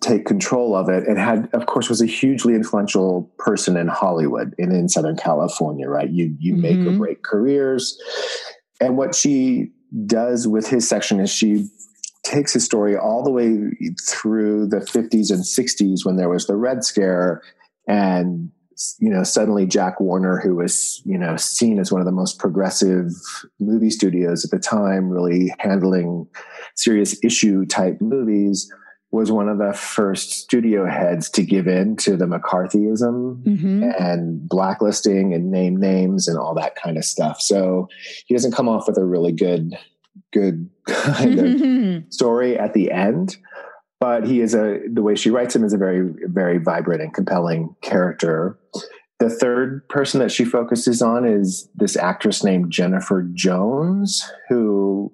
take 0.00 0.24
control 0.26 0.74
of 0.76 0.88
it. 0.88 1.06
And 1.06 1.18
had 1.18 1.48
of 1.52 1.66
course 1.66 1.88
was 1.88 2.00
a 2.00 2.06
hugely 2.06 2.54
influential 2.54 3.30
person 3.38 3.76
in 3.76 3.88
hollywood 3.88 4.54
and 4.58 4.72
in 4.72 4.88
southern 4.88 5.16
california 5.16 5.88
right? 5.88 6.10
You 6.10 6.34
you 6.38 6.54
make 6.56 6.78
or 6.86 6.92
Mhm. 6.92 6.98
break 6.98 7.22
careers. 7.22 7.96
And 8.80 8.96
what 8.96 9.14
she 9.14 9.72
does 10.06 10.46
with 10.48 10.68
his 10.68 10.88
section 10.88 11.20
is 11.20 11.30
she 11.30 11.68
takes 12.24 12.52
his 12.52 12.64
story 12.64 12.96
all 12.96 13.22
the 13.22 13.30
way 13.30 13.56
through 14.08 14.66
the 14.66 14.80
50s 14.80 15.30
and 15.30 15.44
60s 15.44 16.04
when 16.04 16.16
there 16.16 16.28
was 16.28 16.46
the 16.46 16.56
red 16.56 16.84
scare 16.84 17.40
and 17.88 18.50
you 18.98 19.08
know 19.08 19.22
suddenly 19.22 19.64
jack 19.64 20.00
warner 20.00 20.38
who 20.40 20.54
was 20.56 21.00
you 21.06 21.16
know 21.16 21.36
seen 21.36 21.78
as 21.78 21.90
one 21.90 22.00
of 22.00 22.04
the 22.04 22.12
most 22.12 22.38
progressive 22.38 23.10
movie 23.58 23.88
studios 23.90 24.44
at 24.44 24.50
the 24.50 24.58
time 24.58 25.08
really 25.08 25.50
handling 25.60 26.26
serious 26.74 27.16
issue 27.24 27.64
type 27.64 27.98
movies 28.00 28.70
was 29.12 29.30
one 29.32 29.48
of 29.48 29.58
the 29.58 29.72
first 29.72 30.30
studio 30.32 30.84
heads 30.86 31.30
to 31.30 31.42
give 31.42 31.66
in 31.68 31.96
to 31.96 32.16
the 32.16 32.26
mccarthyism 32.26 33.42
Mhm. 33.44 34.00
and 34.00 34.48
blacklisting 34.48 35.32
and 35.32 35.50
name 35.50 35.76
names 35.76 36.28
and 36.28 36.36
all 36.38 36.54
that 36.54 36.74
kind 36.76 36.96
of 36.98 37.04
stuff 37.04 37.40
so 37.40 37.88
he 38.26 38.34
doesn't 38.34 38.52
come 38.52 38.68
off 38.68 38.86
with 38.86 38.98
a 38.98 39.04
really 39.04 39.32
good 39.32 39.74
good 40.32 40.68
kind 40.86 41.38
of 41.38 42.02
story 42.12 42.58
at 42.58 42.74
the 42.74 42.90
end 42.90 43.36
but 44.00 44.26
he 44.26 44.40
is 44.40 44.54
a 44.54 44.80
the 44.92 45.02
way 45.02 45.14
she 45.14 45.30
writes 45.30 45.54
him 45.56 45.64
is 45.64 45.72
a 45.72 45.78
very 45.78 46.02
very 46.24 46.58
vibrant 46.58 47.00
and 47.02 47.14
compelling 47.14 47.74
character 47.82 48.58
the 49.18 49.30
third 49.30 49.88
person 49.88 50.20
that 50.20 50.30
she 50.30 50.44
focuses 50.44 51.00
on 51.00 51.24
is 51.24 51.68
this 51.74 51.96
actress 51.96 52.42
named 52.44 52.70
jennifer 52.70 53.22
jones 53.32 54.30
who 54.48 55.10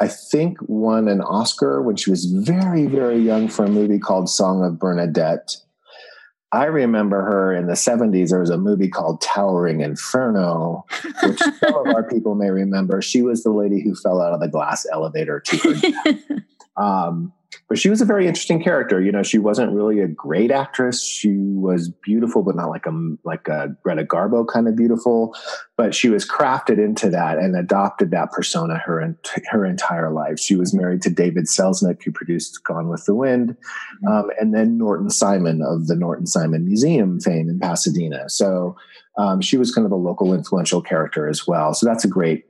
i 0.00 0.08
think 0.08 0.58
won 0.62 1.08
an 1.08 1.20
oscar 1.20 1.82
when 1.82 1.96
she 1.96 2.10
was 2.10 2.26
very 2.26 2.86
very 2.86 3.18
young 3.18 3.48
for 3.48 3.64
a 3.64 3.70
movie 3.70 3.98
called 3.98 4.28
song 4.28 4.64
of 4.64 4.78
bernadette 4.78 5.56
I 6.50 6.64
remember 6.64 7.22
her 7.22 7.52
in 7.54 7.66
the 7.66 7.74
70s. 7.74 8.30
There 8.30 8.40
was 8.40 8.48
a 8.48 8.56
movie 8.56 8.88
called 8.88 9.20
Towering 9.20 9.82
Inferno, 9.82 10.86
which 11.22 11.38
some 11.60 11.74
of 11.74 11.86
our 11.88 12.02
people 12.02 12.34
may 12.34 12.48
remember. 12.50 13.02
She 13.02 13.20
was 13.20 13.42
the 13.42 13.50
lady 13.50 13.82
who 13.82 13.94
fell 13.94 14.22
out 14.22 14.32
of 14.32 14.40
the 14.40 14.48
glass 14.48 14.86
elevator 14.90 15.40
to 15.40 15.56
her 15.58 15.74
death. 15.74 16.42
Um, 16.78 17.32
but 17.68 17.78
she 17.78 17.90
was 17.90 18.00
a 18.00 18.04
very 18.06 18.26
interesting 18.26 18.62
character. 18.62 19.00
You 19.00 19.12
know, 19.12 19.22
she 19.22 19.38
wasn't 19.38 19.72
really 19.72 20.00
a 20.00 20.08
great 20.08 20.50
actress. 20.50 21.02
She 21.02 21.36
was 21.36 21.88
beautiful, 21.88 22.42
but 22.42 22.56
not 22.56 22.70
like 22.70 22.86
a 22.86 22.92
like 23.24 23.48
a 23.48 23.76
Greta 23.82 24.04
Garbo 24.04 24.46
kind 24.46 24.68
of 24.68 24.76
beautiful. 24.76 25.34
But 25.76 25.94
she 25.94 26.08
was 26.08 26.28
crafted 26.28 26.78
into 26.78 27.10
that 27.10 27.38
and 27.38 27.56
adopted 27.56 28.10
that 28.10 28.32
persona 28.32 28.78
her 28.78 29.16
her 29.50 29.66
entire 29.66 30.10
life. 30.10 30.38
She 30.38 30.56
was 30.56 30.74
married 30.74 31.02
to 31.02 31.10
David 31.10 31.44
Selznick, 31.44 32.02
who 32.02 32.12
produced 32.12 32.64
Gone 32.64 32.88
with 32.88 33.04
the 33.04 33.14
Wind, 33.14 33.56
um, 34.08 34.30
and 34.40 34.54
then 34.54 34.78
Norton 34.78 35.10
Simon 35.10 35.62
of 35.62 35.86
the 35.86 35.96
Norton 35.96 36.26
Simon 36.26 36.64
Museum 36.64 37.20
fame 37.20 37.48
in 37.48 37.58
Pasadena. 37.58 38.28
So 38.28 38.76
um, 39.18 39.40
she 39.40 39.56
was 39.56 39.74
kind 39.74 39.84
of 39.84 39.92
a 39.92 39.96
local 39.96 40.32
influential 40.32 40.80
character 40.80 41.28
as 41.28 41.46
well. 41.46 41.74
So 41.74 41.86
that's 41.86 42.04
a 42.04 42.08
great 42.08 42.44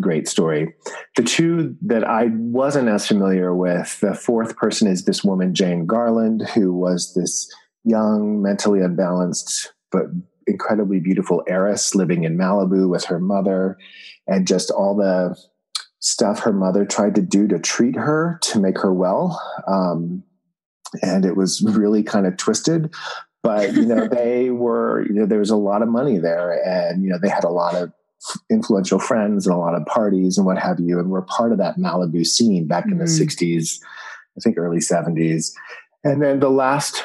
great 0.00 0.28
story. 0.28 0.74
The 1.16 1.22
two 1.22 1.76
that 1.82 2.04
I 2.04 2.28
wasn't 2.32 2.88
as 2.88 3.06
familiar 3.06 3.54
with, 3.54 4.00
the 4.00 4.14
fourth 4.14 4.56
person 4.56 4.88
is 4.88 5.04
this 5.04 5.22
woman, 5.22 5.54
Jane 5.54 5.86
Garland, 5.86 6.48
who 6.54 6.72
was 6.72 7.14
this 7.14 7.52
young, 7.84 8.42
mentally 8.42 8.80
unbalanced, 8.80 9.72
but 9.92 10.06
incredibly 10.46 11.00
beautiful 11.00 11.42
heiress 11.48 11.94
living 11.94 12.24
in 12.24 12.36
Malibu 12.36 12.88
with 12.88 13.04
her 13.04 13.20
mother, 13.20 13.78
and 14.26 14.46
just 14.46 14.70
all 14.70 14.96
the 14.96 15.36
stuff 16.00 16.40
her 16.40 16.52
mother 16.52 16.84
tried 16.84 17.14
to 17.14 17.22
do 17.22 17.46
to 17.46 17.58
treat 17.58 17.96
her 17.96 18.38
to 18.42 18.58
make 18.58 18.78
her 18.78 18.92
well. 18.92 19.40
Um, 19.66 20.24
and 21.02 21.24
it 21.24 21.36
was 21.36 21.62
really 21.62 22.02
kind 22.02 22.26
of 22.26 22.36
twisted. 22.36 22.92
But 23.42 23.74
you 23.74 23.86
know, 23.86 24.08
they 24.12 24.50
were 24.50 25.06
you 25.06 25.14
know 25.14 25.26
there 25.26 25.38
was 25.38 25.50
a 25.50 25.56
lot 25.56 25.82
of 25.82 25.88
money 25.88 26.18
there, 26.18 26.52
and 26.66 27.02
you 27.02 27.10
know 27.10 27.18
they 27.20 27.28
had 27.28 27.44
a 27.44 27.50
lot 27.50 27.74
of 27.74 27.92
influential 28.50 28.98
friends 28.98 29.46
and 29.46 29.54
a 29.54 29.58
lot 29.58 29.74
of 29.74 29.86
parties 29.86 30.36
and 30.36 30.46
what 30.46 30.58
have 30.58 30.78
you. 30.80 30.98
And 30.98 31.10
we're 31.10 31.22
part 31.22 31.52
of 31.52 31.58
that 31.58 31.76
Malibu 31.78 32.26
scene 32.26 32.66
back 32.66 32.84
in 32.86 32.98
the 32.98 33.04
Mhm. 33.04 33.18
60s, 33.18 33.80
I 34.36 34.40
think 34.40 34.58
early 34.58 34.80
70s. 34.80 35.52
And 36.04 36.22
then 36.22 36.40
the 36.40 36.50
last 36.50 37.04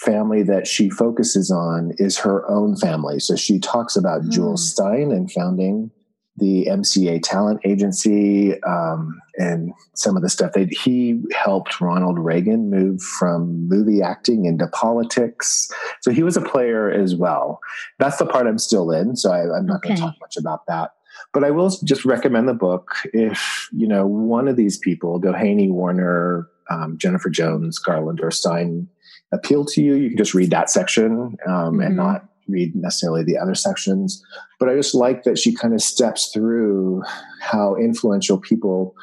family 0.00 0.42
that 0.42 0.66
she 0.66 0.90
focuses 0.90 1.50
on 1.50 1.92
is 1.98 2.18
her 2.18 2.48
own 2.50 2.76
family. 2.76 3.18
So 3.18 3.34
she 3.36 3.58
talks 3.58 3.96
about 3.96 4.22
Hmm. 4.22 4.30
Jules 4.30 4.70
Stein 4.70 5.10
and 5.12 5.30
founding 5.30 5.90
the 6.38 6.66
MCA 6.68 7.18
Talent 7.18 7.60
Agency 7.64 8.62
um, 8.62 9.18
and 9.38 9.72
some 9.94 10.16
of 10.16 10.22
the 10.22 10.28
stuff 10.30 10.52
that 10.52 10.72
he 10.72 11.20
helped 11.34 11.80
Ronald 11.80 12.18
Reagan 12.18 12.70
move 12.70 13.02
from 13.02 13.68
movie 13.68 14.02
acting 14.02 14.44
into 14.46 14.66
politics. 14.68 15.70
So 16.00 16.10
he 16.10 16.22
was 16.22 16.36
a 16.36 16.40
player 16.42 16.90
as 16.90 17.14
well. 17.14 17.60
That's 17.98 18.16
the 18.18 18.26
part 18.26 18.46
I'm 18.46 18.58
still 18.58 18.90
in. 18.90 19.16
So 19.16 19.30
I, 19.32 19.56
I'm 19.56 19.66
not 19.66 19.82
going 19.82 19.96
to 19.96 20.00
talk 20.00 20.14
much 20.20 20.36
about 20.36 20.66
that. 20.66 20.92
But 21.32 21.44
I 21.44 21.50
will 21.50 21.70
just 21.84 22.04
recommend 22.04 22.48
the 22.48 22.54
book 22.54 22.94
if 23.12 23.68
you 23.72 23.88
know 23.88 24.06
one 24.06 24.48
of 24.48 24.56
these 24.56 24.78
people, 24.78 25.20
Doheny, 25.20 25.70
Warner, 25.70 26.48
um, 26.70 26.96
Jennifer 26.98 27.30
Jones, 27.30 27.78
Garland, 27.78 28.20
or 28.22 28.30
Stein, 28.30 28.88
appeal 29.32 29.64
to 29.66 29.82
you. 29.82 29.94
You 29.94 30.08
can 30.10 30.18
just 30.18 30.34
read 30.34 30.50
that 30.50 30.70
section 30.70 31.36
um, 31.46 31.80
and 31.80 31.92
Mhm. 31.94 31.96
not 31.96 32.28
read 32.48 32.76
necessarily 32.76 33.24
the 33.24 33.36
other 33.38 33.54
sections. 33.54 34.22
But 34.60 34.68
I 34.68 34.74
just 34.74 34.94
like 34.94 35.24
that 35.24 35.38
she 35.38 35.52
kind 35.54 35.74
of 35.74 35.82
steps 35.82 36.30
through 36.32 37.02
how 37.40 37.74
influential 37.76 38.38
people 38.38 38.94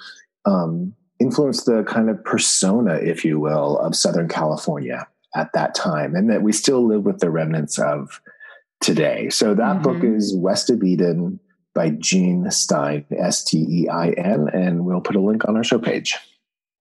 um, 0.46 0.94
influence 1.20 1.64
the 1.64 1.84
kind 1.84 2.10
of 2.10 2.24
persona, 2.24 2.96
if 2.96 3.24
you 3.24 3.40
will, 3.40 3.78
of 3.80 3.96
Southern 3.96 4.28
California 4.28 5.08
at 5.36 5.52
that 5.54 5.74
time, 5.76 6.16
and 6.16 6.30
that 6.30 6.42
we 6.44 6.52
still 6.52 6.86
live 6.86 7.04
with 7.04 7.20
the 7.20 7.30
remnants 7.30 7.80
of 7.80 8.22
today. 8.82 9.30
So 9.30 9.54
that 9.56 9.82
book 9.82 9.98
Mhm. 9.98 10.16
is 10.18 10.36
West 10.36 10.70
of 10.70 10.84
Eden 10.84 11.40
by 11.74 11.90
Jean 11.92 12.50
Stein, 12.52 13.06
S 13.12 13.44
T 13.44 13.66
E 13.70 13.88
I 13.90 14.10
N, 14.10 14.48
and 14.54 14.86
we'll 14.86 15.02
put 15.02 15.16
a 15.16 15.20
link 15.22 15.48
on 15.48 15.56
our 15.56 15.64
show 15.64 15.80
page. 15.80 16.16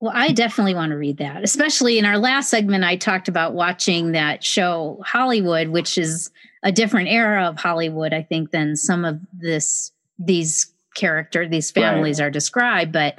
Well, 0.01 0.13
I 0.13 0.33
definitely 0.33 0.75
want 0.75 0.91
to 0.91 0.99
read 0.99 1.19
that, 1.19 1.45
especially 1.45 1.97
in 1.99 2.05
our 2.05 2.19
last 2.19 2.51
segment. 2.51 2.83
I 2.83 2.97
talked 2.97 3.29
about 3.29 3.55
watching 3.55 4.13
that 4.13 4.43
show 4.43 5.01
Hollywood, 5.07 5.69
which 5.69 5.97
is 5.97 6.31
a 6.65 6.73
different 6.73 7.09
era 7.09 7.47
of 7.47 7.57
Hollywood, 7.57 8.13
I 8.13 8.23
think, 8.23 8.51
than 8.51 8.75
some 8.75 9.05
of 9.05 9.21
this 9.33 9.93
these 10.19 10.73
character 10.95 11.49
these 11.49 11.71
families 11.71 12.21
are 12.21 12.31
described. 12.31 12.93
But 12.93 13.19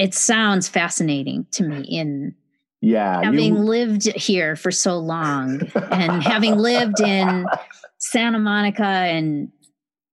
it 0.00 0.14
sounds 0.14 0.68
fascinating 0.68 1.46
to 1.52 1.62
me 1.62 1.82
in 1.82 2.34
Yeah, 2.80 3.22
having 3.22 3.56
you- 3.56 3.62
lived 3.62 4.06
here 4.16 4.56
for 4.56 4.70
so 4.70 4.98
long 4.98 5.60
and 5.92 6.22
having 6.22 6.56
lived 6.56 7.00
in 7.00 7.46
Santa 7.98 8.38
Monica 8.38 8.82
and 8.84 9.50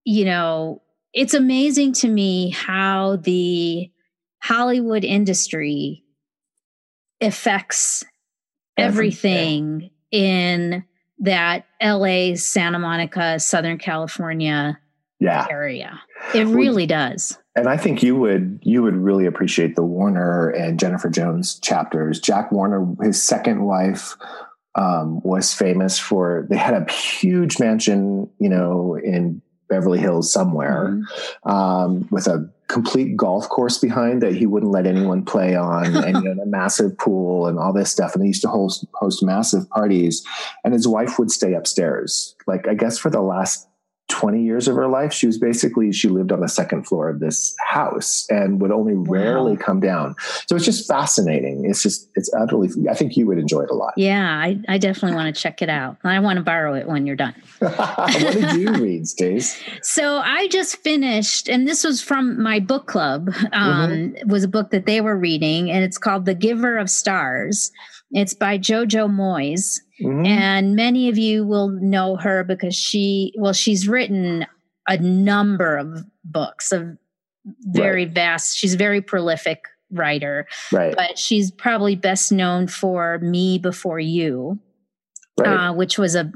you 0.03 0.25
know 0.25 0.81
it's 1.13 1.33
amazing 1.33 1.93
to 1.93 2.07
me 2.09 2.49
how 2.51 3.15
the 3.17 3.89
Hollywood 4.43 5.03
industry 5.03 6.03
affects 7.21 8.03
Everything. 8.77 9.81
everything 9.81 9.89
in 10.11 10.83
that 11.19 11.65
LA, 11.81 12.35
Santa 12.35 12.77
Monica, 12.77 13.39
Southern 13.39 13.79
California 13.79 14.77
yeah. 15.19 15.47
area. 15.49 15.99
It 16.35 16.45
really 16.45 16.85
does. 16.85 17.39
And 17.57 17.67
I 17.67 17.75
think 17.75 18.03
you 18.03 18.15
would 18.15 18.59
you 18.61 18.83
would 18.83 18.95
really 18.95 19.25
appreciate 19.25 19.75
the 19.75 19.83
Warner 19.83 20.49
and 20.49 20.79
Jennifer 20.79 21.09
Jones 21.09 21.59
chapters. 21.59 22.21
Jack 22.21 22.51
Warner, 22.51 22.87
his 23.01 23.21
second 23.21 23.63
wife, 23.63 24.15
um, 24.75 25.21
was 25.23 25.55
famous 25.55 25.97
for 25.97 26.45
they 26.51 26.55
had 26.55 26.75
a 26.75 26.91
huge 26.91 27.59
mansion, 27.59 28.29
you 28.37 28.47
know, 28.47 28.95
in 29.03 29.41
Beverly 29.69 29.97
Hills 29.97 30.31
somewhere, 30.31 30.89
mm-hmm. 30.89 31.49
um, 31.49 32.07
with 32.11 32.27
a 32.27 32.47
complete 32.67 33.17
golf 33.17 33.49
course 33.49 33.79
behind 33.79 34.21
that 34.21 34.35
he 34.35 34.45
wouldn't 34.45 34.71
let 34.71 34.85
anyone 34.85 35.25
play 35.25 35.55
on, 35.55 35.95
and 36.05 36.23
you 36.23 36.35
know, 36.35 36.43
a 36.43 36.45
massive 36.45 36.95
pool 36.99 37.47
and 37.47 37.57
all 37.57 37.73
this 37.73 37.89
stuff. 37.89 38.13
And 38.13 38.23
he 38.23 38.27
used 38.27 38.43
to 38.43 38.49
host 38.49 38.85
host 38.93 39.23
massive 39.23 39.67
parties, 39.71 40.23
and 40.63 40.75
his 40.75 40.87
wife 40.87 41.17
would 41.17 41.31
stay 41.31 41.53
upstairs. 41.53 42.35
Like 42.45 42.67
I 42.67 42.75
guess 42.75 42.99
for 42.99 43.09
the 43.09 43.21
last 43.21 43.67
20 44.09 44.41
years 44.41 44.67
of 44.67 44.75
her 44.75 44.87
life, 44.87 45.11
she 45.11 45.27
was 45.27 45.37
basically, 45.37 45.91
she 45.91 46.07
lived 46.07 46.31
on 46.31 46.39
the 46.39 46.47
second 46.47 46.87
floor 46.87 47.09
of 47.09 47.19
this 47.19 47.55
house 47.65 48.25
and 48.29 48.61
would 48.61 48.71
only 48.71 48.93
rarely 48.93 49.57
come 49.57 49.79
down. 49.79 50.15
So 50.47 50.55
it's 50.55 50.65
just 50.65 50.87
fascinating. 50.87 51.65
It's 51.65 51.83
just, 51.83 52.09
it's 52.15 52.33
utterly, 52.33 52.69
I 52.89 52.93
think 52.93 53.17
you 53.17 53.25
would 53.27 53.37
enjoy 53.37 53.61
it 53.61 53.69
a 53.69 53.73
lot. 53.73 53.93
Yeah, 53.97 54.25
I, 54.25 54.59
I 54.69 54.77
definitely 54.77 55.15
want 55.15 55.35
to 55.35 55.41
check 55.47 55.61
it 55.61 55.69
out. 55.69 55.97
I 56.03 56.19
want 56.19 56.37
to 56.37 56.43
borrow 56.43 56.73
it 56.73 56.87
when 56.87 57.05
you're 57.05 57.17
done. 57.17 57.35
what 57.59 58.13
did 58.13 58.53
you 58.53 58.71
read, 58.83 59.07
Stace? 59.07 59.61
So 59.81 60.17
I 60.17 60.47
just 60.47 60.77
finished, 60.77 61.49
and 61.49 61.67
this 61.67 61.83
was 61.83 62.01
from 62.01 62.41
my 62.41 62.59
book 62.59 62.87
club, 62.87 63.29
um, 63.51 63.91
mm-hmm. 63.91 64.29
was 64.29 64.43
a 64.43 64.47
book 64.47 64.71
that 64.71 64.85
they 64.85 65.01
were 65.01 65.17
reading, 65.17 65.69
and 65.69 65.83
it's 65.83 65.97
called 65.97 66.25
The 66.25 66.35
Giver 66.35 66.77
of 66.77 66.89
Stars. 66.89 67.71
It's 68.11 68.33
by 68.33 68.57
Jojo 68.57 69.09
Moyes. 69.09 69.81
Mm-hmm. 70.01 70.25
And 70.25 70.75
many 70.75 71.09
of 71.09 71.17
you 71.17 71.45
will 71.45 71.69
know 71.69 72.15
her 72.17 72.43
because 72.43 72.75
she, 72.75 73.33
well, 73.37 73.53
she's 73.53 73.87
written 73.87 74.45
a 74.87 74.97
number 74.97 75.77
of 75.77 76.05
books 76.23 76.71
of 76.71 76.97
very 77.61 78.05
right. 78.05 78.13
vast, 78.13 78.57
she's 78.57 78.75
a 78.75 78.77
very 78.77 79.01
prolific 79.01 79.65
writer. 79.91 80.47
Right. 80.71 80.95
But 80.95 81.17
she's 81.17 81.51
probably 81.51 81.95
best 81.95 82.31
known 82.31 82.67
for 82.67 83.19
Me 83.19 83.57
Before 83.57 83.99
You, 83.99 84.59
right. 85.39 85.69
uh, 85.69 85.73
which 85.73 85.97
was 85.97 86.15
a 86.15 86.31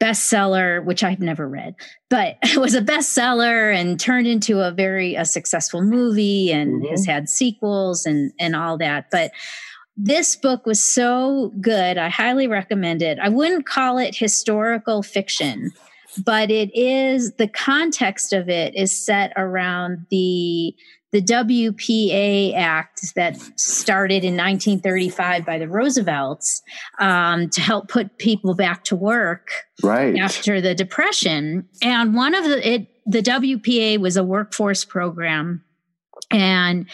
bestseller, 0.00 0.82
which 0.84 1.04
I've 1.04 1.20
never 1.20 1.46
read, 1.48 1.74
but 2.08 2.36
it 2.42 2.56
was 2.60 2.74
a 2.74 2.80
bestseller 2.82 3.74
and 3.74 4.00
turned 4.00 4.26
into 4.26 4.60
a 4.60 4.70
very 4.70 5.14
a 5.14 5.24
successful 5.24 5.82
movie 5.82 6.50
and 6.50 6.82
mm-hmm. 6.82 6.90
has 6.90 7.06
had 7.06 7.28
sequels 7.28 8.06
and 8.06 8.32
and 8.40 8.56
all 8.56 8.78
that. 8.78 9.06
But 9.10 9.32
this 10.02 10.34
book 10.34 10.64
was 10.64 10.82
so 10.82 11.52
good. 11.60 11.98
I 11.98 12.08
highly 12.08 12.46
recommend 12.46 13.02
it. 13.02 13.18
I 13.18 13.28
wouldn't 13.28 13.66
call 13.66 13.98
it 13.98 14.16
historical 14.16 15.02
fiction, 15.02 15.72
but 16.24 16.50
it 16.50 16.74
is 16.74 17.32
the 17.34 17.48
context 17.48 18.32
of 18.32 18.48
it 18.48 18.74
is 18.74 18.96
set 18.96 19.32
around 19.36 20.06
the 20.10 20.74
the 21.12 21.20
WPA 21.20 22.54
Act 22.54 23.14
that 23.16 23.36
started 23.58 24.22
in 24.24 24.36
1935 24.36 25.44
by 25.44 25.58
the 25.58 25.68
Roosevelts 25.68 26.62
um, 27.00 27.50
to 27.50 27.60
help 27.60 27.88
put 27.88 28.16
people 28.18 28.54
back 28.54 28.84
to 28.84 28.94
work 28.94 29.50
right. 29.82 30.16
after 30.16 30.60
the 30.60 30.72
Depression. 30.72 31.68
And 31.82 32.14
one 32.14 32.36
of 32.36 32.44
the 32.44 32.74
it 32.74 32.86
the 33.06 33.22
WPA 33.22 33.98
was 33.98 34.16
a 34.16 34.24
workforce 34.24 34.84
program, 34.84 35.64
and 36.30 36.86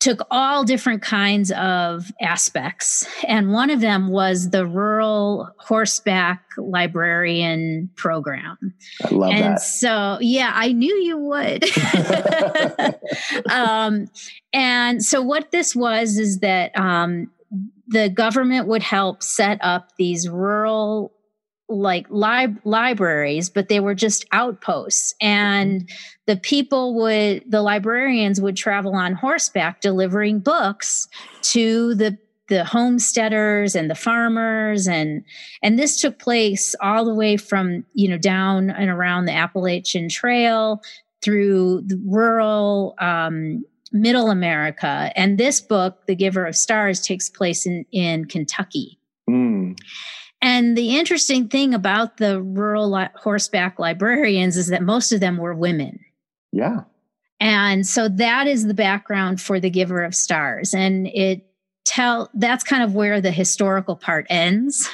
took 0.00 0.26
all 0.30 0.64
different 0.64 1.02
kinds 1.02 1.52
of 1.52 2.10
aspects. 2.20 3.06
And 3.28 3.52
one 3.52 3.68
of 3.68 3.80
them 3.80 4.08
was 4.08 4.50
the 4.50 4.66
rural 4.66 5.50
horseback 5.58 6.42
librarian 6.56 7.90
program. 7.96 8.74
I 9.04 9.14
love 9.14 9.30
and 9.30 9.56
that. 9.56 9.62
so, 9.62 10.18
yeah, 10.20 10.52
I 10.54 10.72
knew 10.72 10.94
you 10.94 11.18
would. 11.18 11.64
um, 13.50 14.06
and 14.54 15.04
so, 15.04 15.20
what 15.20 15.50
this 15.50 15.76
was 15.76 16.18
is 16.18 16.38
that 16.38 16.76
um, 16.78 17.30
the 17.86 18.08
government 18.08 18.68
would 18.68 18.82
help 18.82 19.22
set 19.22 19.58
up 19.60 19.96
these 19.96 20.28
rural 20.28 21.12
like 21.70 22.06
lib- 22.10 22.60
libraries, 22.64 23.48
but 23.48 23.68
they 23.68 23.80
were 23.80 23.94
just 23.94 24.26
outposts. 24.32 25.14
And 25.20 25.88
the 26.26 26.36
people 26.36 26.94
would, 26.96 27.44
the 27.48 27.62
librarians 27.62 28.40
would 28.40 28.56
travel 28.56 28.94
on 28.94 29.14
horseback 29.14 29.80
delivering 29.80 30.40
books 30.40 31.08
to 31.42 31.94
the 31.94 32.18
the 32.48 32.64
homesteaders 32.64 33.76
and 33.76 33.88
the 33.88 33.94
farmers 33.94 34.88
and 34.88 35.24
and 35.62 35.78
this 35.78 36.00
took 36.00 36.18
place 36.18 36.74
all 36.80 37.04
the 37.04 37.14
way 37.14 37.36
from 37.36 37.86
you 37.94 38.08
know 38.08 38.18
down 38.18 38.70
and 38.70 38.90
around 38.90 39.26
the 39.26 39.32
Appalachian 39.32 40.08
Trail 40.08 40.82
through 41.22 41.82
the 41.82 41.96
rural 42.04 42.96
um, 42.98 43.64
middle 43.92 44.30
America 44.30 45.12
and 45.14 45.38
this 45.38 45.60
book 45.60 46.06
The 46.06 46.16
Giver 46.16 46.44
of 46.44 46.56
Stars 46.56 47.00
takes 47.00 47.30
place 47.30 47.66
in 47.66 47.86
in 47.92 48.24
Kentucky. 48.24 48.98
Mm. 49.28 49.78
And 50.42 50.76
the 50.76 50.98
interesting 50.98 51.48
thing 51.48 51.74
about 51.74 52.16
the 52.16 52.40
rural 52.40 52.90
li- 52.90 53.08
horseback 53.14 53.78
librarians 53.78 54.56
is 54.56 54.68
that 54.68 54.82
most 54.82 55.12
of 55.12 55.20
them 55.20 55.36
were 55.36 55.54
women. 55.54 56.00
Yeah. 56.52 56.84
And 57.38 57.86
so 57.86 58.08
that 58.08 58.46
is 58.46 58.66
the 58.66 58.74
background 58.74 59.40
for 59.40 59.60
the 59.60 59.70
giver 59.70 60.02
of 60.02 60.14
stars. 60.14 60.74
And 60.74 61.06
it 61.08 61.46
tell 61.84 62.30
that's 62.34 62.64
kind 62.64 62.82
of 62.82 62.94
where 62.94 63.20
the 63.20 63.30
historical 63.30 63.96
part 63.96 64.26
ends 64.30 64.88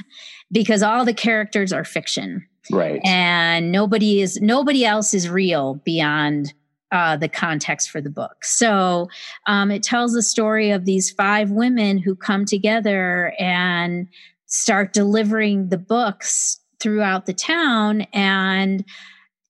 because 0.52 0.82
all 0.82 1.04
the 1.04 1.14
characters 1.14 1.72
are 1.72 1.84
fiction. 1.84 2.46
Right. 2.70 3.00
And 3.04 3.70
nobody 3.70 4.20
is 4.20 4.40
nobody 4.40 4.84
else 4.84 5.14
is 5.14 5.28
real 5.28 5.74
beyond 5.84 6.52
uh, 6.92 7.16
the 7.16 7.28
context 7.28 7.90
for 7.90 8.00
the 8.00 8.10
book. 8.10 8.44
So 8.44 9.08
um, 9.46 9.70
it 9.70 9.82
tells 9.82 10.12
the 10.12 10.22
story 10.22 10.70
of 10.70 10.84
these 10.84 11.10
five 11.10 11.50
women 11.50 11.98
who 11.98 12.14
come 12.14 12.44
together 12.44 13.34
and 13.38 14.08
start 14.46 14.92
delivering 14.92 15.68
the 15.68 15.78
books 15.78 16.60
throughout 16.80 17.26
the 17.26 17.34
town 17.34 18.02
and 18.12 18.84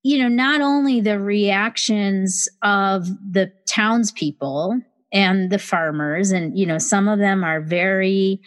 you 0.02 0.18
know 0.18 0.28
not 0.28 0.60
only 0.60 1.00
the 1.00 1.18
reactions 1.18 2.48
of 2.62 3.08
the 3.30 3.52
townspeople 3.68 4.80
and 5.12 5.50
the 5.50 5.58
farmers 5.58 6.30
and 6.30 6.56
you 6.58 6.64
know 6.64 6.78
some 6.78 7.08
of 7.08 7.18
them 7.18 7.44
are 7.44 7.60
very 7.60 8.40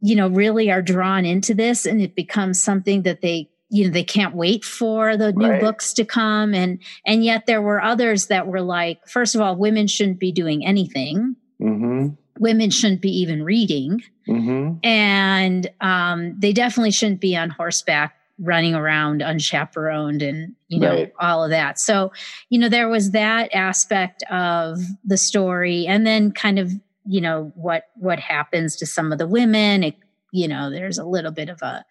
you 0.00 0.16
know 0.16 0.28
really 0.28 0.70
are 0.70 0.82
drawn 0.82 1.24
into 1.24 1.54
this 1.54 1.86
and 1.86 2.00
it 2.00 2.14
becomes 2.14 2.60
something 2.60 3.02
that 3.02 3.20
they 3.20 3.48
you 3.70 3.84
know 3.84 3.90
they 3.90 4.04
can't 4.04 4.34
wait 4.34 4.64
for 4.64 5.16
the 5.16 5.32
new 5.32 5.50
right. 5.50 5.60
books 5.60 5.92
to 5.92 6.04
come 6.04 6.54
and 6.54 6.78
and 7.04 7.24
yet 7.24 7.44
there 7.46 7.62
were 7.62 7.82
others 7.82 8.26
that 8.26 8.46
were 8.46 8.62
like 8.62 9.06
first 9.06 9.34
of 9.34 9.40
all 9.40 9.54
women 9.54 9.86
shouldn't 9.86 10.18
be 10.18 10.32
doing 10.32 10.64
anything 10.66 11.36
mm-hmm 11.60 12.08
women 12.38 12.70
shouldn't 12.70 13.00
be 13.00 13.10
even 13.10 13.42
reading. 13.42 14.02
Mm-hmm. 14.28 14.78
And 14.82 15.70
um, 15.80 16.38
they 16.38 16.52
definitely 16.52 16.90
shouldn't 16.90 17.20
be 17.20 17.36
on 17.36 17.50
horseback 17.50 18.14
running 18.38 18.74
around 18.74 19.20
unchaperoned 19.20 20.22
and 20.22 20.54
you 20.68 20.78
know 20.78 20.94
right. 20.94 21.12
all 21.18 21.42
of 21.42 21.50
that 21.50 21.78
so 21.78 22.12
you 22.50 22.58
know 22.58 22.68
there 22.68 22.88
was 22.88 23.10
that 23.10 23.52
aspect 23.52 24.22
of 24.30 24.78
the 25.04 25.16
story 25.16 25.86
and 25.86 26.06
then 26.06 26.30
kind 26.30 26.58
of 26.58 26.72
you 27.04 27.20
know 27.20 27.52
what 27.56 27.88
what 27.96 28.20
happens 28.20 28.76
to 28.76 28.86
some 28.86 29.10
of 29.10 29.18
the 29.18 29.26
women 29.26 29.82
it, 29.82 29.96
you 30.30 30.46
know 30.46 30.70
there's 30.70 30.98
a 30.98 31.04
little 31.04 31.32
bit 31.32 31.48
of 31.48 31.60
a 31.62 31.84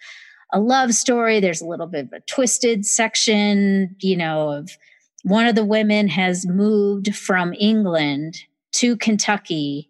a 0.54 0.60
love 0.60 0.94
story 0.94 1.42
there's 1.42 1.62
a 1.62 1.68
little 1.68 1.88
bit 1.88 2.06
of 2.06 2.14
a 2.14 2.22
twisted 2.22 2.86
section 2.86 3.94
you 4.00 4.16
know 4.16 4.50
of 4.52 4.78
one 5.24 5.48
of 5.48 5.56
the 5.56 5.66
women 5.66 6.08
has 6.08 6.48
moved 6.48 7.14
from 7.14 7.54
england 7.60 8.38
to 8.72 8.96
kentucky 8.96 9.90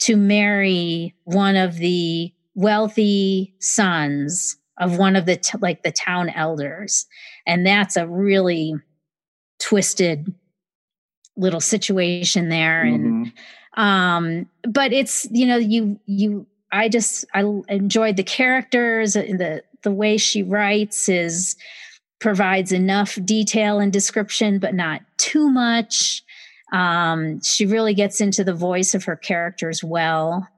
to 0.00 0.16
marry 0.16 1.14
one 1.24 1.56
of 1.56 1.76
the 1.76 2.32
wealthy 2.54 3.54
sons 3.60 4.56
of 4.78 4.96
one 4.96 5.16
of 5.16 5.26
the 5.26 5.36
t- 5.36 5.58
like 5.60 5.82
the 5.82 5.92
town 5.92 6.28
elders. 6.30 7.06
And 7.46 7.66
that's 7.66 7.96
a 7.96 8.06
really 8.06 8.74
twisted 9.58 10.32
little 11.36 11.60
situation 11.60 12.48
there 12.48 12.84
mm-hmm. 12.84 13.24
and 13.24 13.32
um 13.76 14.48
but 14.68 14.92
it's 14.92 15.26
you 15.30 15.46
know 15.46 15.56
you 15.56 15.98
you 16.06 16.44
i 16.72 16.88
just 16.88 17.24
i 17.32 17.44
enjoyed 17.68 18.16
the 18.16 18.24
characters. 18.24 19.12
The 19.12 19.62
the 19.82 19.92
way 19.92 20.16
she 20.16 20.42
writes 20.42 21.08
is 21.08 21.54
provides 22.20 22.72
enough 22.72 23.18
detail 23.24 23.78
and 23.78 23.92
description 23.92 24.58
but 24.58 24.74
not 24.74 25.02
too 25.18 25.48
much 25.48 26.24
um, 26.72 27.40
she 27.42 27.66
really 27.66 27.94
gets 27.94 28.20
into 28.20 28.44
the 28.44 28.54
voice 28.54 28.94
of 28.94 29.04
her 29.04 29.16
characters 29.16 29.82
well. 29.82 30.48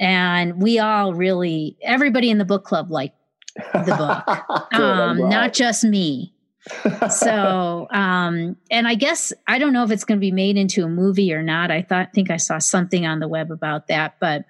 And 0.00 0.60
we 0.62 0.78
all 0.78 1.14
really, 1.14 1.76
everybody 1.82 2.30
in 2.30 2.38
the 2.38 2.44
book 2.44 2.64
club 2.64 2.90
liked 2.90 3.16
the 3.72 3.94
book, 3.96 4.72
um, 4.74 5.28
not 5.28 5.52
just 5.54 5.84
me. 5.84 6.34
so, 7.10 7.86
um, 7.92 8.56
and 8.70 8.88
I 8.88 8.94
guess 8.96 9.32
I 9.46 9.58
don't 9.58 9.72
know 9.72 9.84
if 9.84 9.90
it's 9.90 10.04
going 10.04 10.18
to 10.18 10.20
be 10.20 10.32
made 10.32 10.56
into 10.56 10.84
a 10.84 10.88
movie 10.88 11.32
or 11.32 11.42
not. 11.42 11.70
I 11.70 11.82
thought, 11.82 12.12
think 12.12 12.30
I 12.30 12.36
saw 12.38 12.58
something 12.58 13.06
on 13.06 13.20
the 13.20 13.28
web 13.28 13.50
about 13.52 13.86
that, 13.88 14.16
but 14.20 14.44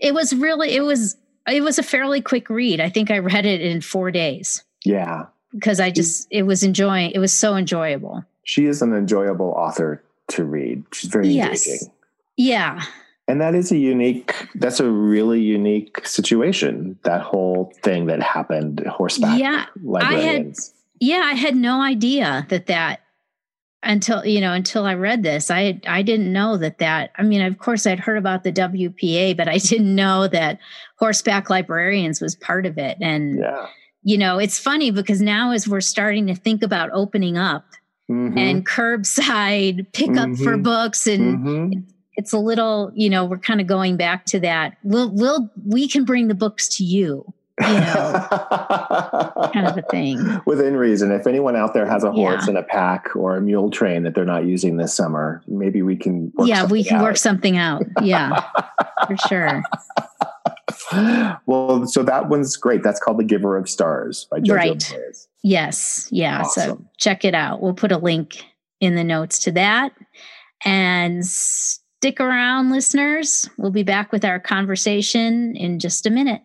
it 0.00 0.14
was 0.14 0.32
really, 0.34 0.74
it 0.74 0.82
was 0.82 1.16
it 1.46 1.62
was 1.62 1.78
a 1.78 1.82
fairly 1.82 2.20
quick 2.20 2.48
read. 2.50 2.80
I 2.80 2.88
think 2.88 3.10
I 3.10 3.18
read 3.18 3.46
it 3.46 3.60
in 3.60 3.80
four 3.80 4.10
days 4.10 4.64
Yeah. 4.84 5.26
because 5.52 5.78
I 5.78 5.90
just 5.90 6.26
it 6.30 6.42
was 6.44 6.62
enjoying. 6.62 7.10
It 7.12 7.18
was 7.18 7.36
so 7.36 7.54
enjoyable. 7.56 8.24
She 8.46 8.66
is 8.66 8.80
an 8.80 8.94
enjoyable 8.94 9.50
author 9.56 10.02
to 10.28 10.44
read. 10.44 10.84
She's 10.94 11.10
very 11.10 11.28
Yes. 11.28 11.66
engaging. 11.66 11.88
Yeah, 12.36 12.82
And 13.28 13.40
that 13.40 13.54
is 13.56 13.72
a 13.72 13.76
unique, 13.76 14.34
that's 14.54 14.78
a 14.78 14.88
really 14.88 15.40
unique 15.40 16.06
situation. 16.06 16.96
That 17.02 17.22
whole 17.22 17.72
thing 17.82 18.06
that 18.06 18.22
happened, 18.22 18.86
horseback 18.86 19.40
yeah, 19.40 19.66
librarians. 19.82 20.72
yeah. 21.00 21.22
I 21.24 21.34
had 21.34 21.56
no 21.56 21.80
idea 21.82 22.46
that 22.50 22.66
that 22.66 23.00
until 23.82 24.24
you 24.24 24.40
know 24.40 24.52
until 24.52 24.84
I 24.84 24.94
read 24.94 25.22
this. 25.24 25.50
I 25.50 25.80
I 25.88 26.02
didn't 26.02 26.32
know 26.32 26.56
that 26.56 26.78
that. 26.78 27.10
I 27.18 27.22
mean, 27.22 27.40
of 27.42 27.58
course, 27.58 27.86
I'd 27.86 28.00
heard 28.00 28.18
about 28.18 28.44
the 28.44 28.52
WPA, 28.52 29.36
but 29.36 29.48
I 29.48 29.58
didn't 29.70 29.94
know 29.94 30.28
that 30.28 30.58
horseback 30.98 31.50
librarians 31.50 32.20
was 32.20 32.36
part 32.36 32.64
of 32.66 32.78
it. 32.78 32.96
And 33.00 33.38
yeah. 33.40 33.66
you 34.04 34.18
know, 34.18 34.38
it's 34.38 34.58
funny 34.58 34.90
because 34.92 35.20
now 35.20 35.50
as 35.52 35.66
we're 35.66 35.80
starting 35.80 36.26
to 36.28 36.34
think 36.34 36.62
about 36.62 36.90
opening 36.92 37.36
up 37.36 37.64
Mhm. 38.10 38.38
and 38.38 38.66
curbside 38.66 39.86
pickup 39.92 40.36
for 40.36 40.56
Mhm. 40.56 40.62
books 40.62 41.06
and 41.08 41.38
Mhm. 41.38 41.82
it's 42.16 42.32
a 42.32 42.38
little 42.38 42.92
you 42.94 43.10
know 43.10 43.24
we're 43.24 43.36
kind 43.38 43.60
of 43.60 43.66
going 43.66 43.96
back 43.96 44.24
to 44.26 44.38
that 44.40 44.74
we'll 44.84 45.10
we'll 45.12 45.50
we 45.66 45.88
can 45.88 46.04
bring 46.04 46.28
the 46.28 46.34
books 46.34 46.68
to 46.76 46.84
you 46.84 47.24
you 47.60 47.66
know 47.66 48.26
kind 49.52 49.66
of 49.66 49.76
a 49.78 49.82
thing 49.90 50.18
Within 50.46 50.76
reason. 50.76 51.10
If 51.10 51.26
anyone 51.26 51.56
out 51.56 51.72
there 51.74 51.86
has 51.86 52.04
a 52.04 52.12
horse 52.12 52.42
Yeah. 52.44 52.50
and 52.50 52.58
a 52.58 52.62
pack 52.62 53.16
or 53.16 53.36
a 53.36 53.40
mule 53.40 53.70
train 53.70 54.02
that 54.04 54.14
they're 54.14 54.24
not 54.26 54.44
using 54.44 54.76
this 54.76 54.92
summer, 54.94 55.42
maybe 55.48 55.82
we 55.82 55.96
can 55.96 56.30
work 56.36 56.46
yeah 56.48 56.64
we 56.66 56.84
can 56.84 56.98
out. 56.98 57.02
work 57.02 57.16
something 57.16 57.56
out 57.56 57.82
yeah 58.02 58.40
for 59.08 59.16
sure 59.28 59.62
well, 61.46 61.86
so 61.86 62.02
that 62.04 62.28
one's 62.28 62.56
great. 62.56 62.82
That's 62.82 63.00
called 63.00 63.18
The 63.18 63.24
Giver 63.24 63.56
of 63.56 63.68
Stars 63.68 64.26
by 64.30 64.38
Jojo 64.40 64.54
Right. 64.54 64.92
Yes. 65.46 66.08
Yeah. 66.10 66.42
So 66.42 66.84
check 66.98 67.24
it 67.24 67.34
out. 67.34 67.62
We'll 67.62 67.74
put 67.74 67.92
a 67.92 67.98
link 67.98 68.44
in 68.80 68.94
the 68.94 69.04
notes 69.04 69.38
to 69.40 69.52
that. 69.52 69.92
And 70.64 71.24
stick 71.24 72.20
around 72.20 72.70
listeners. 72.70 73.48
We'll 73.56 73.70
be 73.70 73.82
back 73.82 74.10
with 74.10 74.24
our 74.24 74.40
conversation 74.40 75.54
in 75.54 75.78
just 75.78 76.06
a 76.06 76.10
minute. 76.10 76.42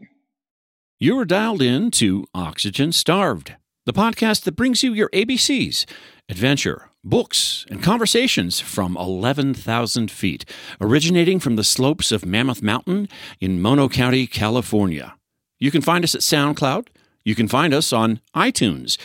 You 0.99 1.17
are 1.17 1.25
dialed 1.25 1.61
in 1.61 1.89
to 1.91 2.27
Oxygen 2.35 2.91
Starved, 2.91 3.55
the 3.85 3.93
podcast 3.93 4.43
that 4.43 4.55
brings 4.55 4.83
you 4.83 4.93
your 4.93 5.09
ABCs, 5.09 5.85
adventure, 6.29 6.91
books, 7.03 7.65
and 7.69 7.81
conversations 7.81 8.59
from 8.59 8.95
11,000 8.97 10.11
feet, 10.11 10.45
originating 10.79 11.39
from 11.39 11.55
the 11.55 11.63
slopes 11.63 12.11
of 12.11 12.25
Mammoth 12.25 12.61
Mountain 12.61 13.09
in 13.39 13.61
Mono 13.61 13.89
County, 13.89 14.27
California. 14.27 15.15
You 15.59 15.71
can 15.71 15.81
find 15.81 16.03
us 16.03 16.13
at 16.13 16.21
SoundCloud. 16.21 16.87
You 17.23 17.36
can 17.36 17.47
find 17.47 17.73
us 17.73 17.93
on 17.93 18.19
iTunes. 18.36 18.97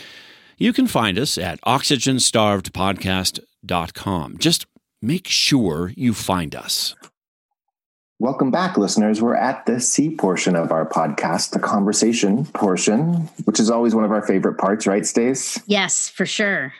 You 0.58 0.72
can 0.72 0.86
find 0.86 1.18
us 1.18 1.36
at 1.36 1.60
oxygenstarvedpodcast.com. 1.62 4.38
Just 4.38 4.66
make 5.02 5.28
sure 5.28 5.92
you 5.96 6.14
find 6.14 6.54
us. 6.54 6.94
Welcome 8.18 8.50
back, 8.50 8.78
listeners. 8.78 9.20
We're 9.20 9.34
at 9.34 9.66
the 9.66 9.78
C 9.78 10.16
portion 10.16 10.56
of 10.56 10.72
our 10.72 10.88
podcast, 10.88 11.50
the 11.50 11.58
conversation 11.58 12.46
portion, 12.46 13.28
which 13.44 13.60
is 13.60 13.70
always 13.70 13.94
one 13.94 14.04
of 14.04 14.10
our 14.10 14.26
favorite 14.26 14.56
parts, 14.56 14.86
right, 14.86 15.04
Stace? 15.04 15.60
yes 15.66 16.08
for 16.08 16.24
sure 16.24 16.72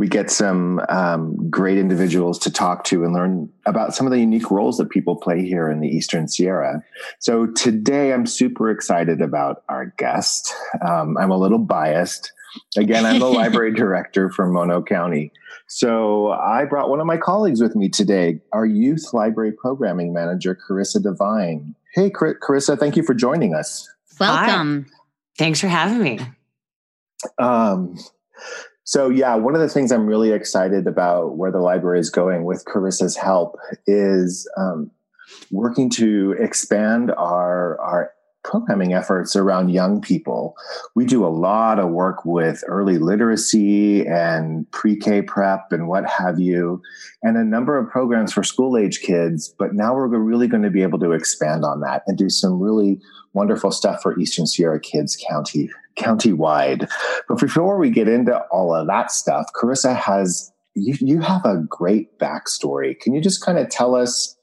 We 0.00 0.08
get 0.08 0.30
some 0.30 0.80
um, 0.88 1.50
great 1.50 1.76
individuals 1.76 2.38
to 2.38 2.50
talk 2.50 2.84
to 2.84 3.04
and 3.04 3.12
learn 3.12 3.52
about 3.66 3.94
some 3.94 4.06
of 4.06 4.12
the 4.12 4.18
unique 4.18 4.50
roles 4.50 4.78
that 4.78 4.88
people 4.88 5.14
play 5.14 5.44
here 5.44 5.68
in 5.68 5.80
the 5.80 5.88
Eastern 5.88 6.26
Sierra. 6.26 6.82
So 7.18 7.44
today 7.48 8.14
I'm 8.14 8.24
super 8.24 8.70
excited 8.70 9.20
about 9.20 9.62
our 9.68 9.92
guest. 9.98 10.54
Um, 10.80 11.18
I'm 11.18 11.30
a 11.30 11.36
little 11.36 11.58
biased. 11.58 12.32
Again, 12.78 13.04
I'm 13.04 13.18
the 13.18 13.26
library 13.28 13.74
director 13.74 14.30
for 14.30 14.46
Mono 14.46 14.82
County. 14.82 15.32
So 15.66 16.30
I 16.30 16.64
brought 16.64 16.88
one 16.88 17.00
of 17.00 17.06
my 17.06 17.18
colleagues 17.18 17.60
with 17.60 17.76
me 17.76 17.90
today, 17.90 18.40
our 18.54 18.64
youth 18.64 19.12
library 19.12 19.52
programming 19.52 20.14
manager, 20.14 20.56
Carissa 20.66 21.02
Devine. 21.02 21.74
Hey, 21.92 22.08
Car- 22.08 22.38
Carissa, 22.42 22.78
thank 22.78 22.96
you 22.96 23.02
for 23.02 23.12
joining 23.12 23.54
us. 23.54 23.86
welcome 24.18 24.86
Thanks 25.36 25.60
for 25.60 25.68
having 25.68 26.02
me. 26.02 26.20
Um, 27.38 27.98
so 28.90 29.08
yeah, 29.08 29.36
one 29.36 29.54
of 29.54 29.60
the 29.60 29.68
things 29.68 29.92
I'm 29.92 30.04
really 30.04 30.32
excited 30.32 30.88
about 30.88 31.36
where 31.36 31.52
the 31.52 31.60
library 31.60 32.00
is 32.00 32.10
going 32.10 32.42
with 32.42 32.64
Carissa's 32.64 33.16
help 33.16 33.56
is 33.86 34.50
um, 34.56 34.90
working 35.52 35.88
to 35.90 36.34
expand 36.40 37.12
our 37.12 37.80
our 37.80 38.10
programming 38.42 38.92
efforts 38.92 39.36
around 39.36 39.68
young 39.68 40.00
people. 40.00 40.56
We 40.96 41.04
do 41.04 41.24
a 41.24 41.28
lot 41.28 41.78
of 41.78 41.90
work 41.90 42.24
with 42.24 42.64
early 42.66 42.98
literacy 42.98 44.04
and 44.08 44.68
pre-K 44.72 45.22
prep 45.22 45.70
and 45.70 45.86
what 45.86 46.04
have 46.10 46.40
you, 46.40 46.82
and 47.22 47.36
a 47.36 47.44
number 47.44 47.78
of 47.78 47.88
programs 47.88 48.32
for 48.32 48.42
school 48.42 48.76
age 48.76 49.02
kids. 49.02 49.54
But 49.56 49.72
now 49.72 49.94
we're 49.94 50.08
really 50.08 50.48
going 50.48 50.64
to 50.64 50.70
be 50.70 50.82
able 50.82 50.98
to 50.98 51.12
expand 51.12 51.64
on 51.64 51.78
that 51.82 52.02
and 52.08 52.18
do 52.18 52.28
some 52.28 52.58
really 52.58 53.00
wonderful 53.34 53.70
stuff 53.70 54.02
for 54.02 54.18
Eastern 54.18 54.48
Sierra 54.48 54.80
kids 54.80 55.16
county 55.30 55.70
county-wide. 56.00 56.88
But 57.28 57.38
before 57.38 57.78
we 57.78 57.90
get 57.90 58.08
into 58.08 58.36
all 58.50 58.74
of 58.74 58.86
that 58.88 59.12
stuff, 59.12 59.46
Carissa 59.54 59.94
has 59.94 60.50
you, 60.74 60.94
you 61.00 61.20
have 61.20 61.44
a 61.44 61.58
great 61.68 62.18
backstory. 62.18 62.98
Can 62.98 63.14
you 63.14 63.20
just 63.20 63.44
kind 63.44 63.58
of 63.58 63.68
tell 63.68 63.94
us 63.94 64.36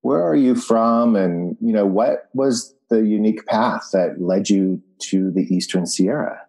where 0.00 0.22
are 0.22 0.34
you 0.34 0.54
from 0.54 1.14
and 1.14 1.56
you 1.60 1.72
know 1.72 1.86
what 1.86 2.28
was 2.34 2.74
the 2.90 3.04
unique 3.04 3.46
path 3.46 3.90
that 3.92 4.20
led 4.20 4.50
you 4.50 4.82
to 5.10 5.30
the 5.30 5.42
Eastern 5.54 5.86
Sierra? 5.86 6.40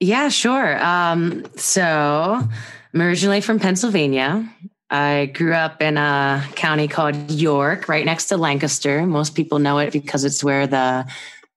Yeah, 0.00 0.28
sure. 0.30 0.82
Um, 0.84 1.44
so 1.56 2.48
I'm 2.92 3.00
originally 3.00 3.40
from 3.40 3.58
Pennsylvania. 3.58 4.48
I 4.90 5.30
grew 5.32 5.54
up 5.54 5.80
in 5.80 5.96
a 5.96 6.44
county 6.54 6.86
called 6.86 7.30
York, 7.30 7.88
right 7.88 8.04
next 8.04 8.26
to 8.26 8.36
Lancaster. 8.36 9.06
Most 9.06 9.34
people 9.34 9.58
know 9.58 9.78
it 9.78 9.92
because 9.92 10.24
it's 10.24 10.44
where 10.44 10.66
the 10.66 11.06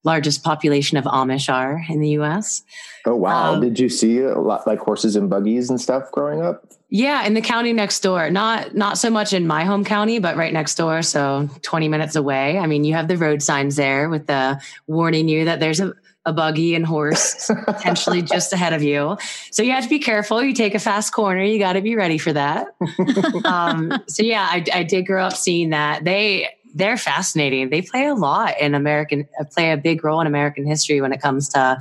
largest 0.05 0.43
population 0.43 0.97
of 0.97 1.03
Amish 1.03 1.51
are 1.51 1.83
in 1.89 1.99
the 1.99 2.09
US. 2.19 2.63
Oh 3.05 3.15
wow! 3.15 3.53
Um, 3.53 3.61
Did 3.61 3.79
you 3.79 3.89
see 3.89 4.19
a 4.19 4.39
lot 4.39 4.65
like 4.65 4.79
horses 4.79 5.15
and 5.15 5.29
buggies 5.29 5.69
and 5.69 5.81
stuff 5.81 6.11
growing 6.11 6.41
up? 6.41 6.65
Yeah, 6.89 7.25
in 7.25 7.33
the 7.33 7.41
county 7.41 7.73
next 7.73 7.99
door. 8.01 8.29
Not 8.29 8.75
not 8.75 8.97
so 8.97 9.09
much 9.09 9.33
in 9.33 9.47
my 9.47 9.63
home 9.63 9.83
county, 9.83 10.19
but 10.19 10.37
right 10.37 10.53
next 10.53 10.75
door, 10.75 11.01
so 11.01 11.49
20 11.61 11.87
minutes 11.89 12.15
away. 12.15 12.57
I 12.57 12.67
mean, 12.67 12.83
you 12.83 12.93
have 12.93 13.07
the 13.07 13.17
road 13.17 13.43
signs 13.43 13.75
there 13.75 14.09
with 14.09 14.27
the 14.27 14.61
warning 14.87 15.27
you 15.27 15.45
that 15.45 15.59
there's 15.59 15.79
a, 15.79 15.93
a 16.25 16.33
buggy 16.33 16.73
and 16.75 16.85
horse 16.85 17.51
potentially 17.65 18.21
just 18.21 18.53
ahead 18.53 18.73
of 18.73 18.81
you. 18.81 19.17
So 19.51 19.61
you 19.61 19.71
have 19.71 19.83
to 19.83 19.89
be 19.89 19.99
careful. 19.99 20.41
You 20.41 20.53
take 20.53 20.75
a 20.75 20.79
fast 20.79 21.11
corner, 21.11 21.43
you 21.43 21.59
got 21.59 21.73
to 21.73 21.81
be 21.81 21.95
ready 21.95 22.17
for 22.17 22.33
that. 22.33 22.67
um, 23.45 23.91
so 24.07 24.23
yeah, 24.23 24.47
I, 24.49 24.63
I 24.73 24.83
did 24.83 25.05
grow 25.05 25.25
up 25.25 25.35
seeing 25.35 25.71
that. 25.71 26.03
They 26.03 26.49
they're 26.75 26.97
fascinating. 26.97 27.69
They 27.69 27.81
play 27.81 28.05
a 28.05 28.13
lot 28.13 28.59
in 28.59 28.75
American 28.75 29.27
play 29.51 29.71
a 29.71 29.77
big 29.77 30.03
role 30.03 30.21
in 30.21 30.27
American 30.27 30.67
history 30.67 31.01
when 31.01 31.11
it 31.13 31.21
comes 31.21 31.49
to 31.49 31.79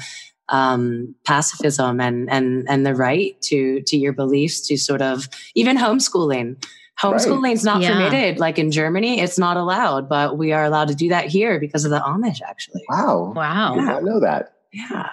um, 0.48 1.14
pacifism 1.24 2.00
and 2.00 2.30
and 2.30 2.66
and 2.68 2.86
the 2.86 2.94
right 2.94 3.38
to 3.42 3.80
to 3.82 3.96
your 3.96 4.12
beliefs 4.12 4.66
to 4.68 4.76
sort 4.78 5.02
of 5.02 5.28
even 5.54 5.76
homeschooling. 5.76 6.64
Homeschooling 7.02 7.52
is 7.52 7.64
not 7.64 7.82
Yeah. 7.82 7.92
permitted. 7.94 8.38
Like 8.38 8.56
in 8.58 8.70
Germany, 8.70 9.20
it's 9.20 9.36
not 9.38 9.56
allowed, 9.56 10.08
but 10.08 10.38
we 10.38 10.52
are 10.52 10.62
allowed 10.64 10.88
to 10.88 10.94
do 10.94 11.08
that 11.08 11.26
here 11.26 11.58
because 11.58 11.84
of 11.84 11.90
the 11.90 11.98
Amish. 11.98 12.40
Actually, 12.46 12.82
Wow! 12.88 13.32
Wow 13.34 13.74
did 13.74 13.84
not 13.84 14.04
know 14.04 14.20
that. 14.20 14.52
yeah. 14.72 15.10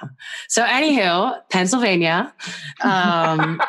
So, 0.47 0.63
anywho, 0.63 1.39
Pennsylvania. 1.49 2.31
Um, 2.83 3.59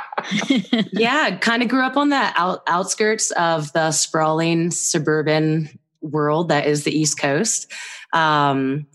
yeah, 0.92 1.38
kind 1.38 1.62
of 1.62 1.68
grew 1.68 1.82
up 1.82 1.96
on 1.96 2.10
the 2.10 2.30
out, 2.34 2.62
outskirts 2.66 3.30
of 3.32 3.72
the 3.72 3.90
sprawling 3.92 4.70
suburban 4.70 5.68
world 6.02 6.48
that 6.48 6.66
is 6.66 6.84
the 6.84 6.96
East 6.96 7.18
Coast. 7.18 7.70
Um, 8.12 8.86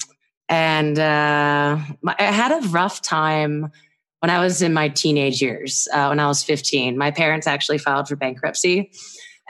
and 0.50 0.98
uh, 0.98 1.80
my, 2.02 2.16
I 2.20 2.24
had 2.24 2.52
a 2.52 2.68
rough 2.70 3.02
time 3.02 3.72
when 4.20 4.30
I 4.30 4.40
was 4.40 4.62
in 4.62 4.74
my 4.74 4.90
teenage 4.90 5.42
years, 5.42 5.88
uh, 5.94 6.08
when 6.08 6.20
I 6.20 6.28
was 6.28 6.44
15. 6.44 6.98
My 6.98 7.12
parents 7.12 7.48
actually 7.48 7.78
filed 7.78 8.08
for 8.08 8.16
bankruptcy. 8.16 8.92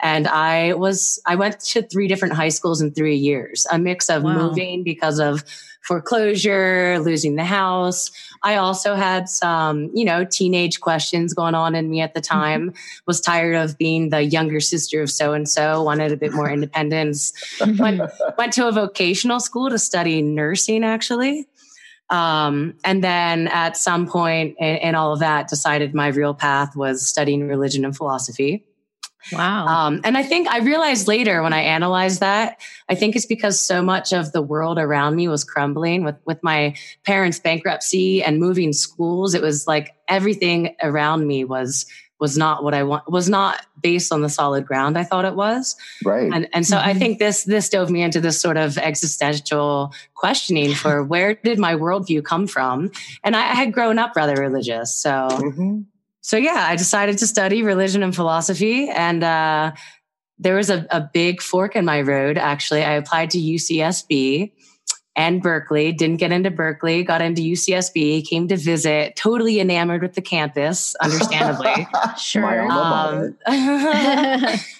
And 0.00 0.28
I 0.28 0.74
was, 0.74 1.20
I 1.26 1.34
went 1.34 1.58
to 1.60 1.82
three 1.82 2.06
different 2.06 2.34
high 2.34 2.50
schools 2.50 2.80
in 2.80 2.92
three 2.92 3.16
years, 3.16 3.66
a 3.72 3.78
mix 3.78 4.08
of 4.08 4.22
Wow. 4.22 4.48
moving 4.48 4.84
because 4.84 5.18
of 5.18 5.42
foreclosure, 5.88 6.98
losing 7.00 7.36
the 7.36 7.44
house. 7.44 8.10
I 8.42 8.56
also 8.56 8.94
had 8.94 9.26
some, 9.28 9.90
you 9.94 10.04
know, 10.04 10.22
teenage 10.22 10.80
questions 10.80 11.32
going 11.32 11.54
on 11.54 11.74
in 11.74 11.88
me 11.88 12.02
at 12.02 12.12
the 12.12 12.20
time. 12.20 12.74
Was 13.06 13.22
tired 13.22 13.56
of 13.56 13.78
being 13.78 14.10
the 14.10 14.22
younger 14.22 14.60
sister 14.60 15.00
of 15.02 15.10
so 15.10 15.32
and 15.32 15.48
so, 15.48 15.82
wanted 15.82 16.12
a 16.12 16.16
bit 16.16 16.34
more 16.34 16.50
independence. 16.50 17.32
went, 17.78 18.02
went 18.38 18.52
to 18.52 18.68
a 18.68 18.72
vocational 18.72 19.40
school 19.40 19.70
to 19.70 19.78
study 19.78 20.20
nursing, 20.20 20.84
actually. 20.84 21.48
Um, 22.10 22.74
and 22.84 23.02
then 23.02 23.48
at 23.48 23.76
some 23.76 24.06
point 24.06 24.56
in, 24.58 24.76
in 24.76 24.94
all 24.94 25.14
of 25.14 25.20
that, 25.20 25.48
decided 25.48 25.94
my 25.94 26.08
real 26.08 26.34
path 26.34 26.76
was 26.76 27.08
studying 27.08 27.48
religion 27.48 27.84
and 27.86 27.96
philosophy. 27.96 28.67
Wow. 29.32 29.66
Um, 29.66 30.00
and 30.04 30.16
I 30.16 30.22
think 30.22 30.48
I 30.48 30.58
realized 30.58 31.08
later 31.08 31.42
when 31.42 31.52
I 31.52 31.60
analyzed 31.60 32.20
that, 32.20 32.60
I 32.88 32.94
think 32.94 33.16
it's 33.16 33.26
because 33.26 33.60
so 33.60 33.82
much 33.82 34.12
of 34.12 34.32
the 34.32 34.42
world 34.42 34.78
around 34.78 35.16
me 35.16 35.28
was 35.28 35.44
crumbling 35.44 36.04
with, 36.04 36.16
with 36.24 36.42
my 36.42 36.74
parents' 37.04 37.38
bankruptcy 37.38 38.22
and 38.22 38.38
moving 38.38 38.72
schools. 38.72 39.34
It 39.34 39.42
was 39.42 39.66
like 39.66 39.94
everything 40.08 40.76
around 40.82 41.26
me 41.26 41.44
was 41.44 41.86
was 42.20 42.36
not 42.36 42.64
what 42.64 42.74
I 42.74 42.82
want 42.82 43.08
was 43.08 43.28
not 43.28 43.64
based 43.80 44.12
on 44.12 44.22
the 44.22 44.28
solid 44.28 44.66
ground 44.66 44.98
I 44.98 45.04
thought 45.04 45.24
it 45.24 45.36
was. 45.36 45.76
Right. 46.04 46.28
And 46.32 46.48
and 46.52 46.66
so 46.66 46.76
mm-hmm. 46.76 46.88
I 46.88 46.94
think 46.94 47.20
this 47.20 47.44
this 47.44 47.68
dove 47.68 47.90
me 47.90 48.02
into 48.02 48.20
this 48.20 48.40
sort 48.40 48.56
of 48.56 48.76
existential 48.76 49.92
questioning 50.14 50.74
for 50.74 51.04
where 51.04 51.34
did 51.34 51.60
my 51.60 51.74
worldview 51.76 52.24
come 52.24 52.48
from? 52.48 52.90
And 53.22 53.36
I, 53.36 53.42
I 53.42 53.54
had 53.54 53.72
grown 53.72 54.00
up 54.00 54.16
rather 54.16 54.34
religious. 54.34 55.00
So 55.00 55.10
mm-hmm 55.10 55.82
so 56.28 56.36
yeah, 56.36 56.66
I 56.68 56.76
decided 56.76 57.16
to 57.18 57.26
study 57.26 57.62
religion 57.62 58.02
and 58.02 58.14
philosophy, 58.14 58.90
and 58.90 59.24
uh, 59.24 59.72
there 60.38 60.56
was 60.56 60.68
a, 60.68 60.86
a 60.90 61.00
big 61.00 61.40
fork 61.40 61.74
in 61.74 61.86
my 61.86 62.02
road. 62.02 62.36
Actually, 62.36 62.84
I 62.84 62.92
applied 62.96 63.30
to 63.30 63.38
UCSB 63.38 64.52
and 65.16 65.40
Berkeley. 65.40 65.90
Didn't 65.90 66.18
get 66.18 66.30
into 66.30 66.50
Berkeley, 66.50 67.02
got 67.02 67.22
into 67.22 67.40
UCSB, 67.40 68.28
came 68.28 68.46
to 68.48 68.58
visit, 68.58 69.16
totally 69.16 69.58
enamored 69.58 70.02
with 70.02 70.12
the 70.12 70.20
campus, 70.20 70.94
understandably. 71.02 71.88
sure. 72.18 72.70
Um, 72.70 73.38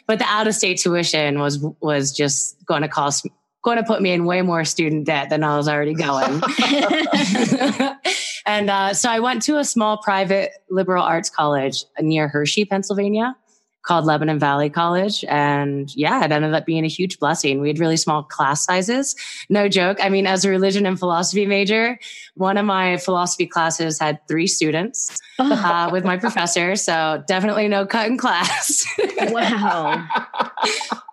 but 0.06 0.18
the 0.18 0.26
out 0.26 0.48
of 0.48 0.54
state 0.54 0.76
tuition 0.76 1.38
was 1.38 1.64
was 1.80 2.12
just 2.12 2.62
going 2.66 2.82
to 2.82 2.88
cost 2.88 3.26
going 3.64 3.78
to 3.78 3.84
put 3.84 4.02
me 4.02 4.12
in 4.12 4.26
way 4.26 4.42
more 4.42 4.66
student 4.66 5.06
debt 5.06 5.30
than 5.30 5.42
I 5.42 5.56
was 5.56 5.66
already 5.66 5.94
going. 5.94 6.42
And 8.48 8.70
uh, 8.70 8.94
so 8.94 9.10
I 9.10 9.20
went 9.20 9.42
to 9.42 9.58
a 9.58 9.64
small 9.64 9.98
private 9.98 10.52
liberal 10.70 11.04
arts 11.04 11.28
college 11.28 11.84
near 12.00 12.28
Hershey, 12.28 12.64
Pennsylvania, 12.64 13.36
called 13.82 14.06
Lebanon 14.06 14.38
Valley 14.38 14.70
College. 14.70 15.22
And 15.28 15.94
yeah, 15.94 16.24
it 16.24 16.32
ended 16.32 16.54
up 16.54 16.64
being 16.64 16.84
a 16.84 16.88
huge 16.88 17.18
blessing. 17.18 17.60
We 17.60 17.68
had 17.68 17.78
really 17.78 17.98
small 17.98 18.22
class 18.22 18.64
sizes. 18.64 19.14
No 19.50 19.68
joke. 19.68 19.98
I 20.02 20.08
mean, 20.08 20.26
as 20.26 20.46
a 20.46 20.50
religion 20.50 20.86
and 20.86 20.98
philosophy 20.98 21.44
major, 21.44 21.98
one 22.38 22.56
of 22.56 22.64
my 22.64 22.96
philosophy 22.96 23.46
classes 23.46 23.98
had 23.98 24.26
three 24.28 24.46
students 24.46 25.18
uh, 25.38 25.88
with 25.92 26.04
my 26.04 26.16
professor. 26.16 26.76
So 26.76 27.22
definitely 27.26 27.68
no 27.68 27.86
cut 27.86 28.06
in 28.06 28.16
class. 28.16 28.86
wow. 29.30 30.06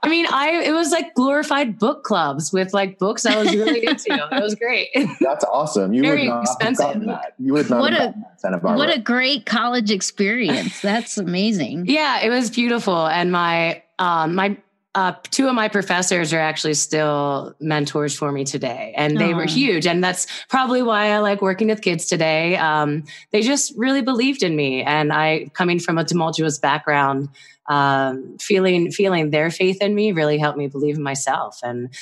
I 0.03 0.07
mean, 0.07 0.27
I 0.31 0.63
it 0.65 0.71
was 0.71 0.91
like 0.91 1.15
glorified 1.15 1.79
book 1.79 2.03
clubs 2.03 2.53
with 2.53 2.73
like 2.73 2.99
books 2.99 3.25
I 3.25 3.37
was 3.41 3.55
really 3.55 3.85
into. 3.87 4.13
It 4.31 4.41
was 4.41 4.53
great. 4.55 4.89
That's 5.19 5.43
awesome. 5.45 5.93
You 5.93 6.03
Very 6.03 6.27
would 6.27 6.35
not 6.35 6.43
expensive. 6.43 6.85
have 6.85 7.05
that. 7.05 7.33
You 7.39 7.53
would 7.53 7.69
not 7.69 7.79
what 7.79 7.93
have 7.93 8.13
a, 8.13 8.25
Santa 8.37 8.59
What 8.59 8.95
a 8.95 8.99
great 8.99 9.47
college 9.47 9.89
experience. 9.89 10.79
That's 10.81 11.17
amazing. 11.17 11.87
yeah, 11.87 12.21
it 12.23 12.29
was 12.29 12.51
beautiful. 12.51 13.07
And 13.07 13.31
my 13.31 13.81
um 13.97 14.35
my 14.35 14.57
uh, 14.95 15.13
two 15.29 15.49
of 15.49 15.53
my 15.53 15.67
professors 15.67 16.31
are 16.31 16.39
actually 16.39 16.73
still 16.73 17.53
mentors 17.59 18.15
for 18.15 18.31
me 18.31 18.45
today, 18.45 18.93
and 18.95 19.19
they 19.19 19.33
were 19.33 19.45
huge. 19.45 19.85
And 19.85 20.01
that's 20.01 20.25
probably 20.47 20.81
why 20.81 21.09
I 21.09 21.19
like 21.19 21.41
working 21.41 21.67
with 21.67 21.81
kids 21.81 22.05
today. 22.05 22.55
Um, 22.55 23.03
they 23.31 23.41
just 23.41 23.73
really 23.75 24.01
believed 24.01 24.41
in 24.41 24.55
me, 24.55 24.83
and 24.83 25.11
I, 25.11 25.47
coming 25.53 25.79
from 25.79 25.97
a 25.97 26.05
tumultuous 26.05 26.59
background, 26.59 27.27
um, 27.67 28.37
feeling 28.39 28.89
feeling 28.89 29.31
their 29.31 29.51
faith 29.51 29.81
in 29.81 29.93
me 29.93 30.13
really 30.13 30.37
helped 30.37 30.57
me 30.57 30.67
believe 30.67 30.95
in 30.95 31.03
myself. 31.03 31.59
And 31.61 31.93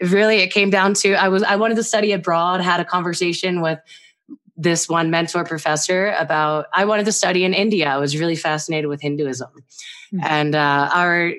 really, 0.00 0.38
it 0.38 0.52
came 0.52 0.70
down 0.70 0.94
to 0.94 1.12
I 1.12 1.28
was 1.28 1.42
I 1.42 1.56
wanted 1.56 1.74
to 1.74 1.84
study 1.84 2.12
abroad. 2.12 2.62
Had 2.62 2.80
a 2.80 2.84
conversation 2.86 3.60
with 3.60 3.78
this 4.56 4.88
one 4.88 5.10
mentor 5.10 5.44
professor 5.44 6.14
about 6.18 6.64
I 6.72 6.86
wanted 6.86 7.04
to 7.04 7.12
study 7.12 7.44
in 7.44 7.52
India. 7.52 7.88
I 7.88 7.98
was 7.98 8.18
really 8.18 8.36
fascinated 8.36 8.88
with 8.88 9.02
Hinduism, 9.02 9.50
mm-hmm. 9.50 10.20
and 10.22 10.54
uh, 10.54 10.88
our 10.94 11.34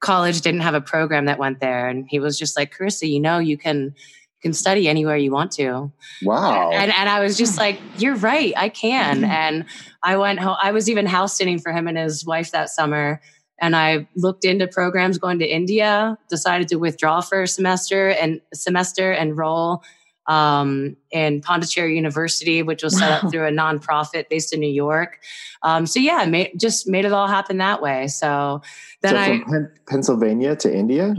college 0.00 0.40
didn't 0.40 0.60
have 0.60 0.74
a 0.74 0.80
program 0.80 1.26
that 1.26 1.38
went 1.38 1.60
there. 1.60 1.88
And 1.88 2.06
he 2.08 2.18
was 2.18 2.38
just 2.38 2.56
like, 2.56 2.76
Carissa, 2.76 3.08
you 3.08 3.20
know, 3.20 3.38
you 3.38 3.56
can 3.56 3.94
can 4.42 4.52
study 4.52 4.88
anywhere 4.88 5.16
you 5.16 5.32
want 5.32 5.50
to. 5.52 5.90
Wow. 6.22 6.70
And 6.70 6.92
and 6.92 7.08
I 7.08 7.20
was 7.20 7.36
just 7.36 7.58
like, 7.58 7.80
you're 7.98 8.16
right, 8.16 8.52
I 8.56 8.68
can. 8.68 9.16
Mm-hmm. 9.16 9.30
and 9.30 9.64
I 10.02 10.16
went 10.16 10.38
home. 10.38 10.56
I 10.62 10.72
was 10.72 10.88
even 10.90 11.06
house 11.06 11.36
sitting 11.36 11.58
for 11.58 11.72
him 11.72 11.88
and 11.88 11.98
his 11.98 12.24
wife 12.24 12.52
that 12.52 12.70
summer. 12.70 13.20
And 13.58 13.74
I 13.74 14.06
looked 14.14 14.44
into 14.44 14.66
programs 14.66 15.16
going 15.16 15.38
to 15.38 15.46
India, 15.46 16.18
decided 16.28 16.68
to 16.68 16.76
withdraw 16.76 17.22
for 17.22 17.42
a 17.42 17.48
semester 17.48 18.10
and 18.10 18.42
semester, 18.52 19.12
enroll 19.12 19.82
um, 20.28 20.96
in 21.10 21.40
Pondicherry 21.40 21.94
University, 21.94 22.62
which 22.62 22.82
was 22.82 22.98
set 22.98 23.10
wow. 23.10 23.16
up 23.16 23.30
through 23.30 23.46
a 23.46 23.50
nonprofit 23.50 24.28
based 24.28 24.52
in 24.52 24.60
New 24.60 24.70
York. 24.70 25.20
Um, 25.62 25.86
so 25.86 26.00
yeah, 26.00 26.24
made, 26.26 26.52
just 26.58 26.88
made 26.88 27.04
it 27.04 27.12
all 27.12 27.26
happen 27.28 27.58
that 27.58 27.80
way. 27.80 28.08
So 28.08 28.62
then 29.02 29.12
so 29.12 29.18
I 29.18 29.42
Pen- 29.50 29.72
Pennsylvania 29.88 30.56
to 30.56 30.74
India. 30.74 31.14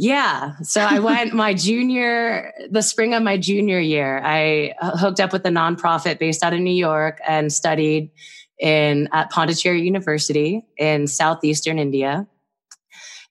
Yeah. 0.00 0.54
So 0.62 0.80
I 0.80 1.00
went 1.00 1.34
my 1.34 1.54
junior, 1.54 2.52
the 2.70 2.82
spring 2.82 3.14
of 3.14 3.22
my 3.24 3.36
junior 3.36 3.80
year, 3.80 4.20
I 4.22 4.74
uh, 4.80 4.96
hooked 4.96 5.18
up 5.18 5.32
with 5.32 5.44
a 5.44 5.50
nonprofit 5.50 6.20
based 6.20 6.44
out 6.44 6.52
of 6.52 6.60
New 6.60 6.70
York 6.70 7.18
and 7.26 7.52
studied 7.52 8.12
in 8.60 9.08
at 9.12 9.30
Pondicherry 9.30 9.82
University 9.82 10.64
in 10.76 11.08
southeastern 11.08 11.80
India. 11.80 12.28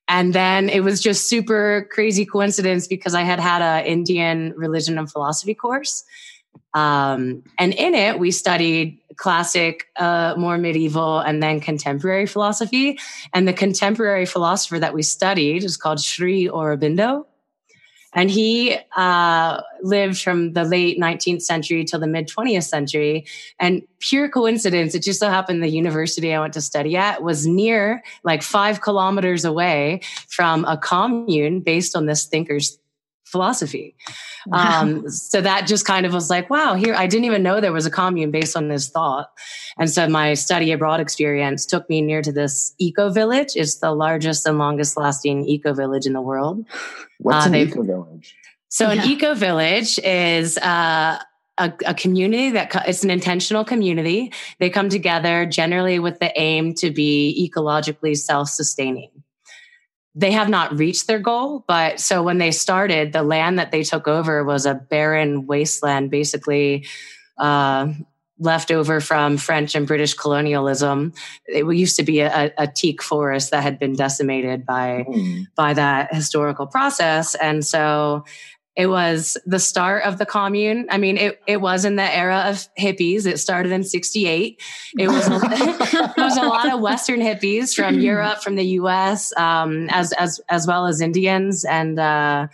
And 0.08 0.34
then 0.34 0.70
it 0.70 0.84
was 0.84 1.02
just 1.02 1.28
super 1.28 1.88
crazy 1.92 2.26
coincidence 2.26 2.88
because 2.88 3.14
I 3.14 3.24
had 3.24 3.40
had 3.40 3.62
a 3.62 3.86
Indian 3.86 4.54
religion 4.56 4.98
and 4.98 5.12
philosophy 5.12 5.54
course. 5.54 6.04
Um, 6.74 7.44
and 7.58 7.74
in 7.74 7.94
it, 7.94 8.20
we 8.20 8.32
studied 8.32 9.00
classic, 9.16 9.88
uh, 9.96 10.36
more 10.38 10.58
medieval, 10.58 11.20
and 11.20 11.42
then 11.42 11.60
contemporary 11.60 12.26
philosophy. 12.26 13.00
And 13.34 13.48
the 13.48 13.54
contemporary 13.54 14.26
philosopher 14.26 14.80
that 14.80 14.94
we 14.94 15.02
studied 15.02 15.64
is 15.64 15.76
called 15.76 16.00
Sri 16.00 16.48
Aurobindo. 16.48 17.26
And 18.18 18.32
he 18.32 18.76
uh, 18.96 19.62
lived 19.84 20.20
from 20.20 20.54
the 20.54 20.64
late 20.64 21.00
19th 21.00 21.44
century 21.44 21.86
till 21.86 22.00
the 22.00 22.08
mid 22.08 22.28
20th 22.28 22.64
century. 22.64 23.28
And 23.60 23.84
pure 24.00 24.28
coincidence, 24.28 24.96
it 24.96 25.04
just 25.04 25.20
so 25.20 25.30
happened 25.30 25.62
the 25.62 25.70
university 25.70 26.34
I 26.34 26.40
went 26.40 26.54
to 26.54 26.62
study 26.62 26.98
at 26.98 27.22
was 27.22 27.46
near, 27.46 28.04
like 28.24 28.42
five 28.42 28.82
kilometers 28.82 29.46
away 29.46 30.02
from 30.30 30.66
a 30.66 30.78
commune 30.78 31.60
based 31.60 31.96
on 31.96 32.08
this 32.08 32.26
thinker's 32.26 32.80
philosophy. 33.32 33.96
Wow. 34.46 34.82
Um, 34.82 35.10
so 35.10 35.42
that 35.42 35.68
just 35.68 35.86
kind 35.86 36.06
of 36.06 36.14
was 36.14 36.30
like, 36.30 36.50
wow, 36.50 36.76
here, 36.76 36.96
I 36.96 37.08
didn't 37.08 37.26
even 37.26 37.44
know 37.44 37.60
there 37.60 37.74
was 37.74 37.86
a 37.86 37.92
commune 37.92 38.32
based 38.32 38.56
on 38.56 38.70
this 38.70 38.90
thought. 38.90 39.30
And 39.78 39.90
so 39.90 40.08
my 40.08 40.34
study 40.34 40.72
abroad 40.72 41.00
experience 41.00 41.66
took 41.66 41.90
me 41.90 42.02
near 42.02 42.22
to 42.22 42.32
this 42.32 42.74
eco 42.78 43.10
village. 43.10 43.56
It's 43.56 43.78
the 43.78 43.92
largest 43.92 44.46
and 44.46 44.58
longest 44.58 44.98
lasting 44.98 45.48
eco 45.48 45.74
village 45.74 46.06
in 46.06 46.14
the 46.14 46.22
world. 46.22 46.66
What's 47.20 47.46
uh, 47.46 47.50
an 47.50 47.56
eco 47.56 47.84
village? 47.84 48.36
So 48.70 48.92
yeah. 48.92 49.04
an 49.04 49.10
eco 49.10 49.34
village 49.34 50.00
is, 50.00 50.58
uh, 50.58 51.20
a, 51.60 51.74
a, 51.88 51.96
community 51.96 52.52
that 52.52 52.70
co- 52.70 52.84
it's 52.86 53.04
an 53.04 53.10
intentional 53.10 53.66
community. 53.66 54.32
They 54.60 54.70
come 54.70 54.90
together 54.90 55.48
generally 55.48 55.98
with 55.98 56.20
the 56.20 56.32
aim 56.40 56.76
to 56.76 56.92
be 56.92 57.50
ecologically 57.50 58.16
self-sustaining 58.16 59.10
they 60.18 60.32
have 60.32 60.50
not 60.50 60.78
reached 60.78 61.06
their 61.06 61.20
goal. 61.20 61.64
But 61.68 62.00
so 62.00 62.24
when 62.24 62.40
they 62.40 62.52
started, 62.52 63.14
the 63.14 63.22
land 63.22 63.60
that 63.60 63.72
they 63.72 63.84
took 63.84 64.08
over 64.08 64.44
was 64.44 64.66
a 64.66 64.74
barren 64.74 65.46
wasteland, 65.46 66.10
basically 66.10 66.88
uh, 67.38 67.94
left 68.40 68.72
over 68.72 69.00
from 69.00 69.38
French 69.38 69.76
and 69.76 69.86
British 69.86 70.16
colonialism. 70.16 71.14
It 71.46 71.66
used 71.72 71.98
to 71.98 72.04
be 72.04 72.22
a, 72.22 72.52
a 72.58 72.66
teak 72.66 73.04
forest 73.04 73.52
that 73.52 73.62
had 73.62 73.78
been 73.78 73.96
decimated 73.96 74.66
by 74.66 75.06
mm. 75.08 75.46
by 75.56 75.74
that 75.74 76.14
historical 76.14 76.66
process, 76.66 77.36
and 77.36 77.64
so 77.64 78.26
it 78.78 78.86
was 78.86 79.38
the 79.44 79.58
start 79.58 80.04
of 80.04 80.20
the 80.20 80.26
commune. 80.26 80.86
I 80.92 81.00
mean, 81.00 81.18
it, 81.18 81.42
it 81.48 81.60
was 81.60 81.84
in 81.84 81.96
the 81.96 82.16
era 82.16 82.46
of 82.46 82.68
hippies. 82.80 83.26
It 83.26 83.40
started 83.40 83.72
in 83.72 83.84
68. 83.84 84.62
It 85.00 85.08
was, 85.08 85.28
it 85.32 86.18
was 86.18 86.38
a 86.38 86.44
lot 86.44 86.72
of 86.72 86.80
Western 86.80 87.20
hippies 87.20 87.74
from 87.74 88.00
Europe, 88.00 88.44
from 88.44 88.56
the 88.56 88.66
US, 88.82 89.36
um, 89.36 89.88
as, 89.90 90.14
as, 90.14 90.40
as 90.48 90.68
well 90.68 90.86
as 90.86 91.02
Indians. 91.02 91.66
And, 91.66 92.00
uh, 92.00 92.48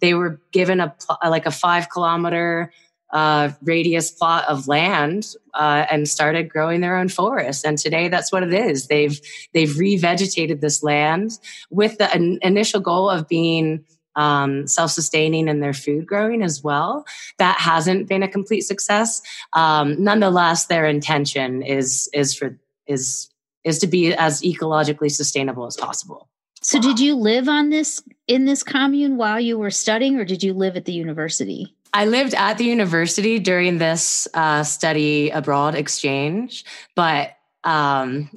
they 0.00 0.14
were 0.14 0.40
given 0.52 0.80
a, 0.80 0.94
like 1.24 1.46
a 1.46 1.50
five 1.50 1.88
kilometer, 1.90 2.72
uh, 3.12 3.50
radius 3.62 4.10
plot 4.10 4.44
of 4.48 4.68
land, 4.68 5.26
uh, 5.54 5.86
and 5.90 6.08
started 6.08 6.48
growing 6.48 6.80
their 6.80 6.96
own 6.96 7.08
forests. 7.08 7.64
And 7.64 7.78
today 7.78 8.08
that's 8.08 8.30
what 8.32 8.42
it 8.42 8.52
is. 8.52 8.88
They've, 8.88 9.18
they've 9.54 9.70
revegetated 9.70 10.60
this 10.60 10.82
land 10.82 11.38
with 11.70 11.98
the 11.98 12.14
in- 12.14 12.38
initial 12.42 12.80
goal 12.80 13.08
of 13.08 13.28
being, 13.28 13.84
um, 14.18 14.66
self-sustaining 14.66 15.48
in 15.48 15.60
their 15.60 15.72
food 15.72 16.06
growing 16.06 16.42
as 16.42 16.62
well. 16.62 17.06
That 17.38 17.58
hasn't 17.58 18.08
been 18.08 18.22
a 18.22 18.28
complete 18.28 18.62
success. 18.62 19.22
Um, 19.52 20.02
nonetheless, 20.02 20.66
their 20.66 20.84
intention 20.84 21.62
is 21.62 22.10
is 22.12 22.34
for 22.34 22.58
is 22.86 23.30
is 23.64 23.78
to 23.78 23.86
be 23.86 24.12
as 24.14 24.42
ecologically 24.42 25.10
sustainable 25.10 25.66
as 25.66 25.76
possible. 25.76 26.28
So, 26.60 26.80
did 26.80 26.98
you 26.98 27.14
live 27.14 27.48
on 27.48 27.70
this 27.70 28.02
in 28.26 28.44
this 28.44 28.64
commune 28.64 29.16
while 29.16 29.38
you 29.38 29.56
were 29.56 29.70
studying, 29.70 30.18
or 30.18 30.24
did 30.24 30.42
you 30.42 30.52
live 30.52 30.76
at 30.76 30.84
the 30.84 30.92
university? 30.92 31.74
I 31.94 32.04
lived 32.04 32.34
at 32.34 32.58
the 32.58 32.64
university 32.64 33.38
during 33.38 33.78
this 33.78 34.28
uh, 34.34 34.62
study 34.64 35.30
abroad 35.30 35.74
exchange, 35.74 36.64
but 36.94 37.36
um, 37.64 38.30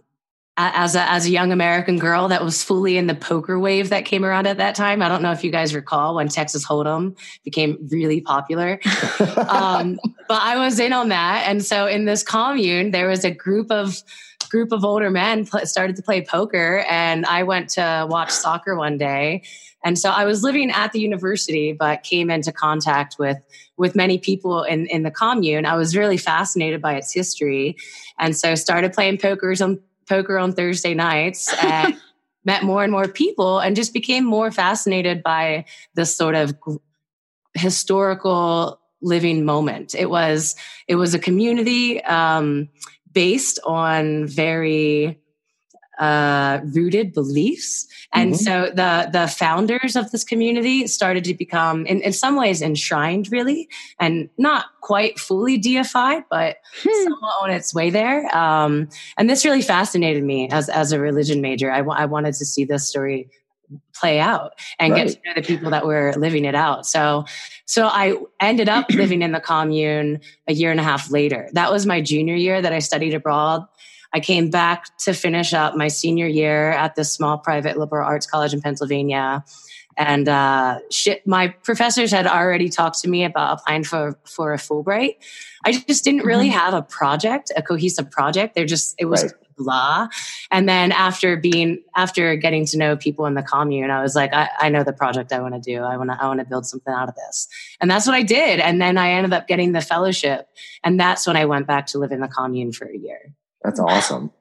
as 0.58 0.96
a 0.96 1.10
as 1.10 1.26
a 1.26 1.30
young 1.30 1.52
American 1.52 1.98
girl 1.98 2.28
that 2.28 2.44
was 2.44 2.64
fully 2.64 2.98
in 2.98 3.08
the 3.08 3.16
poker 3.16 3.58
wave 3.58 3.90
that 3.90 4.06
came 4.06 4.26
around 4.26 4.48
at 4.48 4.58
that 4.58 4.76
time. 4.76 5.02
I 5.02 5.08
don't 5.08 5.22
know 5.22 5.32
if 5.32 5.44
you 5.44 5.52
guys 5.52 5.74
recall 5.74 6.16
when 6.16 6.28
Texas 6.28 6.66
Hold'em 6.66 7.18
became 7.44 7.78
really 7.90 8.22
popular, 8.22 8.80
um, 9.48 10.00
but 10.28 10.42
I 10.42 10.58
was 10.58 10.80
in 10.80 10.94
on 10.94 11.10
that. 11.10 11.46
And 11.48 11.64
so 11.64 11.88
in 11.88 12.06
this 12.06 12.24
commune, 12.24 12.92
there 12.92 13.08
was 13.08 13.24
a 13.24 13.32
group 13.32 13.72
of 13.72 14.04
group 14.50 14.74
of 14.74 14.84
older 14.84 15.10
men 15.10 15.46
pl- 15.46 15.66
started 15.66 15.96
to 15.96 16.02
play 16.02 16.24
poker, 16.24 16.84
and 16.90 17.26
I 17.26 17.44
went 17.44 17.70
to 17.72 18.06
watch 18.10 18.32
soccer 18.32 18.76
one 18.76 18.98
day. 18.98 19.44
And 19.84 19.98
so 19.98 20.12
I 20.12 20.26
was 20.26 20.44
living 20.44 20.70
at 20.70 20.92
the 20.92 21.00
university, 21.00 21.74
but 21.74 22.04
came 22.04 22.30
into 22.30 22.52
contact 22.52 23.16
with 23.18 23.38
with 23.78 23.96
many 23.96 24.18
people 24.18 24.64
in 24.64 24.86
in 24.88 25.04
the 25.04 25.12
commune. 25.12 25.66
I 25.66 25.76
was 25.78 25.96
really 25.96 26.18
fascinated 26.18 26.82
by 26.82 26.96
its 26.96 27.14
history, 27.14 27.78
and 28.20 28.36
so 28.36 28.54
started 28.56 28.92
playing 28.92 29.18
poker 29.18 29.54
on 29.62 29.80
poker 30.08 30.38
on 30.38 30.54
Thursday 30.54 30.94
nights 30.94 31.54
and 31.64 32.00
met 32.46 32.64
more 32.64 32.84
and 32.84 32.92
more 32.92 33.08
people 33.08 33.60
and 33.60 33.76
just 33.76 33.94
became 33.94 34.26
more 34.26 34.52
fascinated 34.52 35.22
by 35.24 35.66
this 35.94 36.16
sort 36.16 36.36
of 36.36 36.56
historical 37.54 38.80
living 39.02 39.46
moment. 39.46 39.96
It 39.96 40.10
was 40.10 40.56
it 40.88 40.96
was 40.96 41.14
a 41.14 41.20
community 41.20 42.04
um, 42.04 42.70
based 43.12 43.60
on 43.66 44.28
very 44.28 45.21
uh, 46.02 46.60
rooted 46.74 47.14
beliefs. 47.14 47.88
And 48.12 48.34
mm-hmm. 48.34 48.44
so 48.44 48.72
the 48.74 49.10
the 49.12 49.28
founders 49.28 49.96
of 49.96 50.12
this 50.12 50.24
community 50.24 50.88
started 50.88 51.24
to 51.26 51.34
become, 51.36 51.86
in, 51.86 52.02
in 52.02 52.12
some 52.12 52.36
ways, 52.36 52.62
enshrined, 52.62 53.32
really, 53.32 53.70
and 54.00 54.28
not 54.38 54.66
quite 54.82 55.20
fully 55.20 55.58
deified, 55.58 56.24
but 56.30 56.58
hmm. 56.84 57.04
somewhat 57.04 57.34
on 57.44 57.52
its 57.52 57.74
way 57.74 57.92
there. 57.92 58.36
Um, 58.36 58.90
and 59.16 59.30
this 59.30 59.46
really 59.46 59.62
fascinated 59.62 60.24
me 60.24 60.50
as 60.50 60.68
as 60.68 60.92
a 60.92 61.00
religion 61.00 61.40
major. 61.40 61.72
I, 61.72 61.78
w- 61.78 61.98
I 61.98 62.06
wanted 62.06 62.34
to 62.34 62.46
see 62.46 62.66
this 62.66 62.90
story 62.90 63.30
play 63.96 64.20
out 64.20 64.54
and 64.80 64.94
right. 64.94 65.06
get 65.06 65.14
to 65.14 65.20
know 65.26 65.34
the 65.36 65.42
people 65.42 65.72
that 65.72 65.86
were 65.86 66.14
living 66.18 66.46
it 66.46 66.56
out. 66.56 66.86
So, 66.86 67.26
so 67.66 67.86
I 67.88 68.18
ended 68.40 68.68
up 68.68 68.90
living 68.94 69.22
in 69.22 69.32
the 69.32 69.40
commune 69.40 70.20
a 70.48 70.54
year 70.54 70.72
and 70.72 70.80
a 70.80 70.84
half 70.84 71.12
later. 71.12 71.50
That 71.54 71.72
was 71.72 71.86
my 71.86 72.02
junior 72.02 72.36
year 72.36 72.62
that 72.62 72.74
I 72.74 72.80
studied 72.80 73.14
abroad. 73.14 73.66
I 74.14 74.20
came 74.20 74.50
back 74.50 74.96
to 75.00 75.14
finish 75.14 75.54
up 75.54 75.76
my 75.76 75.88
senior 75.88 76.28
year 76.28 76.72
at 76.72 76.96
this 76.96 77.14
small 77.14 77.38
private 77.38 77.78
liberal 77.78 78.06
arts 78.06 78.26
college 78.26 78.54
in 78.54 78.62
Pennsylvania. 78.62 79.44
And 79.98 80.28
uh, 80.28 80.80
shit, 80.90 81.28
my 81.28 81.50
professors 81.50 82.12
had 82.12 82.26
already 82.26 82.70
talked 82.70 83.02
to 83.02 83.10
me 83.10 83.24
about 83.24 83.60
applying 83.60 83.84
for, 83.84 84.18
for 84.26 84.54
a 84.54 84.58
Fulbright. 84.58 85.16
I 85.66 85.74
just 85.74 86.04
didn't 86.04 86.26
really 86.26 86.50
mm-hmm. 86.50 86.58
have 86.58 86.74
a 86.74 86.82
project, 86.82 87.52
a 87.56 87.62
cohesive 87.62 88.10
project. 88.10 88.56
They're 88.56 88.66
just, 88.66 88.96
it 88.98 89.06
was 89.06 89.24
right. 89.24 89.34
blah. 89.58 90.08
And 90.50 90.68
then 90.68 90.92
after 90.92 91.36
being, 91.38 91.84
after 91.96 92.36
getting 92.36 92.66
to 92.68 92.78
know 92.78 92.96
people 92.96 93.26
in 93.26 93.34
the 93.34 93.44
commune, 93.44 93.92
I 93.92 94.02
was 94.02 94.16
like, 94.16 94.34
I, 94.34 94.50
I 94.60 94.70
know 94.70 94.84
the 94.84 94.94
project 94.94 95.34
I 95.34 95.42
want 95.42 95.56
to 95.56 95.60
do. 95.60 95.84
I 95.84 95.98
want 95.98 96.10
to, 96.10 96.18
I 96.20 96.26
want 96.26 96.40
to 96.40 96.46
build 96.46 96.66
something 96.66 96.94
out 96.94 97.10
of 97.10 97.16
this. 97.16 97.48
And 97.82 97.92
that's 97.92 98.08
what 98.08 98.16
I 98.16 98.24
did. 98.24 98.60
And 98.60 98.82
then 98.82 98.98
I 98.98 99.12
ended 99.12 99.34
up 99.34 99.48
getting 99.48 99.74
the 99.74 99.82
fellowship. 99.82 100.48
And 100.84 101.00
that's 101.00 101.28
when 101.28 101.36
I 101.36 101.46
went 101.46 101.68
back 101.68 101.88
to 101.88 102.00
live 102.00 102.12
in 102.12 102.22
the 102.22 102.30
commune 102.30 102.72
for 102.72 102.88
a 102.88 102.98
year. 102.98 103.34
That's 103.64 103.80
awesome. 103.80 104.32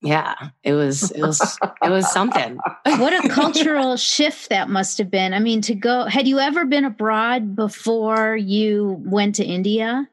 Yeah, 0.00 0.34
it 0.62 0.74
was 0.74 1.10
it 1.10 1.22
was 1.22 1.58
it 1.82 1.90
was 1.90 2.10
something. 2.12 2.58
what 2.84 3.24
a 3.24 3.28
cultural 3.28 3.96
shift 3.96 4.50
that 4.50 4.68
must 4.68 4.98
have 4.98 5.10
been. 5.10 5.34
I 5.34 5.40
mean, 5.40 5.60
to 5.62 5.74
go 5.74 6.04
had 6.04 6.28
you 6.28 6.38
ever 6.38 6.64
been 6.64 6.84
abroad 6.84 7.56
before 7.56 8.36
you 8.36 9.02
went 9.04 9.36
to 9.36 9.44
India? 9.44 10.08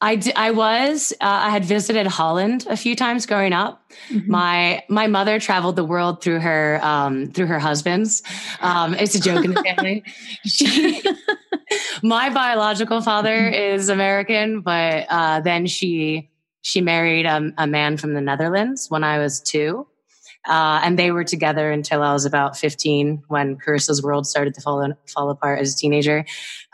I, 0.00 0.16
d- 0.16 0.34
I 0.34 0.50
was 0.50 1.14
uh, 1.18 1.24
I 1.24 1.48
had 1.48 1.64
visited 1.64 2.06
Holland 2.06 2.66
a 2.68 2.76
few 2.76 2.94
times 2.94 3.24
growing 3.24 3.54
up. 3.54 3.90
Mm-hmm. 4.10 4.30
My 4.30 4.84
my 4.90 5.06
mother 5.06 5.40
traveled 5.40 5.76
the 5.76 5.84
world 5.84 6.22
through 6.22 6.40
her 6.40 6.78
um, 6.82 7.28
through 7.28 7.46
her 7.46 7.58
husbands. 7.58 8.22
Um, 8.60 8.94
it's 8.94 9.14
a 9.14 9.20
joke 9.20 9.46
in 9.46 9.54
the 9.54 9.62
family. 9.62 10.04
She, 10.44 11.02
my 12.02 12.28
biological 12.28 13.00
father 13.00 13.48
is 13.48 13.88
American, 13.88 14.60
but 14.60 15.06
uh, 15.08 15.40
then 15.40 15.66
she 15.66 16.28
she 16.64 16.80
married 16.80 17.26
a, 17.26 17.52
a 17.58 17.66
man 17.66 17.98
from 17.98 18.14
the 18.14 18.22
Netherlands 18.22 18.86
when 18.88 19.04
I 19.04 19.18
was 19.18 19.40
two. 19.40 19.86
Uh, 20.46 20.80
and 20.82 20.98
they 20.98 21.10
were 21.10 21.24
together 21.24 21.70
until 21.70 22.02
I 22.02 22.12
was 22.12 22.24
about 22.24 22.56
15 22.56 23.22
when 23.28 23.56
Carissa's 23.56 24.02
world 24.02 24.26
started 24.26 24.54
to 24.54 24.60
fall, 24.60 24.86
fall 25.06 25.30
apart 25.30 25.60
as 25.60 25.74
a 25.74 25.76
teenager. 25.76 26.24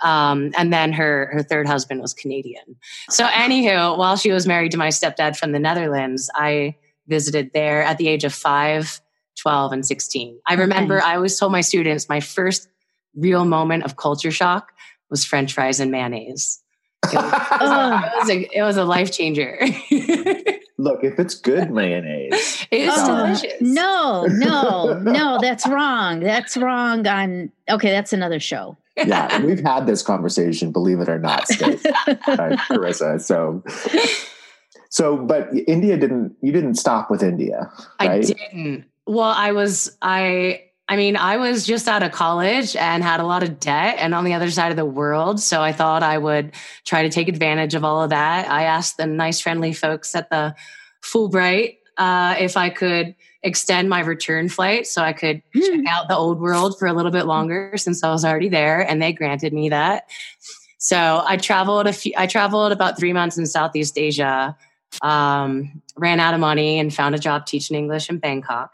Um, 0.03 0.53
and 0.57 0.73
then 0.73 0.93
her, 0.93 1.31
her 1.33 1.43
third 1.43 1.67
husband 1.67 2.01
was 2.01 2.15
Canadian. 2.15 2.77
So, 3.11 3.27
anywho, 3.27 3.97
while 3.99 4.17
she 4.17 4.33
was 4.33 4.47
married 4.47 4.73
to 4.73 4.79
my 4.79 4.89
stepdad 4.89 5.37
from 5.37 5.53
the 5.53 5.61
Netherlands, 5.61 6.31
I 6.35 6.77
visited 7.07 7.51
there 7.53 7.83
at 7.83 7.99
the 7.99 8.09
age 8.09 8.25
of 8.25 8.33
five, 8.33 9.01
12, 9.41 9.73
and 9.73 9.87
16. 9.87 10.39
I 10.47 10.55
remember 10.55 10.99
okay. 10.99 11.07
I 11.07 11.17
always 11.17 11.39
told 11.39 11.53
my 11.53 11.61
students 11.61 12.09
my 12.09 12.21
first 12.21 12.69
real 13.17 13.45
moment 13.45 13.85
of 13.85 13.97
culture 13.97 14.31
shock 14.31 14.73
was 15.11 15.25
French 15.25 15.53
fries 15.53 15.81
and 15.81 15.91
mayonnaise. 15.91 16.61
It 17.05 17.15
was, 17.15 17.23
it 17.23 18.19
was, 18.19 18.31
a, 18.31 18.59
it 18.59 18.63
was 18.63 18.77
a 18.77 18.85
life 18.85 19.11
changer. 19.13 19.59
Look, 20.81 21.05
if 21.05 21.19
it's 21.19 21.35
good 21.35 21.71
mayonnaise, 21.71 22.67
it's 22.71 22.95
oh, 22.99 23.17
delicious. 23.17 23.61
No, 23.61 24.25
no, 24.27 24.99
no, 24.99 25.39
that's 25.43 25.69
wrong. 25.69 26.21
That's 26.21 26.57
wrong. 26.57 27.07
On 27.07 27.53
okay, 27.69 27.91
that's 27.91 28.15
another 28.15 28.41
show. 28.41 28.79
yeah, 28.97 29.43
we've 29.43 29.61
had 29.61 29.87
this 29.87 30.03
conversation. 30.03 30.73
Believe 30.73 31.01
it 31.01 31.09
or 31.11 31.19
not, 31.19 31.47
Stacey, 31.49 31.91
uh, 32.09 32.57
Carissa. 32.69 33.21
So, 33.21 33.63
so, 34.89 35.19
but 35.19 35.51
India 35.67 35.99
didn't. 35.99 36.35
You 36.41 36.53
didn't 36.53 36.77
stop 36.77 37.11
with 37.11 37.23
India. 37.23 37.71
Right? 38.01 38.11
I 38.11 38.21
didn't. 38.21 38.87
Well, 39.07 39.29
I 39.29 39.53
was. 39.53 39.99
I 40.01 40.63
I 40.91 40.97
mean, 40.97 41.17
I 41.17 41.37
was 41.37 41.65
just 41.65 41.87
out 41.87 42.03
of 42.03 42.11
college 42.11 42.75
and 42.75 43.05
had 43.05 43.21
a 43.21 43.25
lot 43.25 43.45
of 43.45 43.61
debt 43.61 43.99
and 44.01 44.13
on 44.13 44.25
the 44.25 44.35
other 44.35 44.51
side 44.51 44.73
of 44.73 44.77
the 44.77 44.85
world. 44.85 45.39
So 45.39 45.63
I 45.63 45.71
thought 45.71 46.03
I 46.03 46.19
would 46.19 46.51
try 46.85 47.05
to 47.05 47.09
take 47.09 47.29
advantage 47.29 47.77
of 47.77 47.85
all 47.85 48.03
of 48.03 48.11
that. 48.11 48.51
I 48.51 48.65
asked 48.65 48.97
the 48.97 49.07
nice, 49.07 49.39
friendly 49.39 49.73
folks 49.73 50.17
at 50.17 50.31
the 50.31 50.57
Fulbright 51.01 51.77
uh, 51.97 52.35
if 52.41 52.57
I 52.57 52.71
could 52.71 53.15
extend 53.45 53.89
my 53.89 54.01
return 54.01 54.49
flight 54.49 54.85
so 54.85 55.01
I 55.01 55.13
could 55.13 55.43
mm. 55.55 55.63
check 55.63 55.87
out 55.87 56.09
the 56.09 56.17
old 56.17 56.41
world 56.41 56.77
for 56.77 56.87
a 56.87 56.93
little 56.93 57.13
bit 57.13 57.25
longer 57.25 57.75
since 57.77 58.03
I 58.03 58.11
was 58.11 58.25
already 58.25 58.49
there. 58.49 58.81
And 58.81 59.01
they 59.01 59.13
granted 59.13 59.53
me 59.53 59.69
that. 59.69 60.11
So 60.79 61.23
I 61.25 61.37
traveled 61.37 61.87
a 61.87 61.93
few, 61.93 62.15
I 62.17 62.27
traveled 62.27 62.73
about 62.73 62.99
three 62.99 63.13
months 63.13 63.39
in 63.39 63.47
Southeast 63.47 63.97
Asia, 63.97 64.57
um, 65.03 65.83
ran 65.97 66.19
out 66.19 66.35
of 66.35 66.41
money 66.41 66.81
and 66.81 66.93
found 66.93 67.15
a 67.15 67.19
job 67.21 67.47
teaching 67.47 67.77
English 67.77 68.11
in 68.11 68.19
Bangkok. 68.19 68.73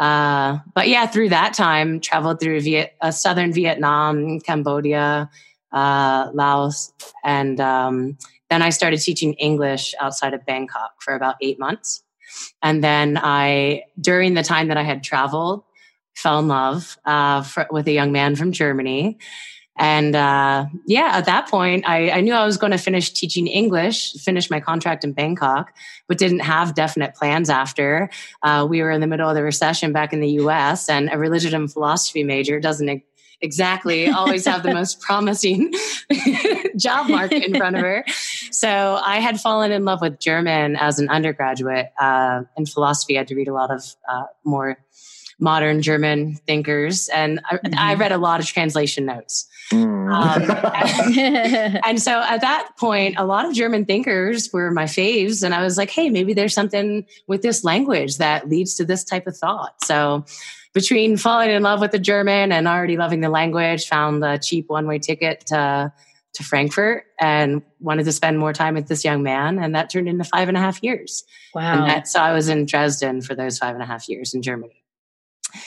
Uh, 0.00 0.58
but 0.74 0.88
yeah, 0.88 1.06
through 1.06 1.28
that 1.28 1.52
time, 1.52 2.00
traveled 2.00 2.40
through 2.40 2.60
Viet- 2.62 2.96
uh, 3.02 3.10
southern 3.10 3.52
Vietnam, 3.52 4.40
Cambodia, 4.40 5.30
uh, 5.72 6.30
Laos, 6.32 6.92
and 7.22 7.60
um, 7.60 8.16
then 8.48 8.62
I 8.62 8.70
started 8.70 8.98
teaching 9.00 9.34
English 9.34 9.94
outside 10.00 10.32
of 10.32 10.44
Bangkok 10.46 11.00
for 11.00 11.14
about 11.14 11.36
eight 11.42 11.58
months. 11.58 12.02
And 12.62 12.82
then 12.82 13.18
I, 13.22 13.84
during 14.00 14.34
the 14.34 14.42
time 14.42 14.68
that 14.68 14.78
I 14.78 14.82
had 14.82 15.04
traveled, 15.04 15.64
fell 16.14 16.38
in 16.38 16.48
love 16.48 16.96
uh, 17.04 17.42
for, 17.42 17.66
with 17.70 17.86
a 17.86 17.92
young 17.92 18.10
man 18.10 18.36
from 18.36 18.52
Germany. 18.52 19.18
And 19.80 20.14
uh, 20.14 20.66
yeah, 20.84 21.12
at 21.14 21.24
that 21.24 21.48
point, 21.48 21.88
I, 21.88 22.10
I 22.10 22.20
knew 22.20 22.34
I 22.34 22.44
was 22.44 22.58
going 22.58 22.72
to 22.72 22.78
finish 22.78 23.10
teaching 23.10 23.46
English, 23.46 24.12
finish 24.12 24.50
my 24.50 24.60
contract 24.60 25.04
in 25.04 25.12
Bangkok, 25.12 25.74
but 26.06 26.18
didn't 26.18 26.40
have 26.40 26.74
definite 26.74 27.14
plans 27.14 27.48
after. 27.48 28.10
Uh, 28.42 28.66
we 28.68 28.82
were 28.82 28.90
in 28.90 29.00
the 29.00 29.06
middle 29.06 29.26
of 29.26 29.34
the 29.34 29.42
recession 29.42 29.94
back 29.94 30.12
in 30.12 30.20
the 30.20 30.32
US, 30.32 30.90
and 30.90 31.08
a 31.10 31.16
religion 31.16 31.54
and 31.54 31.72
philosophy 31.72 32.22
major 32.22 32.60
doesn't 32.60 33.02
exactly 33.40 34.08
always 34.08 34.44
have 34.44 34.62
the 34.62 34.74
most 34.74 35.00
promising 35.06 35.72
job 36.76 37.08
market 37.08 37.42
in 37.42 37.56
front 37.56 37.74
of 37.74 37.80
her. 37.80 38.04
So 38.50 39.00
I 39.02 39.20
had 39.20 39.40
fallen 39.40 39.72
in 39.72 39.86
love 39.86 40.02
with 40.02 40.20
German 40.20 40.76
as 40.76 40.98
an 40.98 41.08
undergraduate. 41.08 41.86
Uh, 41.98 42.42
in 42.58 42.66
philosophy, 42.66 43.16
I 43.16 43.20
had 43.20 43.28
to 43.28 43.34
read 43.34 43.48
a 43.48 43.54
lot 43.54 43.70
of 43.70 43.82
uh, 44.06 44.24
more 44.44 44.76
modern 45.40 45.82
German 45.82 46.36
thinkers, 46.46 47.08
and 47.08 47.40
I, 47.50 47.56
mm-hmm. 47.56 47.78
I 47.78 47.94
read 47.94 48.12
a 48.12 48.18
lot 48.18 48.40
of 48.40 48.46
translation 48.46 49.06
notes. 49.06 49.48
Mm. 49.72 50.00
Um, 50.10 51.18
and, 51.18 51.80
and, 51.84 52.02
so 52.02 52.20
at 52.20 52.40
that 52.40 52.72
point, 52.78 53.14
a 53.18 53.24
lot 53.24 53.46
of 53.46 53.54
German 53.54 53.84
thinkers 53.84 54.52
were 54.52 54.70
my 54.70 54.84
faves. 54.84 55.42
And 55.44 55.54
I 55.54 55.62
was 55.62 55.78
like, 55.78 55.90
hey, 55.90 56.10
maybe 56.10 56.34
there's 56.34 56.54
something 56.54 57.06
with 57.26 57.42
this 57.42 57.62
language 57.64 58.18
that 58.18 58.48
leads 58.48 58.74
to 58.76 58.84
this 58.84 59.04
type 59.04 59.26
of 59.26 59.36
thought. 59.36 59.82
So 59.84 60.24
between 60.72 61.16
falling 61.16 61.50
in 61.50 61.62
love 61.62 61.80
with 61.80 61.92
the 61.92 61.98
German 61.98 62.52
and 62.52 62.66
already 62.66 62.96
loving 62.96 63.20
the 63.20 63.28
language, 63.28 63.86
found 63.86 64.22
the 64.22 64.38
cheap 64.42 64.68
one 64.68 64.86
way 64.86 64.98
ticket 64.98 65.46
to, 65.46 65.92
to 66.32 66.42
Frankfurt 66.42 67.04
and 67.20 67.62
wanted 67.80 68.04
to 68.04 68.12
spend 68.12 68.38
more 68.38 68.52
time 68.52 68.74
with 68.74 68.88
this 68.88 69.04
young 69.04 69.22
man. 69.22 69.58
And 69.58 69.74
that 69.74 69.90
turned 69.90 70.08
into 70.08 70.24
five 70.24 70.48
and 70.48 70.56
a 70.56 70.60
half 70.60 70.82
years. 70.82 71.24
Wow. 71.54 71.86
That, 71.86 72.08
so 72.08 72.20
I 72.20 72.32
was 72.32 72.48
in 72.48 72.66
Dresden 72.66 73.20
for 73.22 73.34
those 73.34 73.58
five 73.58 73.74
and 73.74 73.82
a 73.82 73.86
half 73.86 74.08
years 74.08 74.34
in 74.34 74.42
Germany. 74.42 74.82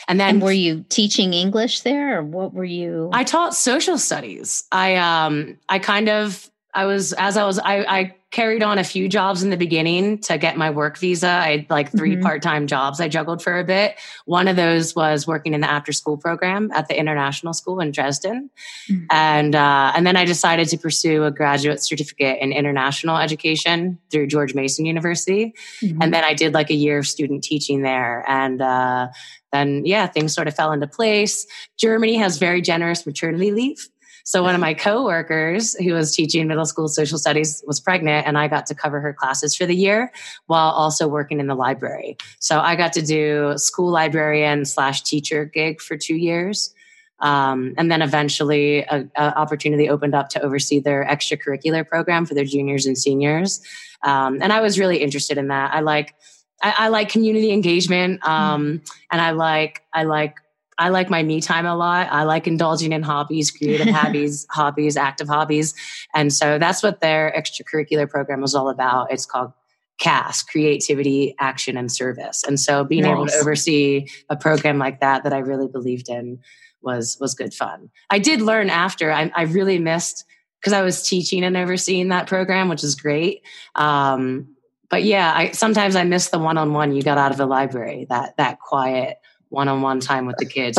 And 0.08 0.20
then 0.20 0.36
and 0.36 0.42
were 0.42 0.52
you 0.52 0.86
teaching 0.90 1.34
English 1.34 1.82
there 1.82 2.20
or 2.20 2.24
what 2.24 2.54
were 2.54 2.64
you 2.64 3.10
I 3.14 3.24
taught 3.24 3.56
social 3.56 3.98
studies. 3.98 4.64
I 4.72 4.96
um 4.96 5.58
I 5.70 5.80
kind 5.80 6.10
of 6.10 6.50
I 6.74 6.86
was 6.86 7.14
as 7.14 7.38
I 7.38 7.46
was 7.46 7.60
I 7.60 7.84
I 7.84 8.16
carried 8.34 8.64
on 8.64 8.80
a 8.80 8.84
few 8.84 9.08
jobs 9.08 9.44
in 9.44 9.52
the 9.52 9.58
beginning 9.58 10.18
to 10.18 10.40
get 10.40 10.58
my 10.58 10.72
work 10.72 10.98
visa. 10.98 11.28
I 11.30 11.52
had 11.52 11.70
like 11.70 11.92
3 11.92 12.16
Mhm. 12.18 12.24
part-time 12.24 12.66
jobs 12.66 13.00
I 13.00 13.08
juggled 13.08 13.44
for 13.44 13.60
a 13.60 13.64
bit. 13.64 13.96
One 14.26 14.48
of 14.48 14.56
those 14.56 14.96
was 14.96 15.28
working 15.28 15.54
in 15.54 15.62
the 15.62 15.70
after 15.70 15.94
school 15.94 16.18
program 16.18 16.72
at 16.74 16.88
the 16.88 17.00
international 17.00 17.54
school 17.54 17.80
in 17.80 17.92
Dresden. 17.92 18.50
Mhm. 18.90 19.06
And 19.12 19.56
uh, 19.56 19.94
and 19.96 20.06
then 20.08 20.18
I 20.18 20.26
decided 20.26 20.68
to 20.70 20.78
pursue 20.80 21.26
a 21.26 21.32
graduate 21.32 21.84
certificate 21.84 22.40
in 22.42 22.52
international 22.52 23.18
education 23.18 24.00
through 24.12 24.26
George 24.28 24.56
Mason 24.56 24.86
University. 24.86 25.54
Mhm. 25.84 26.00
And 26.02 26.12
then 26.14 26.24
I 26.24 26.34
did 26.34 26.56
like 26.56 26.72
a 26.72 26.76
year 26.76 26.98
of 26.98 27.08
student 27.08 27.44
teaching 27.44 27.84
there. 27.84 28.26
And 28.28 28.60
uh, 28.64 29.10
then, 29.52 29.86
yeah, 29.86 30.08
things 30.08 30.34
sort 30.34 30.48
of 30.48 30.56
fell 30.56 30.72
into 30.72 30.88
place. 30.88 31.46
Germany 31.78 32.16
has 32.16 32.40
very 32.40 32.60
generous 32.62 33.06
maternity 33.06 33.52
leave. 33.52 33.88
So 34.24 34.42
one 34.42 34.56
of 34.56 34.62
my 34.62 34.74
coworkers 34.74 35.76
who 35.76 35.94
was 35.94 36.16
teaching 36.16 36.48
middle 36.48 36.66
school 36.66 36.88
social 36.88 37.18
studies 37.18 37.64
was 37.68 37.80
pregnant 37.80 38.26
and 38.26 38.38
I 38.38 38.48
got 38.48 38.66
to 38.68 38.76
cover 38.76 39.02
her 39.02 39.14
classes 39.14 39.56
for 39.56 39.66
the 39.66 39.76
year 39.76 40.12
while 40.48 40.72
also 40.72 41.08
working 41.08 41.40
in 41.40 41.48
the 41.48 41.56
library. 41.56 42.18
So 42.40 42.60
I 42.60 42.76
got 42.76 42.94
to 42.94 43.02
do 43.02 43.54
school 43.58 43.92
librarian 43.92 44.66
slash 44.66 45.04
teacher 45.04 45.46
gig 45.46 45.82
for 45.82 45.98
two 45.98 46.16
years. 46.16 46.74
Um, 47.20 47.74
and 47.78 47.92
then 47.92 48.02
eventually 48.02 48.80
a, 48.80 49.08
a 49.16 49.38
opportunity 49.38 49.90
opened 49.90 50.16
up 50.16 50.30
to 50.30 50.42
oversee 50.42 50.80
their 50.80 51.06
extracurricular 51.06 51.88
program 51.88 52.26
for 52.26 52.34
their 52.34 52.44
juniors 52.46 52.86
and 52.86 52.98
seniors. 52.98 53.62
Um, 54.04 54.40
and 54.42 54.52
I 54.52 54.62
was 54.62 54.80
really 54.80 54.98
interested 54.98 55.38
in 55.38 55.48
that. 55.48 55.74
I 55.74 55.82
like, 55.82 56.16
I, 56.62 56.76
I 56.78 56.88
like 56.90 57.10
community 57.10 57.52
engagement. 57.52 58.26
Um, 58.28 58.82
and 59.12 59.22
I 59.22 59.32
like, 59.32 59.84
I 59.94 60.04
like, 60.04 60.36
I 60.78 60.90
like 60.90 61.10
my 61.10 61.24
me 61.24 61.42
time 61.42 61.66
a 61.66 61.76
lot. 61.76 62.08
I 62.12 62.24
like 62.24 62.48
indulging 62.48 62.92
in 62.92 63.04
hobbies, 63.04 63.52
creative 63.52 63.88
hobbies, 63.94 64.46
hobbies, 64.50 64.98
active 64.98 65.28
hobbies. 65.28 65.74
And 66.14 66.32
so 66.34 66.58
that's 66.58 66.84
what 66.84 67.02
their 67.02 67.34
extracurricular 67.38 68.10
program 68.10 68.42
was 68.42 68.56
all 68.56 68.70
about. 68.70 69.12
It's 69.12 69.26
called 69.26 69.54
CAS, 70.00 70.44
Creativity, 70.44 71.36
Action, 71.40 71.78
and 71.78 71.92
Service. 71.92 72.44
And 72.46 72.60
so 72.60 72.84
being 72.84 73.06
able 73.06 73.28
to 73.28 73.36
oversee 73.36 74.08
a 74.30 74.36
program 74.36 74.78
like 74.78 75.00
that 75.02 75.24
that 75.24 75.34
I 75.34 75.40
really 75.40 75.68
believed 75.68 76.10
in 76.10 76.40
was 76.82 77.18
was 77.20 77.34
good 77.34 77.54
fun. 77.54 77.90
I 78.10 78.20
did 78.20 78.42
learn 78.42 78.70
after. 78.70 79.12
I, 79.12 79.32
I 79.36 79.44
really 79.44 79.80
missed 79.80 80.26
because 80.60 80.74
I 80.74 80.82
was 80.82 81.08
teaching 81.08 81.44
and 81.44 81.56
overseeing 81.56 82.10
that 82.10 82.28
program, 82.28 82.70
which 82.70 82.84
is 82.84 82.96
great. 82.96 83.44
Um, 83.76 84.56
but 84.90 85.04
yeah, 85.04 85.34
I 85.36 85.52
sometimes 85.52 85.96
I 85.96 86.04
miss 86.04 86.30
the 86.30 86.40
one 86.40 86.58
on 86.58 86.74
one 86.74 86.94
you 86.94 87.02
got 87.02 87.18
out 87.18 87.32
of 87.32 87.38
the 87.38 87.46
library. 87.46 88.06
That 88.10 88.38
that 88.38 88.60
quiet 88.60 89.18
one 89.54 89.68
on 89.68 89.82
one 89.82 90.00
time 90.00 90.26
with 90.26 90.36
the 90.38 90.46
kids. 90.46 90.78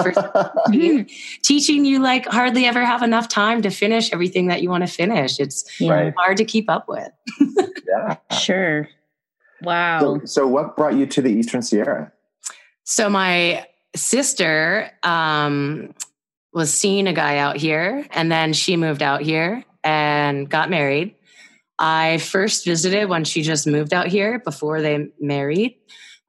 Teaching, 0.70 1.09
teaching, 1.43 1.85
you 1.85 2.01
like 2.01 2.27
hardly 2.27 2.66
ever 2.66 2.85
have 2.85 3.03
enough 3.03 3.29
time 3.29 3.62
to 3.62 3.70
finish 3.70 4.12
everything 4.12 4.49
that 4.49 4.62
you 4.62 4.68
want 4.68 4.87
to 4.87 4.93
finish. 4.93 5.39
It's 5.41 5.64
Right. 5.81 6.12
hard 6.16 6.37
to 6.39 6.45
keep 6.45 6.68
up 6.68 6.89
with. 6.89 7.11
yeah. 7.89 8.16
sure. 8.39 8.89
Wow. 9.62 10.01
So, 10.01 10.20
so 10.25 10.47
what 10.49 10.77
brought 10.77 10.95
you 10.95 11.07
to 11.07 11.22
the 11.22 11.31
Eastern 11.31 11.62
Sierra? 11.62 12.12
So 12.83 13.09
my 13.09 13.64
sister 13.97 14.91
um, 15.03 15.95
was 16.53 16.75
seeing 16.75 17.07
a 17.07 17.12
guy 17.12 17.39
out 17.39 17.57
here, 17.57 18.07
and 18.11 18.31
then 18.31 18.53
she 18.53 18.77
moved 18.77 19.03
out 19.03 19.22
here 19.22 19.64
and 19.83 20.49
got 20.51 20.68
married. 20.68 21.14
I 21.79 22.18
first 22.18 22.64
visited 22.64 23.09
when 23.09 23.25
she 23.25 23.43
just 23.43 23.66
moved 23.66 23.93
out 23.95 24.07
here 24.09 24.39
before 24.39 24.81
they 24.83 25.09
married, 25.20 25.77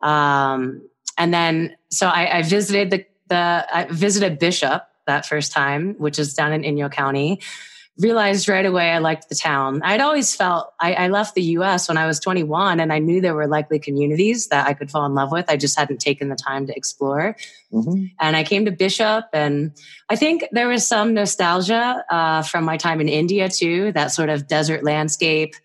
um, 0.01 0.87
and 1.17 1.33
then 1.33 1.75
so 1.95 2.07
I, 2.07 2.39
I 2.39 2.41
visited 2.41 2.91
the 2.91 3.05
the 3.27 3.65
I 3.73 3.85
visited 3.85 4.37
Bishop 4.37 4.83
that 5.07 5.25
first 5.25 5.51
time, 5.51 5.95
which 5.97 6.19
is 6.19 6.33
down 6.33 6.53
in 6.53 6.61
Inyo 6.61 6.91
County. 6.91 7.39
Realized 7.97 8.49
right 8.49 8.65
away 8.65 8.91
I 8.91 8.97
liked 8.97 9.29
the 9.29 9.35
town. 9.35 9.81
I'd 9.81 10.01
always 10.01 10.35
felt 10.35 10.73
I, 10.81 10.93
I 10.95 11.07
left 11.07 11.33
the 11.33 11.41
U.S. 11.43 11.87
when 11.87 11.97
I 11.97 12.05
was 12.05 12.19
21, 12.19 12.81
and 12.81 12.91
I 12.91 12.99
knew 12.99 13.21
there 13.21 13.33
were 13.33 13.47
likely 13.47 13.79
communities 13.79 14.47
that 14.47 14.67
I 14.67 14.73
could 14.73 14.91
fall 14.91 15.05
in 15.05 15.15
love 15.15 15.31
with. 15.31 15.45
I 15.49 15.55
just 15.55 15.79
hadn't 15.79 16.01
taken 16.01 16.27
the 16.27 16.35
time 16.35 16.67
to 16.67 16.75
explore. 16.75 17.37
Mhm. 17.71 18.11
And 18.19 18.35
I 18.35 18.43
came 18.43 18.65
to 18.65 18.71
Bishop, 18.71 19.27
and 19.31 19.71
I 20.09 20.17
think 20.17 20.43
there 20.51 20.67
was 20.67 20.85
some 20.85 21.13
nostalgia 21.13 22.03
uh, 22.11 22.41
from 22.41 22.65
my 22.65 22.75
time 22.75 22.99
in 22.99 23.07
India 23.07 23.47
too. 23.47 23.93
That 23.93 24.11
sort 24.11 24.27
of 24.27 24.45
desert 24.45 24.83
landscape, 24.83 25.55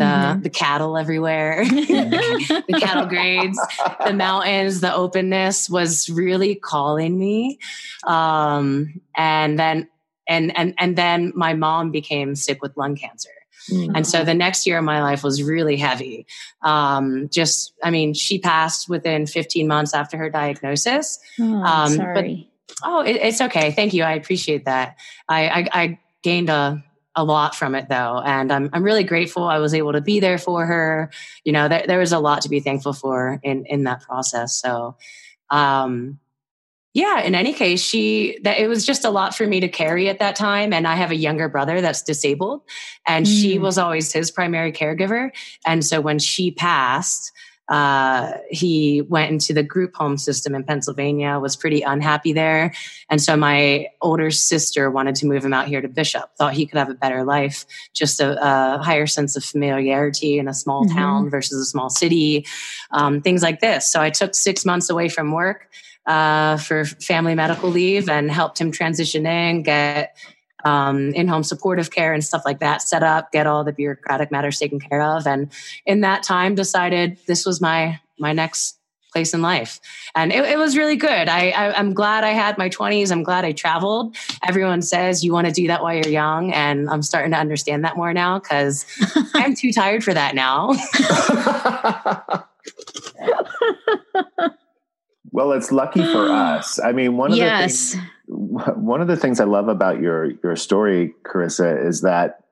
the 0.00 0.04
Mhm. 0.04 0.42
the 0.42 0.50
cattle 0.50 0.96
everywhere, 0.96 1.64
the 1.64 2.76
cattle 2.80 3.06
grades, 3.06 3.58
the 4.04 4.12
mountains, 4.12 4.80
the 4.80 4.92
openness 4.94 5.70
was 5.70 6.08
really 6.10 6.54
calling 6.56 7.18
me. 7.18 7.58
Um, 8.04 9.00
and 9.16 9.58
then 9.58 9.88
and 10.28 10.56
and 10.56 10.74
and 10.78 10.96
then 10.96 11.32
my 11.34 11.54
mom 11.54 11.90
became 11.90 12.34
sick 12.34 12.62
with 12.62 12.76
lung 12.76 12.96
cancer. 12.96 13.30
Mm. 13.70 13.92
And 13.94 14.06
so 14.06 14.24
the 14.24 14.34
next 14.34 14.66
year 14.66 14.78
of 14.78 14.84
my 14.84 15.02
life 15.02 15.22
was 15.22 15.42
really 15.42 15.76
heavy. 15.76 16.26
Um, 16.62 17.28
just, 17.30 17.74
I 17.84 17.90
mean, 17.90 18.14
she 18.14 18.38
passed 18.38 18.88
within 18.88 19.26
15 19.26 19.68
months 19.68 19.92
after 19.92 20.16
her 20.16 20.30
diagnosis. 20.30 21.18
Oh, 21.38 21.44
Um, 21.44 21.62
but- 21.62 21.96
sorry. 21.96 22.46
Oh, 22.82 23.02
it, 23.02 23.16
it's 23.16 23.40
okay. 23.42 23.72
Thank 23.72 23.92
you. 23.92 24.02
I 24.02 24.12
appreciate 24.12 24.64
that. 24.64 24.96
I, 25.28 25.48
I, 25.48 25.68
I 25.82 25.98
gained 26.22 26.48
a, 26.48 26.82
a 27.16 27.24
lot 27.24 27.54
from 27.54 27.74
it 27.74 27.88
though. 27.88 28.22
And 28.24 28.52
I'm, 28.52 28.70
I'm 28.72 28.82
really 28.82 29.04
grateful 29.04 29.44
I 29.44 29.58
was 29.58 29.74
able 29.74 29.92
to 29.92 30.00
be 30.00 30.20
there 30.20 30.38
for 30.38 30.64
her. 30.66 31.10
You 31.44 31.52
know, 31.52 31.68
there, 31.68 31.84
there 31.86 31.98
was 31.98 32.12
a 32.12 32.18
lot 32.18 32.42
to 32.42 32.48
be 32.48 32.60
thankful 32.60 32.92
for 32.92 33.40
in, 33.42 33.66
in 33.66 33.84
that 33.84 34.02
process. 34.02 34.60
So, 34.60 34.96
um, 35.50 36.18
yeah, 36.92 37.20
in 37.20 37.36
any 37.36 37.52
case, 37.52 37.80
she 37.80 38.38
that 38.42 38.58
it 38.58 38.66
was 38.66 38.84
just 38.84 39.04
a 39.04 39.10
lot 39.10 39.32
for 39.34 39.46
me 39.46 39.60
to 39.60 39.68
carry 39.68 40.08
at 40.08 40.18
that 40.18 40.34
time. 40.34 40.72
And 40.72 40.88
I 40.88 40.96
have 40.96 41.12
a 41.12 41.16
younger 41.16 41.48
brother 41.48 41.80
that's 41.80 42.02
disabled, 42.02 42.62
and 43.06 43.28
she 43.28 43.58
Mm. 43.58 43.60
was 43.60 43.78
always 43.78 44.12
his 44.12 44.32
primary 44.32 44.72
caregiver. 44.72 45.30
And 45.64 45.84
so 45.84 46.00
when 46.00 46.18
she 46.18 46.50
passed, 46.50 47.30
uh, 47.70 48.32
he 48.50 49.00
went 49.02 49.30
into 49.30 49.54
the 49.54 49.62
group 49.62 49.94
home 49.94 50.18
system 50.18 50.54
in 50.54 50.64
Pennsylvania, 50.64 51.38
was 51.38 51.56
pretty 51.56 51.82
unhappy 51.82 52.32
there. 52.32 52.74
And 53.08 53.22
so 53.22 53.36
my 53.36 53.86
older 54.02 54.30
sister 54.32 54.90
wanted 54.90 55.14
to 55.16 55.26
move 55.26 55.44
him 55.44 55.52
out 55.52 55.68
here 55.68 55.80
to 55.80 55.88
Bishop, 55.88 56.36
thought 56.36 56.52
he 56.52 56.66
could 56.66 56.78
have 56.78 56.90
a 56.90 56.94
better 56.94 57.22
life, 57.24 57.64
just 57.94 58.20
a, 58.20 58.36
a 58.44 58.82
higher 58.82 59.06
sense 59.06 59.36
of 59.36 59.44
familiarity 59.44 60.38
in 60.38 60.48
a 60.48 60.54
small 60.54 60.84
Mhm. 60.84 60.94
town 60.94 61.30
versus 61.30 61.60
a 61.60 61.64
small 61.64 61.90
city, 61.90 62.44
um, 62.90 63.20
things 63.20 63.42
like 63.42 63.60
this. 63.60 63.90
So 63.90 64.00
I 64.00 64.10
took 64.10 64.34
six 64.34 64.64
months 64.64 64.90
away 64.90 65.08
from 65.08 65.30
work 65.32 65.68
uh, 66.06 66.56
for 66.56 66.84
family 66.84 67.34
medical 67.36 67.70
leave 67.70 68.08
and 68.08 68.30
helped 68.30 68.60
him 68.60 68.72
transition 68.72 69.26
in, 69.26 69.62
get 69.62 70.16
um, 70.64 71.10
in-home 71.14 71.42
supportive 71.42 71.90
care 71.90 72.12
and 72.12 72.24
stuff 72.24 72.42
like 72.44 72.60
that 72.60 72.82
set 72.82 73.02
up, 73.02 73.32
get 73.32 73.46
all 73.46 73.64
the 73.64 73.72
bureaucratic 73.72 74.30
matters 74.30 74.58
taken 74.58 74.80
care 74.80 75.02
of, 75.02 75.26
and 75.26 75.50
in 75.86 76.00
that 76.02 76.22
time 76.22 76.54
decided 76.54 77.18
this 77.26 77.46
was 77.46 77.60
my 77.60 78.00
my 78.18 78.32
next 78.32 78.76
place 79.12 79.34
in 79.34 79.42
life, 79.42 79.80
and 80.14 80.32
it, 80.32 80.44
it 80.44 80.58
was 80.58 80.76
really 80.76 80.96
good. 80.96 81.28
I, 81.28 81.50
I 81.50 81.72
I'm 81.78 81.94
glad 81.94 82.24
I 82.24 82.30
had 82.30 82.58
my 82.58 82.68
20s. 82.68 83.10
I'm 83.10 83.22
glad 83.22 83.44
I 83.44 83.52
traveled. 83.52 84.16
Everyone 84.46 84.82
says 84.82 85.24
you 85.24 85.32
want 85.32 85.46
to 85.46 85.52
do 85.52 85.66
that 85.66 85.82
while 85.82 85.94
you're 85.94 86.08
young, 86.08 86.52
and 86.52 86.88
I'm 86.88 87.02
starting 87.02 87.32
to 87.32 87.38
understand 87.38 87.84
that 87.84 87.96
more 87.96 88.12
now 88.12 88.38
because 88.38 88.86
I'm 89.34 89.54
too 89.54 89.72
tired 89.72 90.04
for 90.04 90.14
that 90.14 90.34
now. 90.34 90.70
well, 95.32 95.52
it's 95.52 95.72
lucky 95.72 96.02
for 96.02 96.28
us. 96.30 96.78
I 96.78 96.92
mean, 96.92 97.16
one 97.16 97.32
of 97.32 97.38
the 97.38 97.58
things, 97.58 97.96
one 98.76 99.00
of 99.00 99.08
the 99.08 99.16
things 99.16 99.40
I 99.40 99.44
love 99.44 99.68
about 99.68 100.00
your 100.00 100.32
your 100.42 100.54
story, 100.54 101.14
Carissa, 101.24 101.84
is 101.86 102.02
that 102.02 102.44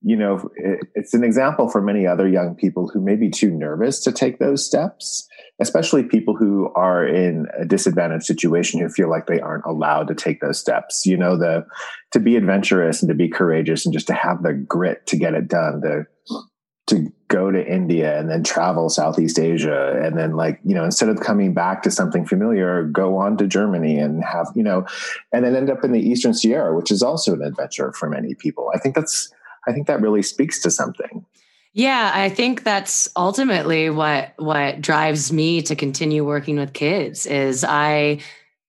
you 0.00 0.16
know 0.16 0.50
it, 0.56 0.80
it's 0.94 1.12
an 1.12 1.22
example 1.22 1.68
for 1.68 1.82
many 1.82 2.06
other 2.06 2.26
young 2.26 2.54
people 2.54 2.88
who 2.88 3.02
may 3.02 3.14
be 3.14 3.28
too 3.28 3.50
nervous 3.50 4.00
to 4.04 4.12
take 4.12 4.38
those 4.38 4.64
steps, 4.64 5.28
especially 5.60 6.04
people 6.04 6.34
who 6.34 6.72
are 6.74 7.06
in 7.06 7.46
a 7.58 7.66
disadvantaged 7.66 8.24
situation 8.24 8.80
who 8.80 8.88
feel 8.88 9.10
like 9.10 9.26
they 9.26 9.40
aren't 9.40 9.66
allowed 9.66 10.08
to 10.08 10.14
take 10.14 10.40
those 10.40 10.58
steps. 10.58 11.04
You 11.04 11.18
know, 11.18 11.36
the 11.36 11.66
to 12.12 12.20
be 12.20 12.36
adventurous 12.36 13.02
and 13.02 13.08
to 13.10 13.14
be 13.14 13.28
courageous 13.28 13.84
and 13.84 13.92
just 13.92 14.06
to 14.06 14.14
have 14.14 14.42
the 14.42 14.54
grit 14.54 15.06
to 15.08 15.16
get 15.16 15.34
it 15.34 15.48
done. 15.48 15.80
The 15.80 16.06
to 16.86 17.10
go 17.28 17.50
to 17.50 17.66
India 17.66 18.18
and 18.18 18.28
then 18.28 18.44
travel 18.44 18.88
Southeast 18.88 19.38
Asia 19.38 20.00
and 20.04 20.18
then 20.18 20.36
like, 20.36 20.60
you 20.64 20.74
know, 20.74 20.84
instead 20.84 21.08
of 21.08 21.20
coming 21.20 21.54
back 21.54 21.82
to 21.82 21.90
something 21.90 22.26
familiar, 22.26 22.84
go 22.84 23.16
on 23.16 23.36
to 23.38 23.46
Germany 23.46 23.98
and 23.98 24.22
have, 24.22 24.48
you 24.54 24.62
know, 24.62 24.86
and 25.32 25.44
then 25.44 25.56
end 25.56 25.70
up 25.70 25.82
in 25.82 25.92
the 25.92 26.00
Eastern 26.00 26.34
Sierra, 26.34 26.76
which 26.76 26.90
is 26.90 27.02
also 27.02 27.32
an 27.32 27.42
adventure 27.42 27.92
for 27.92 28.08
many 28.08 28.34
people. 28.34 28.70
I 28.74 28.78
think 28.78 28.94
that's 28.94 29.32
I 29.66 29.72
think 29.72 29.86
that 29.86 30.02
really 30.02 30.22
speaks 30.22 30.60
to 30.60 30.70
something. 30.70 31.24
Yeah, 31.72 32.12
I 32.14 32.28
think 32.28 32.62
that's 32.62 33.08
ultimately 33.16 33.90
what 33.90 34.34
what 34.36 34.80
drives 34.80 35.32
me 35.32 35.62
to 35.62 35.74
continue 35.74 36.24
working 36.24 36.56
with 36.56 36.72
kids 36.72 37.26
is 37.26 37.64
I 37.64 38.20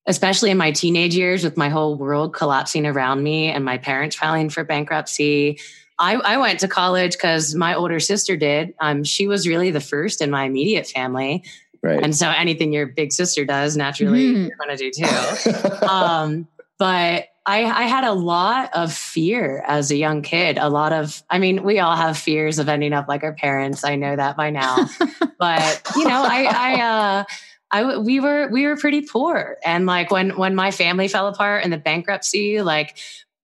especially 0.08 0.52
in 0.52 0.58
my 0.58 0.72
teenage 0.72 1.16
years 1.16 1.44
with 1.44 1.58
my 1.58 1.70
whole 1.70 1.96
world 1.98 2.34
collapsing 2.34 2.86
around 2.86 3.24
me 3.24 3.48
and 3.48 3.66
my 3.66 3.78
parents 3.78 4.16
filing 4.16 4.50
for 4.50 4.64
bankruptcy. 4.64 5.60
I, 5.98 6.16
I 6.16 6.38
went 6.38 6.60
to 6.62 6.68
college 6.68 7.14
because 7.14 7.56
my 7.56 7.74
older 7.76 8.00
sister 8.00 8.36
did. 8.36 8.74
Um, 8.80 9.04
she 9.04 9.28
was 9.28 9.48
really 9.48 9.72
the 9.72 9.80
first 9.80 10.22
in 10.22 10.30
my 10.30 10.44
immediate 10.44 10.88
family. 10.88 11.44
Right. 11.82 12.02
And 12.04 12.16
so 12.16 12.30
anything 12.30 12.74
your 12.74 12.88
big 12.88 13.12
sister 13.14 13.46
does, 13.46 13.78
naturally, 13.78 14.34
Mhm. 14.34 14.48
you're 14.50 14.58
going 14.58 14.76
to 14.76 14.78
do 14.78 14.92
too. 14.92 15.86
um, 15.88 16.48
but 16.78 17.28
I, 17.46 17.64
I 17.64 17.84
had 17.84 18.04
a 18.04 18.12
lot 18.14 18.72
of 18.76 18.92
fear 18.92 19.64
as 19.68 19.92
a 19.92 19.96
young 19.96 20.22
kid. 20.24 20.58
A 20.58 20.68
lot 20.68 20.92
of, 20.92 21.22
I 21.30 21.38
mean, 21.38 21.64
we 21.64 21.80
all 21.80 21.96
have 21.96 22.18
fears 22.18 22.58
of 22.60 22.68
ending 22.68 22.92
up 22.92 23.08
like 23.08 23.24
our 23.24 23.34
parents. 23.34 23.84
I 23.84 23.96
know 23.96 24.16
that 24.16 24.36
by 24.36 24.50
now, 24.50 24.90
but 25.40 25.82
you 25.96 26.06
know, 26.06 26.24
I, 26.24 26.44
I, 26.52 26.82
uh, 26.82 27.24
I, 27.72 27.98
we 27.98 28.20
were, 28.20 28.50
we 28.52 28.66
were 28.66 28.76
pretty 28.78 29.02
poor. 29.02 29.58
And 29.64 29.86
like 29.86 30.10
when, 30.10 30.38
when 30.38 30.56
my 30.56 30.72
family 30.72 31.08
fell 31.08 31.28
apart 31.28 31.64
in 31.64 31.70
the 31.72 31.78
bankruptcy, 31.78 32.62
like 32.62 32.98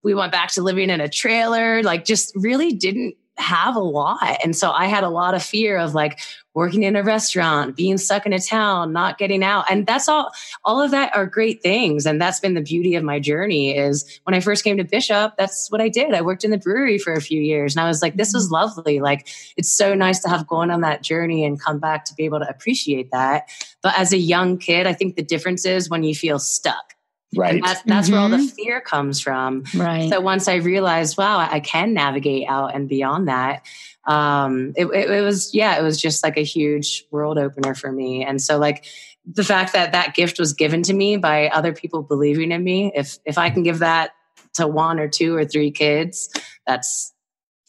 we 0.03 0.13
went 0.13 0.31
back 0.31 0.51
to 0.53 0.61
living 0.61 0.89
in 0.89 1.01
a 1.01 1.09
trailer, 1.09 1.83
like 1.83 2.05
just 2.05 2.33
really 2.35 2.73
didn't 2.73 3.15
have 3.37 3.75
a 3.75 3.79
lot. 3.79 4.37
And 4.43 4.55
so 4.55 4.71
I 4.71 4.85
had 4.85 5.03
a 5.03 5.09
lot 5.09 5.33
of 5.33 5.41
fear 5.41 5.77
of 5.77 5.93
like 5.93 6.19
working 6.53 6.83
in 6.83 6.95
a 6.95 7.03
restaurant, 7.03 7.77
being 7.77 7.97
stuck 7.97 8.25
in 8.25 8.33
a 8.33 8.39
town, 8.39 8.91
not 8.91 9.17
getting 9.17 9.43
out. 9.43 9.65
And 9.69 9.87
that's 9.87 10.09
all, 10.09 10.31
all 10.65 10.81
of 10.81 10.91
that 10.91 11.15
are 11.15 11.25
great 11.25 11.61
things. 11.61 12.05
And 12.05 12.21
that's 12.21 12.41
been 12.41 12.53
the 12.53 12.61
beauty 12.61 12.95
of 12.95 13.03
my 13.03 13.19
journey 13.19 13.75
is 13.75 14.19
when 14.25 14.33
I 14.33 14.41
first 14.41 14.63
came 14.63 14.77
to 14.77 14.83
Bishop, 14.83 15.33
that's 15.37 15.71
what 15.71 15.81
I 15.81 15.87
did. 15.87 16.13
I 16.13 16.21
worked 16.21 16.43
in 16.43 16.51
the 16.51 16.57
brewery 16.57 16.97
for 16.97 17.13
a 17.13 17.21
few 17.21 17.41
years 17.41 17.75
and 17.75 17.83
I 17.83 17.87
was 17.87 18.01
like, 18.01 18.17
this 18.17 18.33
was 18.33 18.45
mm-hmm. 18.45 18.55
lovely. 18.55 18.99
Like 18.99 19.27
it's 19.55 19.71
so 19.71 19.93
nice 19.95 20.19
to 20.19 20.29
have 20.29 20.45
gone 20.45 20.69
on 20.69 20.81
that 20.81 21.01
journey 21.01 21.45
and 21.45 21.59
come 21.59 21.79
back 21.79 22.05
to 22.05 22.13
be 22.13 22.25
able 22.25 22.39
to 22.39 22.49
appreciate 22.49 23.11
that. 23.11 23.49
But 23.81 23.97
as 23.97 24.11
a 24.11 24.17
young 24.17 24.57
kid, 24.57 24.87
I 24.87 24.93
think 24.93 25.15
the 25.15 25.23
difference 25.23 25.65
is 25.65 25.89
when 25.89 26.03
you 26.03 26.13
feel 26.13 26.37
stuck 26.37 26.95
Right. 27.35 27.55
and 27.55 27.63
that's, 27.63 27.81
that's 27.83 28.09
where 28.09 28.19
all 28.19 28.29
the 28.29 28.37
Mhm. 28.37 28.53
fear 28.53 28.81
comes 28.81 29.21
from. 29.21 29.63
Right. 29.75 30.09
So 30.09 30.19
once 30.19 30.47
I 30.47 30.55
realized, 30.55 31.17
wow, 31.17 31.37
I 31.37 31.59
can 31.61 31.93
navigate 31.93 32.47
out 32.47 32.75
and 32.75 32.89
beyond 32.89 33.27
that, 33.29 33.65
um, 34.05 34.73
it, 34.75 34.85
it, 34.87 35.09
it 35.09 35.21
was, 35.21 35.53
yeah, 35.53 35.79
it 35.79 35.83
was 35.83 36.01
just 36.01 36.23
like 36.23 36.37
a 36.37 36.43
huge 36.43 37.05
world 37.11 37.37
opener 37.37 37.73
for 37.73 37.91
me. 37.91 38.25
And 38.25 38.41
so 38.41 38.57
like 38.57 38.85
the 39.25 39.43
fact 39.43 39.73
that 39.73 39.91
that 39.93 40.15
gift 40.15 40.39
was 40.39 40.53
given 40.53 40.83
to 40.83 40.93
me 40.93 41.17
by 41.17 41.47
other 41.49 41.71
people 41.73 42.01
believing 42.01 42.51
in 42.51 42.63
me, 42.63 42.91
if, 42.95 43.19
if 43.25 43.37
I 43.37 43.49
can 43.49 43.63
give 43.63 43.79
that 43.79 44.11
to 44.55 44.67
one 44.67 44.99
or 44.99 45.07
two 45.07 45.35
or 45.35 45.45
three 45.45 45.71
kids, 45.71 46.29
that's, 46.67 47.13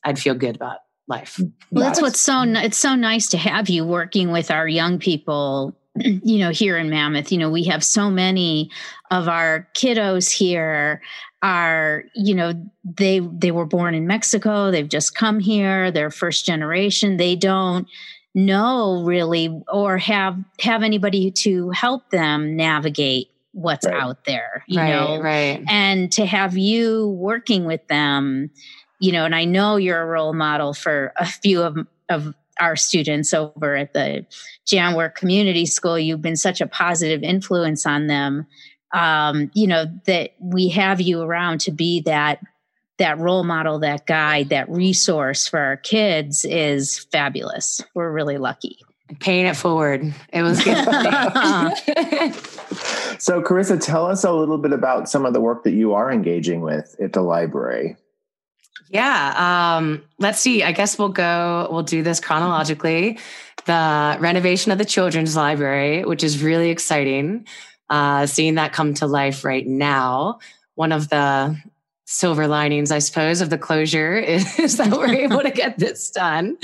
I'd 0.04 0.18
feel 0.18 0.34
good 0.34 0.56
about 0.56 0.78
life. 1.06 1.38
Well, 1.70 1.84
that's 1.84 2.00
what's 2.00 2.20
so 2.20 2.42
it's 2.42 2.78
so 2.78 2.94
nice 2.94 3.28
to 3.28 3.38
have 3.38 3.68
you 3.68 3.84
working 3.84 4.32
with 4.32 4.50
our 4.50 4.66
young 4.66 4.98
people. 4.98 5.76
You 5.98 6.38
know, 6.38 6.50
here 6.50 6.78
in 6.78 6.88
Mammoth, 6.88 7.30
you 7.30 7.36
know, 7.38 7.50
we 7.50 7.64
have 7.64 7.84
so 7.84 8.10
many 8.10 8.70
of 9.10 9.28
our 9.28 9.68
kiddos 9.74 10.30
here 10.30 11.02
are, 11.42 12.04
you 12.14 12.34
know, 12.34 12.54
they 12.82 13.18
they 13.18 13.50
were 13.50 13.66
born 13.66 13.94
in 13.94 14.06
Mexico. 14.06 14.70
They've 14.70 14.88
just 14.88 15.14
come 15.14 15.38
here. 15.38 15.90
They're 15.90 16.10
first 16.10 16.46
generation. 16.46 17.18
They 17.18 17.36
don't 17.36 17.86
know 18.34 19.02
really 19.04 19.60
or 19.70 19.98
have 19.98 20.38
have 20.60 20.82
anybody 20.82 21.30
to 21.30 21.68
help 21.70 22.08
them 22.08 22.56
navigate 22.56 23.28
what's 23.52 23.84
Right. 23.86 24.02
out 24.02 24.24
there. 24.24 24.64
You 24.66 24.78
right, 24.80 24.88
know, 24.88 25.20
right. 25.20 25.62
and 25.68 26.10
to 26.12 26.24
have 26.24 26.56
you 26.56 27.08
working 27.08 27.66
with 27.66 27.86
them 27.88 28.50
you 28.98 29.10
know 29.10 29.24
and 29.24 29.34
i 29.34 29.44
know 29.44 29.76
you're 29.76 30.00
a 30.00 30.06
role 30.06 30.32
model 30.32 30.72
for 30.72 31.12
a 31.16 31.26
few 31.26 31.60
of, 31.60 31.76
of 32.08 32.32
our 32.60 32.76
students 32.76 33.32
over 33.32 33.76
at 33.76 33.92
the 33.92 34.26
Jan 34.66 34.94
Work 34.94 35.16
community 35.16 35.66
school 35.66 35.98
you've 35.98 36.22
been 36.22 36.36
such 36.36 36.60
a 36.60 36.66
positive 36.66 37.22
influence 37.22 37.86
on 37.86 38.06
them 38.06 38.46
um, 38.94 39.50
you 39.54 39.66
know 39.66 39.86
that 40.06 40.32
we 40.40 40.68
have 40.68 41.00
you 41.00 41.22
around 41.22 41.60
to 41.62 41.70
be 41.70 42.00
that 42.02 42.40
that 42.98 43.18
role 43.18 43.42
model 43.42 43.78
that 43.80 44.06
guide 44.06 44.50
that 44.50 44.68
resource 44.68 45.48
for 45.48 45.58
our 45.58 45.76
kids 45.76 46.44
is 46.44 47.00
fabulous 47.10 47.80
we're 47.94 48.12
really 48.12 48.38
lucky 48.38 48.78
Paying 49.20 49.44
it 49.44 49.56
forward. 49.56 50.14
It 50.32 50.42
was 50.42 50.64
good. 50.64 50.74
So, 53.22 53.40
Carissa, 53.40 53.80
tell 53.80 54.06
us 54.06 54.24
a 54.24 54.32
little 54.32 54.58
bit 54.58 54.72
about 54.72 55.08
some 55.08 55.24
of 55.24 55.32
the 55.32 55.40
work 55.40 55.62
that 55.62 55.74
you 55.74 55.94
are 55.94 56.10
engaging 56.10 56.60
with 56.60 56.96
at 57.00 57.12
the 57.12 57.22
library. 57.22 57.96
Yeah. 58.88 59.76
Um, 59.76 60.02
let's 60.18 60.38
see. 60.38 60.62
I 60.62 60.72
guess 60.72 60.98
we'll 60.98 61.08
go, 61.08 61.68
we'll 61.70 61.82
do 61.82 62.02
this 62.02 62.20
chronologically. 62.20 63.18
The 63.64 64.16
renovation 64.20 64.72
of 64.72 64.78
the 64.78 64.84
children's 64.84 65.36
library, 65.36 66.04
which 66.04 66.24
is 66.24 66.42
really 66.42 66.70
exciting. 66.70 67.46
Uh, 67.88 68.26
seeing 68.26 68.54
that 68.54 68.72
come 68.72 68.94
to 68.94 69.06
life 69.06 69.44
right 69.44 69.66
now. 69.66 70.38
One 70.74 70.92
of 70.92 71.08
the 71.10 71.56
silver 72.06 72.46
linings, 72.46 72.90
I 72.90 72.98
suppose, 72.98 73.40
of 73.40 73.50
the 73.50 73.58
closure 73.58 74.16
is, 74.18 74.76
that 74.76 74.90
we're 74.90 75.14
able 75.14 75.40
to 75.40 75.50
get 75.50 75.78
this 75.78 76.10
done 76.10 76.56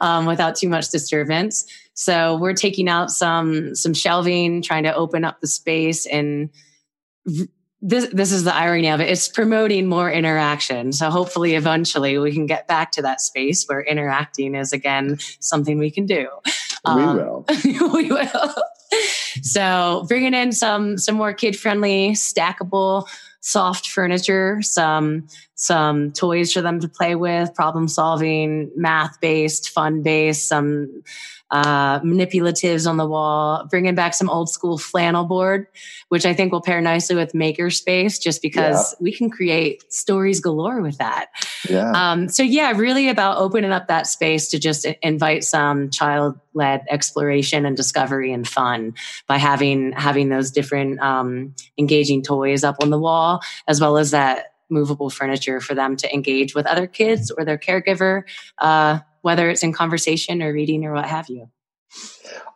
um, 0.00 0.26
without 0.26 0.56
too 0.56 0.68
much 0.68 0.88
disturbance. 0.90 1.66
So 1.94 2.36
we're 2.36 2.54
taking 2.54 2.88
out 2.88 3.10
some 3.10 3.74
some 3.74 3.92
shelving, 3.92 4.62
trying 4.62 4.84
to 4.84 4.94
open 4.94 5.24
up 5.24 5.40
the 5.40 5.46
space 5.46 6.06
and 6.06 6.50
this 7.82 8.08
this 8.12 8.32
is 8.32 8.44
the 8.44 8.54
irony 8.54 8.88
of 8.90 9.00
it. 9.00 9.08
It's 9.08 9.28
promoting 9.28 9.86
more 9.86 10.10
interaction. 10.10 10.92
So 10.92 11.10
hopefully 11.10 11.54
eventually 11.54 12.18
we 12.18 12.32
can 12.32 12.46
get 12.46 12.68
back 12.68 12.92
to 12.92 13.02
that 13.02 13.20
space 13.20 13.64
where 13.66 13.80
interacting 13.80 14.54
is 14.54 14.72
again 14.72 15.18
something 15.40 15.78
we 15.78 15.90
can 15.90 16.06
do. 16.06 16.28
we 16.44 16.52
Um, 16.84 17.16
will. 17.16 17.44
we 17.64 18.10
will. 18.10 18.54
So 19.42 20.04
bringing 20.08 20.34
in 20.34 20.52
some 20.52 20.98
some 20.98 21.14
more 21.14 21.32
kid 21.32 21.58
friendly, 21.58 22.10
stackable, 22.10 23.08
soft 23.40 23.88
furniture, 23.88 24.60
some 24.62 25.28
some 25.54 26.12
toys 26.12 26.52
for 26.52 26.60
them 26.60 26.80
to 26.80 26.88
play 26.88 27.14
with, 27.14 27.54
problem 27.54 27.88
solving, 27.88 28.70
math 28.76 29.20
based, 29.20 29.70
fun 29.70 30.02
based, 30.02 30.48
some 30.48 31.02
uh, 31.50 32.00
manipulatives 32.00 32.88
on 32.88 32.96
the 32.96 33.06
wall, 33.06 33.66
bringing 33.70 33.94
back 33.94 34.14
some 34.14 34.30
old 34.30 34.48
school 34.48 34.78
flannel 34.78 35.24
board, 35.24 35.66
which 36.08 36.24
I 36.24 36.34
think 36.34 36.52
will 36.52 36.60
pair 36.60 36.80
nicely 36.80 37.16
with 37.16 37.32
Makerspace, 37.32 38.20
just 38.20 38.40
because 38.42 38.94
we 39.00 39.12
can 39.12 39.30
create 39.30 39.92
stories 39.92 40.40
galore 40.40 40.80
with 40.80 40.98
that. 40.98 41.26
Yeah. 41.68 41.90
Um, 41.92 42.28
so 42.28 42.42
yeah, 42.42 42.72
really 42.72 43.08
about 43.08 43.38
opening 43.38 43.72
up 43.72 43.88
that 43.88 44.06
space 44.06 44.48
to 44.48 44.58
just 44.58 44.86
invite 45.02 45.44
some 45.44 45.90
child-led 45.90 46.84
exploration 46.88 47.66
and 47.66 47.76
discovery 47.76 48.32
and 48.32 48.46
fun 48.46 48.94
by 49.26 49.38
having 49.38 49.92
having 49.92 50.28
those 50.28 50.50
different 50.50 51.00
um, 51.00 51.54
engaging 51.78 52.22
toys 52.22 52.64
up 52.64 52.76
on 52.82 52.90
the 52.90 52.98
wall, 52.98 53.40
as 53.66 53.80
well 53.80 53.96
as 53.98 54.12
that 54.12 54.46
movable 54.70 55.10
furniture 55.10 55.60
for 55.60 55.74
them 55.74 55.96
to 55.96 56.14
engage 56.14 56.54
with 56.54 56.64
other 56.66 56.86
kids 56.86 57.30
or 57.30 57.44
their 57.44 57.58
caregiver, 57.58 58.22
uh, 58.58 59.00
whether 59.22 59.48
it's 59.50 59.62
in 59.62 59.72
conversation 59.72 60.42
or 60.42 60.52
reading 60.52 60.84
or 60.84 60.92
what 60.94 61.06
have 61.06 61.28
you. 61.28 61.48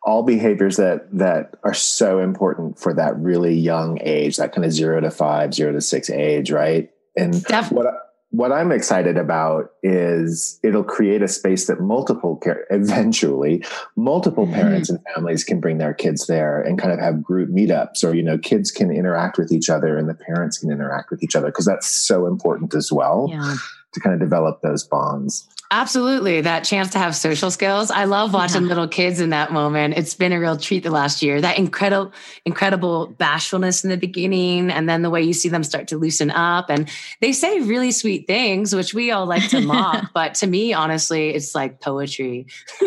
all 0.05 0.23
behaviors 0.23 0.77
that 0.77 1.09
that 1.13 1.55
are 1.65 1.75
so 1.75 2.21
important 2.21 2.79
for 2.79 2.95
that 2.95 3.17
really 3.19 3.55
young 3.55 3.99
age, 4.03 4.37
that 4.37 4.53
kind 4.53 4.65
of 4.65 4.73
zero 4.73 5.01
to 5.01 5.11
five, 5.11 5.53
zero 5.55 5.73
to 5.73 5.81
six 5.81 6.09
age, 6.11 6.51
right? 6.51 6.91
And 7.17 7.43
Def- 7.45 7.73
what 7.73 7.87
what 8.31 8.51
I'm 8.51 8.73
excited 8.73 9.17
about 9.17 9.71
is 9.85 10.59
it'll 10.65 10.83
create 10.85 11.23
a 11.23 11.29
space 11.29 11.69
that 11.69 11.81
multiple 11.81 12.37
care 12.37 12.65
eventually 12.71 13.65
multiple 13.97 14.47
Mhm. 14.47 14.55
parents 14.55 14.91
and 14.91 14.99
families 15.15 15.45
can 15.45 15.61
bring 15.61 15.79
their 15.79 15.95
kids 15.95 16.27
there 16.27 16.61
and 16.61 16.77
kind 16.77 16.93
of 16.93 16.99
have 16.99 17.23
group 17.23 17.49
meetups 17.49 18.03
or 18.05 18.13
you 18.15 18.23
know 18.25 18.37
kids 18.37 18.71
can 18.73 18.91
interact 18.91 19.39
with 19.39 19.53
each 19.53 19.71
other 19.71 19.97
and 19.97 20.09
the 20.09 20.15
parents 20.15 20.59
can 20.59 20.71
interact 20.73 21.11
with 21.13 21.23
each 21.23 21.37
other 21.37 21.47
because 21.47 21.65
that's 21.65 21.87
so 21.87 22.27
important 22.27 22.75
as 22.75 22.91
well 22.93 23.27
yeah 23.31 23.55
to 23.93 24.01
kind 24.01 24.13
of 24.13 24.19
develop 24.19 24.61
those 24.63 24.83
bonds. 24.83 25.47
Absolutely. 25.71 26.41
That 26.43 26.61
chance 26.65 26.91
to 26.91 26.99
have 26.99 27.17
social 27.17 27.51
skills. 27.51 27.91
I 27.91 28.05
love 28.05 28.33
watching 28.33 28.63
Yeah. 28.63 28.69
little 28.69 28.87
kids 28.87 29.19
in 29.19 29.31
that 29.31 29.51
moment. 29.51 29.95
It's 29.97 30.15
been 30.15 30.31
a 30.33 30.39
real 30.39 30.57
treat 30.57 30.83
the 30.85 30.91
last 30.91 31.23
year. 31.23 31.41
That 31.41 31.59
incredible, 31.59 32.13
incredible 32.45 33.09
bashfulness 33.19 33.83
in 33.83 33.91
the 33.91 33.97
beginning, 33.97 34.71
and 34.71 34.89
then 34.89 35.03
the 35.03 35.11
way 35.11 35.23
you 35.23 35.33
see 35.33 35.49
them 35.49 35.65
start 35.65 35.89
to 35.89 35.97
loosen 35.97 36.31
up. 36.31 36.71
And 36.71 36.89
they 37.21 37.33
say 37.33 37.61
really 37.61 37.91
sweet 37.93 38.27
things, 38.27 38.75
which 38.75 38.95
we 38.95 39.11
all 39.11 39.27
like 39.27 39.49
to 39.51 39.61
mock. 39.61 40.11
But 40.15 40.35
to 40.37 40.47
me, 40.47 40.73
honestly, 40.75 41.31
it's 41.31 41.55
like 41.55 41.81
poetry. 41.81 42.47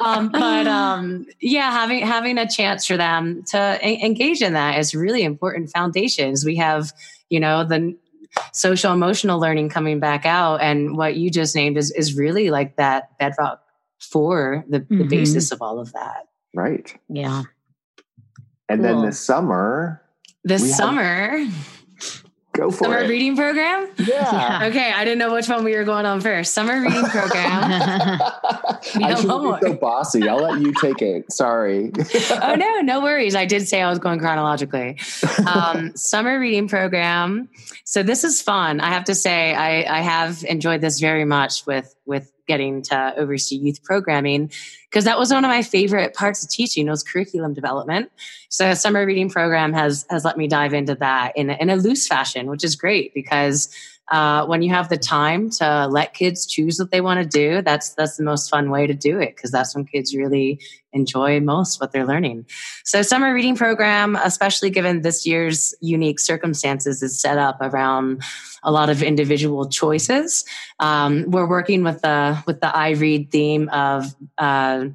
um, 0.00 0.28
but 0.30 0.66
um, 0.66 1.26
yeah, 1.40 1.70
having 1.70 2.04
having 2.04 2.38
a 2.38 2.48
chance 2.48 2.86
for 2.86 2.96
them 2.96 3.44
to 3.50 3.78
engage 3.82 4.42
in 4.42 4.54
that 4.54 4.78
is 4.78 4.94
really 4.94 5.22
important 5.22 5.70
foundations. 5.70 6.44
We 6.44 6.56
have, 6.56 6.92
you 7.30 7.38
know, 7.40 7.64
the 7.64 7.96
social 8.52 8.92
emotional 8.92 9.38
learning 9.40 9.68
coming 9.68 10.00
back 10.00 10.24
out, 10.26 10.60
and 10.62 10.96
what 10.96 11.16
you 11.16 11.30
just 11.30 11.54
named 11.54 11.76
is 11.76 11.90
is 11.92 12.16
really 12.16 12.50
like 12.50 12.76
that 12.76 13.16
bedrock 13.18 13.60
for 14.00 14.64
the, 14.68 14.80
the 14.80 15.04
Mhm. 15.04 15.08
basis 15.08 15.50
of 15.52 15.62
all 15.62 15.78
of 15.80 15.92
that. 15.92 16.26
Right. 16.54 16.94
yeah 17.08 17.42
And 18.68 18.84
then 18.84 18.94
Cool. 18.94 19.02
this 19.06 19.20
summer, 19.20 20.00
This 20.44 20.62
We 20.62 20.68
have- 20.68 20.76
summer, 20.76 21.46
go 22.54 22.70
for 22.70 22.84
summer 22.84 23.00
it. 23.00 23.08
reading 23.08 23.36
program. 23.36 23.88
yeah. 23.98 24.60
Okay, 24.70 24.92
I 24.92 25.04
didn't 25.04 25.18
know 25.18 25.34
which 25.34 25.48
one 25.48 25.64
we 25.64 25.74
were 25.76 25.84
going 25.84 26.06
on 26.06 26.20
first. 26.20 26.54
Summer 26.54 26.80
reading 26.80 27.04
program. 27.04 27.64
I 27.72 28.78
have 29.00 29.18
shouldn't 29.18 29.28
homework. 29.30 29.60
be 29.60 29.66
so 29.68 29.74
bossy. 29.74 30.28
I'll 30.28 30.38
let 30.42 30.60
you 30.60 30.72
take 30.80 31.02
it. 31.02 31.30
Sorry. 31.32 31.92
oh 32.42 32.54
no, 32.56 32.80
no 32.80 33.02
worries. 33.02 33.34
I 33.34 33.44
did 33.44 33.68
say 33.68 33.82
I 33.82 33.90
was 33.90 33.98
going 33.98 34.18
chronologically. 34.20 34.98
Um, 35.46 35.92
summer 35.96 36.38
reading 36.38 36.68
program. 36.68 37.48
So 37.84 38.02
this 38.02 38.24
is 38.24 38.40
fun. 38.40 38.80
I 38.80 38.90
have 38.90 39.04
to 39.04 39.14
say, 39.14 39.54
I, 39.54 39.98
I 39.98 40.00
have 40.00 40.44
enjoyed 40.44 40.80
this 40.80 41.00
very 41.00 41.24
much 41.24 41.66
with 41.66 41.94
with 42.06 42.30
getting 42.46 42.82
to 42.82 43.14
oversee 43.16 43.56
youth 43.56 43.82
programming 43.82 44.50
because 44.90 45.04
that 45.04 45.18
was 45.18 45.32
one 45.32 45.44
of 45.44 45.48
my 45.48 45.62
favorite 45.62 46.14
parts 46.14 46.42
of 46.44 46.50
teaching 46.50 46.88
was 46.88 47.02
curriculum 47.02 47.54
development. 47.54 48.10
So 48.48 48.74
summer 48.74 49.04
reading 49.04 49.30
program 49.30 49.72
has 49.72 50.06
has 50.10 50.24
let 50.24 50.36
me 50.36 50.46
dive 50.46 50.74
into 50.74 50.94
that 50.96 51.32
in 51.36 51.50
in 51.50 51.70
a 51.70 51.76
loose 51.76 52.06
fashion, 52.06 52.46
which 52.48 52.64
is 52.64 52.76
great 52.76 53.12
because 53.14 53.74
uh, 54.10 54.44
when 54.46 54.62
you 54.62 54.70
have 54.70 54.88
the 54.90 54.98
time 54.98 55.48
to 55.48 55.86
let 55.90 56.12
kids 56.12 56.44
choose 56.46 56.78
what 56.78 56.90
they 56.90 57.00
want 57.00 57.20
to 57.22 57.26
do, 57.26 57.62
that's 57.62 57.94
that's 57.94 58.16
the 58.16 58.22
most 58.22 58.50
fun 58.50 58.70
way 58.70 58.86
to 58.86 58.94
do 58.94 59.18
it 59.18 59.34
because 59.34 59.50
that's 59.50 59.74
when 59.74 59.86
kids 59.86 60.14
really 60.14 60.60
enjoy 60.92 61.40
most 61.40 61.80
what 61.80 61.92
they're 61.92 62.06
learning. 62.06 62.46
So, 62.84 63.00
summer 63.02 63.32
reading 63.32 63.56
program, 63.56 64.16
especially 64.16 64.68
given 64.70 65.00
this 65.02 65.26
year's 65.26 65.74
unique 65.80 66.20
circumstances, 66.20 67.02
is 67.02 67.18
set 67.18 67.38
up 67.38 67.58
around 67.60 68.22
a 68.62 68.70
lot 68.70 68.90
of 68.90 69.02
individual 69.02 69.68
choices. 69.68 70.44
Um, 70.80 71.24
we're 71.30 71.48
working 71.48 71.82
with 71.82 72.02
the 72.02 72.42
with 72.46 72.60
the 72.60 72.68
iRead 72.68 73.30
theme 73.30 73.68
of. 73.70 74.14
Uh, 74.36 74.86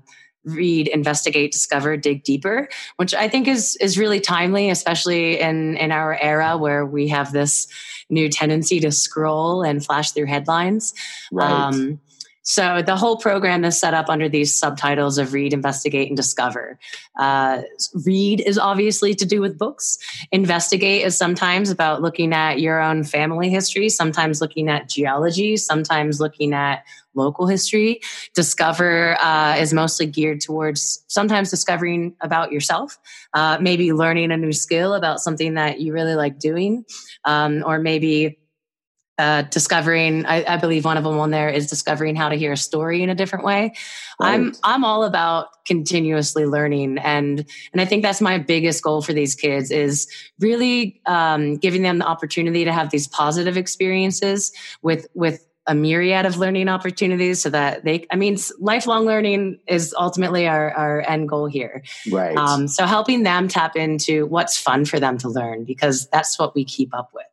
read 0.56 0.88
investigate 0.88 1.52
discover 1.52 1.95
dig 1.97 2.24
deeper 2.24 2.68
which 2.97 3.14
i 3.14 3.28
think 3.28 3.47
is 3.47 3.76
is 3.78 3.97
really 3.97 4.20
timely 4.20 4.70
especially 4.70 5.39
in 5.39 5.78
in 5.78 5.91
our 5.91 6.18
era 6.20 6.58
where 6.58 6.86
we 6.86 7.08
have 7.08 7.32
this 7.32 7.68
new 8.10 8.30
tendency 8.30 8.80
to 8.80 8.91
scroll 8.91 9.64
and 9.64 9.86
flash 9.86 10.12
through 10.12 10.26
headlines. 10.26 10.93
Right. 11.32 11.50
Um, 11.50 12.00
so 12.41 12.82
the 12.82 12.95
whole 12.95 13.18
program 13.18 13.64
is 13.64 13.80
set 13.80 13.93
up 13.93 14.10
under 14.10 14.28
these 14.28 14.56
subtitles 14.56 15.20
of 15.20 15.34
read, 15.34 15.54
investigate, 15.54 16.08
and 16.08 16.18
discover. 16.18 16.80
Uh, 17.20 17.62
read 18.06 18.41
is 18.41 18.58
obviously 18.58 19.14
to 19.14 19.26
do 19.26 19.39
with 19.39 19.60
books. 19.60 20.00
Investigate 20.32 21.06
is 21.06 21.16
sometimes 21.16 21.70
about 21.70 22.02
looking 22.02 22.34
at 22.34 22.60
your 22.60 22.82
own 22.82 23.04
family 23.04 23.50
history, 23.50 23.88
sometimes 23.88 24.41
looking 24.41 24.68
at 24.68 24.89
geology, 24.89 25.58
sometimes 25.58 26.20
looking 26.20 26.54
at 26.54 26.84
local 27.16 27.47
history. 27.47 28.01
Discover 28.36 29.18
uh, 29.22 29.55
is 29.57 29.74
mostly 29.74 30.05
geared 30.05 30.41
towards 30.41 31.03
sometimes 31.07 31.49
discovering 31.49 32.16
about 32.22 32.51
yourself, 32.51 32.97
uh, 33.34 33.57
maybe 33.60 33.93
learning 33.93 34.32
a 34.32 34.38
new 34.38 34.53
skill 34.53 34.93
about 34.93 35.20
something 35.20 35.55
that 35.55 35.80
you 35.80 35.93
really 35.93 36.16
like 36.16 36.39
doing, 36.39 36.86
um, 37.26 37.64
or 37.66 37.80
maybe 37.80 38.39
uh, 39.20 39.41
discovering 39.43 40.26
I, 40.26 40.45
I, 40.53 40.57
believe 40.57 40.86
one 40.86 40.95
of 40.95 41.03
them 41.03 41.20
on 41.20 41.30
there 41.30 41.49
is 41.49 41.68
discovering 41.68 42.16
how 42.16 42.30
to 42.30 42.38
hear 42.38 42.53
a 42.53 42.57
story 42.57 43.03
in 43.03 43.10
a 43.10 43.16
different 43.16 43.43
way 43.43 43.74
right. 44.18 44.34
i'm 44.34 44.53
i'm 44.64 44.86
all 44.86 45.03
about 45.03 45.47
continuously 45.66 46.45
learning 46.45 46.97
and 46.99 47.45
and 47.74 47.82
i 47.82 47.86
think 47.86 48.01
that's 48.01 48.22
my 48.22 48.38
biggest 48.38 48.82
goal 48.82 49.01
for 49.01 49.12
these 49.12 49.36
kids 49.36 49.72
is 49.72 50.07
really 50.39 51.01
um, 51.05 51.57
giving 51.57 51.82
them 51.82 51.97
the 51.97 52.05
opportunity 52.05 52.64
to 52.64 52.72
have 52.72 52.91
these 52.91 53.10
positive 53.10 53.57
experiences 53.57 54.53
with 54.82 55.05
with 55.14 55.45
a 55.70 55.76
myriad 55.76 56.26
of 56.26 56.38
learning 56.38 56.68
opportunities 56.68 57.42
so 57.42 57.50
that 57.52 57.84
they 57.86 58.06
i 58.12 58.16
mean 58.16 58.38
lifelong 58.60 59.06
learning 59.06 59.60
is 59.68 59.94
ultimately 59.98 60.48
our, 60.48 60.72
our 60.72 61.02
end 61.08 61.30
goal 61.30 61.46
here. 61.46 61.84
Right. 62.12 62.36
Um, 62.36 62.68
so 62.68 62.86
helping 62.86 63.24
them 63.24 63.48
tap 63.48 63.76
into 63.76 64.26
what's 64.26 64.58
fun 64.58 64.86
for 64.86 65.00
them 65.00 65.18
to 65.20 65.30
learn 65.30 65.64
because 65.64 66.10
that's 66.10 66.40
what 66.40 66.56
we 66.56 66.66
keep 66.66 66.94
up 66.94 67.12
with. 67.14 67.26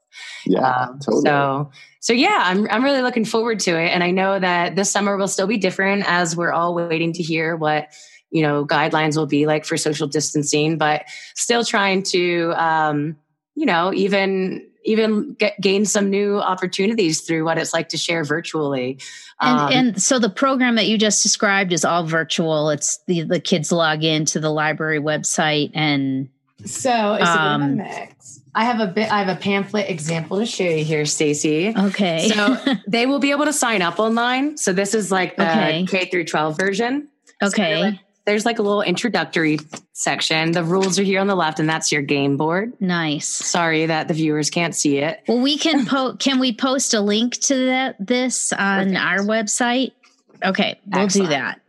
Yeah, 0.44 0.60
um, 0.60 0.98
totally. 0.98 1.22
So, 1.22 1.70
so 2.00 2.12
yeah, 2.12 2.40
I'm 2.44 2.68
I'm 2.70 2.84
really 2.84 3.02
looking 3.02 3.24
forward 3.24 3.60
to 3.60 3.78
it, 3.78 3.88
and 3.88 4.04
I 4.04 4.10
know 4.10 4.38
that 4.38 4.76
this 4.76 4.90
summer 4.90 5.16
will 5.16 5.28
still 5.28 5.46
be 5.46 5.58
different 5.58 6.04
as 6.06 6.36
we're 6.36 6.52
all 6.52 6.74
waiting 6.74 7.12
to 7.14 7.22
hear 7.22 7.56
what 7.56 7.88
you 8.30 8.42
know 8.42 8.64
guidelines 8.64 9.16
will 9.16 9.26
be 9.26 9.46
like 9.46 9.64
for 9.64 9.76
social 9.76 10.06
distancing, 10.06 10.78
but 10.78 11.04
still 11.34 11.64
trying 11.64 12.02
to 12.04 12.52
um, 12.56 13.16
you 13.54 13.66
know 13.66 13.92
even 13.92 14.66
even 14.86 15.34
get, 15.34 15.60
gain 15.60 15.84
some 15.84 16.10
new 16.10 16.38
opportunities 16.38 17.20
through 17.20 17.44
what 17.44 17.58
it's 17.58 17.72
like 17.72 17.90
to 17.90 17.96
share 17.96 18.24
virtually. 18.24 18.98
And, 19.40 19.60
um, 19.60 19.72
and 19.72 20.02
so 20.02 20.18
the 20.18 20.30
program 20.30 20.76
that 20.76 20.86
you 20.86 20.96
just 20.96 21.22
described 21.22 21.72
is 21.72 21.84
all 21.84 22.04
virtual. 22.04 22.70
It's 22.70 22.98
the 23.06 23.22
the 23.22 23.40
kids 23.40 23.70
log 23.70 24.02
in 24.02 24.24
to 24.26 24.40
the 24.40 24.50
library 24.50 25.00
website 25.00 25.72
and 25.74 26.30
so 26.64 27.14
it's 27.14 27.28
um, 27.28 27.62
a 27.62 27.68
mix. 27.68 28.40
I 28.54 28.64
have 28.64 28.80
a 28.80 28.86
bit. 28.86 29.12
I 29.12 29.22
have 29.22 29.36
a 29.36 29.38
pamphlet 29.38 29.90
example 29.90 30.38
to 30.38 30.46
show 30.46 30.64
you 30.64 30.84
here, 30.84 31.04
Stacy. 31.04 31.74
Okay. 31.76 32.30
So 32.30 32.56
they 32.88 33.04
will 33.04 33.18
be 33.18 33.30
able 33.30 33.44
to 33.44 33.52
sign 33.52 33.82
up 33.82 33.98
online. 33.98 34.56
So 34.56 34.72
this 34.72 34.94
is 34.94 35.12
like 35.12 35.36
the 35.36 35.48
okay. 35.50 35.86
K 35.86 36.06
through 36.06 36.24
12 36.24 36.56
version. 36.56 37.08
Okay. 37.42 37.92
So 37.92 37.98
there's 38.26 38.44
like 38.44 38.58
a 38.58 38.62
little 38.62 38.82
introductory 38.82 39.58
section. 39.92 40.52
The 40.52 40.64
rules 40.64 40.98
are 40.98 41.02
here 41.02 41.20
on 41.20 41.28
the 41.28 41.36
left, 41.36 41.60
and 41.60 41.68
that's 41.68 41.90
your 41.92 42.02
game 42.02 42.36
board. 42.36 42.72
Nice. 42.80 43.26
Sorry 43.26 43.86
that 43.86 44.08
the 44.08 44.14
viewers 44.14 44.50
can't 44.50 44.74
see 44.74 44.98
it. 44.98 45.22
Well, 45.28 45.40
we 45.40 45.56
can 45.56 45.86
post. 45.86 46.18
Can 46.18 46.38
we 46.38 46.52
post 46.52 46.92
a 46.92 47.00
link 47.00 47.34
to 47.42 47.66
that 47.66 47.96
this 48.04 48.52
on 48.52 48.88
Perfect. 48.88 48.98
our 48.98 49.18
website? 49.20 49.92
Okay, 50.44 50.78
we'll 50.86 51.04
Excellent. 51.04 51.30
do 51.30 51.36
that. 51.36 51.60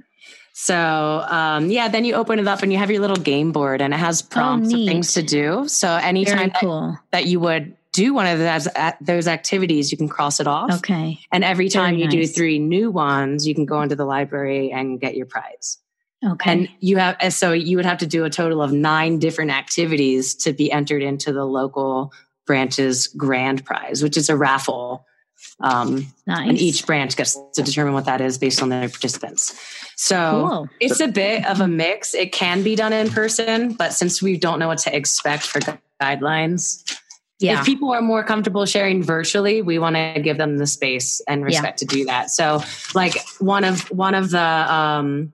So 0.54 1.24
um, 1.30 1.70
yeah, 1.70 1.88
then 1.88 2.04
you 2.04 2.16
open 2.16 2.40
it 2.40 2.48
up 2.48 2.64
and 2.64 2.74
you 2.74 2.80
have 2.80 2.90
your 2.90 3.00
little 3.00 3.16
game 3.16 3.52
board 3.52 3.80
and 3.80 3.94
it 3.94 3.98
has 3.98 4.24
oh, 4.24 4.28
prompts 4.32 4.74
oh, 4.74 4.80
of 4.80 4.88
things 4.88 5.14
to 5.14 5.22
do. 5.22 5.68
So 5.68 5.88
anytime 5.88 6.52
cool. 6.60 6.98
that, 7.12 7.12
that, 7.12 7.26
you 7.28 7.40
would 7.40 7.78
do 7.94 8.16
one 8.16 8.26
of 8.26 8.40
those 8.40 8.68
those 9.00 9.28
activities, 9.28 9.92
you 9.92 10.00
can 10.00 10.10
cross 10.10 10.40
it 10.40 10.48
off. 10.48 10.72
Okay. 10.80 11.20
And 11.32 11.44
every 11.44 11.70
time 11.70 11.92
Very 11.92 12.02
you 12.02 12.06
nice. 12.08 12.30
do 12.30 12.34
three 12.34 12.58
new 12.58 12.90
ones, 12.90 13.48
you 13.48 13.54
can 13.54 13.66
go 13.66 13.84
into 13.84 13.96
the 13.96 14.06
library 14.06 14.72
and 14.72 15.00
get 15.00 15.16
your 15.16 15.28
prize. 15.28 15.78
Okay. 16.26 16.52
And 16.52 16.70
you 16.80 16.98
have 16.98 17.34
so 17.34 17.52
you 17.52 17.78
would 17.78 17.86
have 17.86 18.00
to 18.00 18.08
do 18.08 18.26
a 18.26 18.30
total 18.30 18.62
of 18.62 18.72
nine 18.72 19.20
different 19.20 19.52
activities 19.52 20.34
to 20.36 20.54
be 20.54 20.72
entered 20.72 21.04
into 21.04 21.32
the 21.32 21.46
local 21.46 22.12
branch's 22.46 23.08
grand 23.08 23.66
prize, 23.66 24.02
which 24.02 24.18
is 24.18 24.30
a 24.30 24.36
raffle 24.36 25.06
um, 25.60 26.14
nice. 26.26 26.50
And 26.50 26.58
each 26.58 26.86
branch 26.86 27.16
gets 27.16 27.38
to 27.54 27.64
determine 27.64 27.94
what 27.94 28.06
that 28.06 28.22
is 28.22 28.38
based 28.38 28.62
on 28.62 28.70
their 28.70 28.90
participants. 28.90 29.60
So 29.96 30.48
cool. 30.48 30.70
it's 30.80 31.00
a 31.00 31.08
bit 31.08 31.46
of 31.46 31.62
a 31.62 31.68
mix. 31.68 32.14
It 32.14 32.32
can 32.32 32.64
be 32.64 32.76
done 32.76 32.94
in 32.94 33.10
person, 33.10 33.74
but 33.74 33.94
since 33.94 34.22
we 34.22 34.38
don't 34.38 34.60
know 34.60 34.68
what 34.68 34.80
to 34.80 34.96
expect 34.96 35.44
for 35.44 35.60
guidelines, 36.02 36.84
yeah. 37.40 37.60
if 37.60 37.66
people 37.66 37.92
are 37.92 38.02
more 38.02 38.24
comfortable 38.24 38.66
sharing 38.66 39.02
virtually, 39.02 39.62
we 39.62 39.80
want 39.80 39.96
to 39.96 40.22
give 40.22 40.38
them 40.38 40.58
the 40.58 40.68
space 40.68 41.22
and 41.28 41.44
respect 41.44 41.82
yeah. 41.82 41.88
to 41.88 41.96
do 41.96 42.06
that. 42.06 42.30
So, 42.30 42.62
like 42.94 43.16
one 43.40 43.64
of 43.64 43.90
one 43.92 44.14
of 44.14 44.30
the 44.30 44.40
um, 44.40 45.34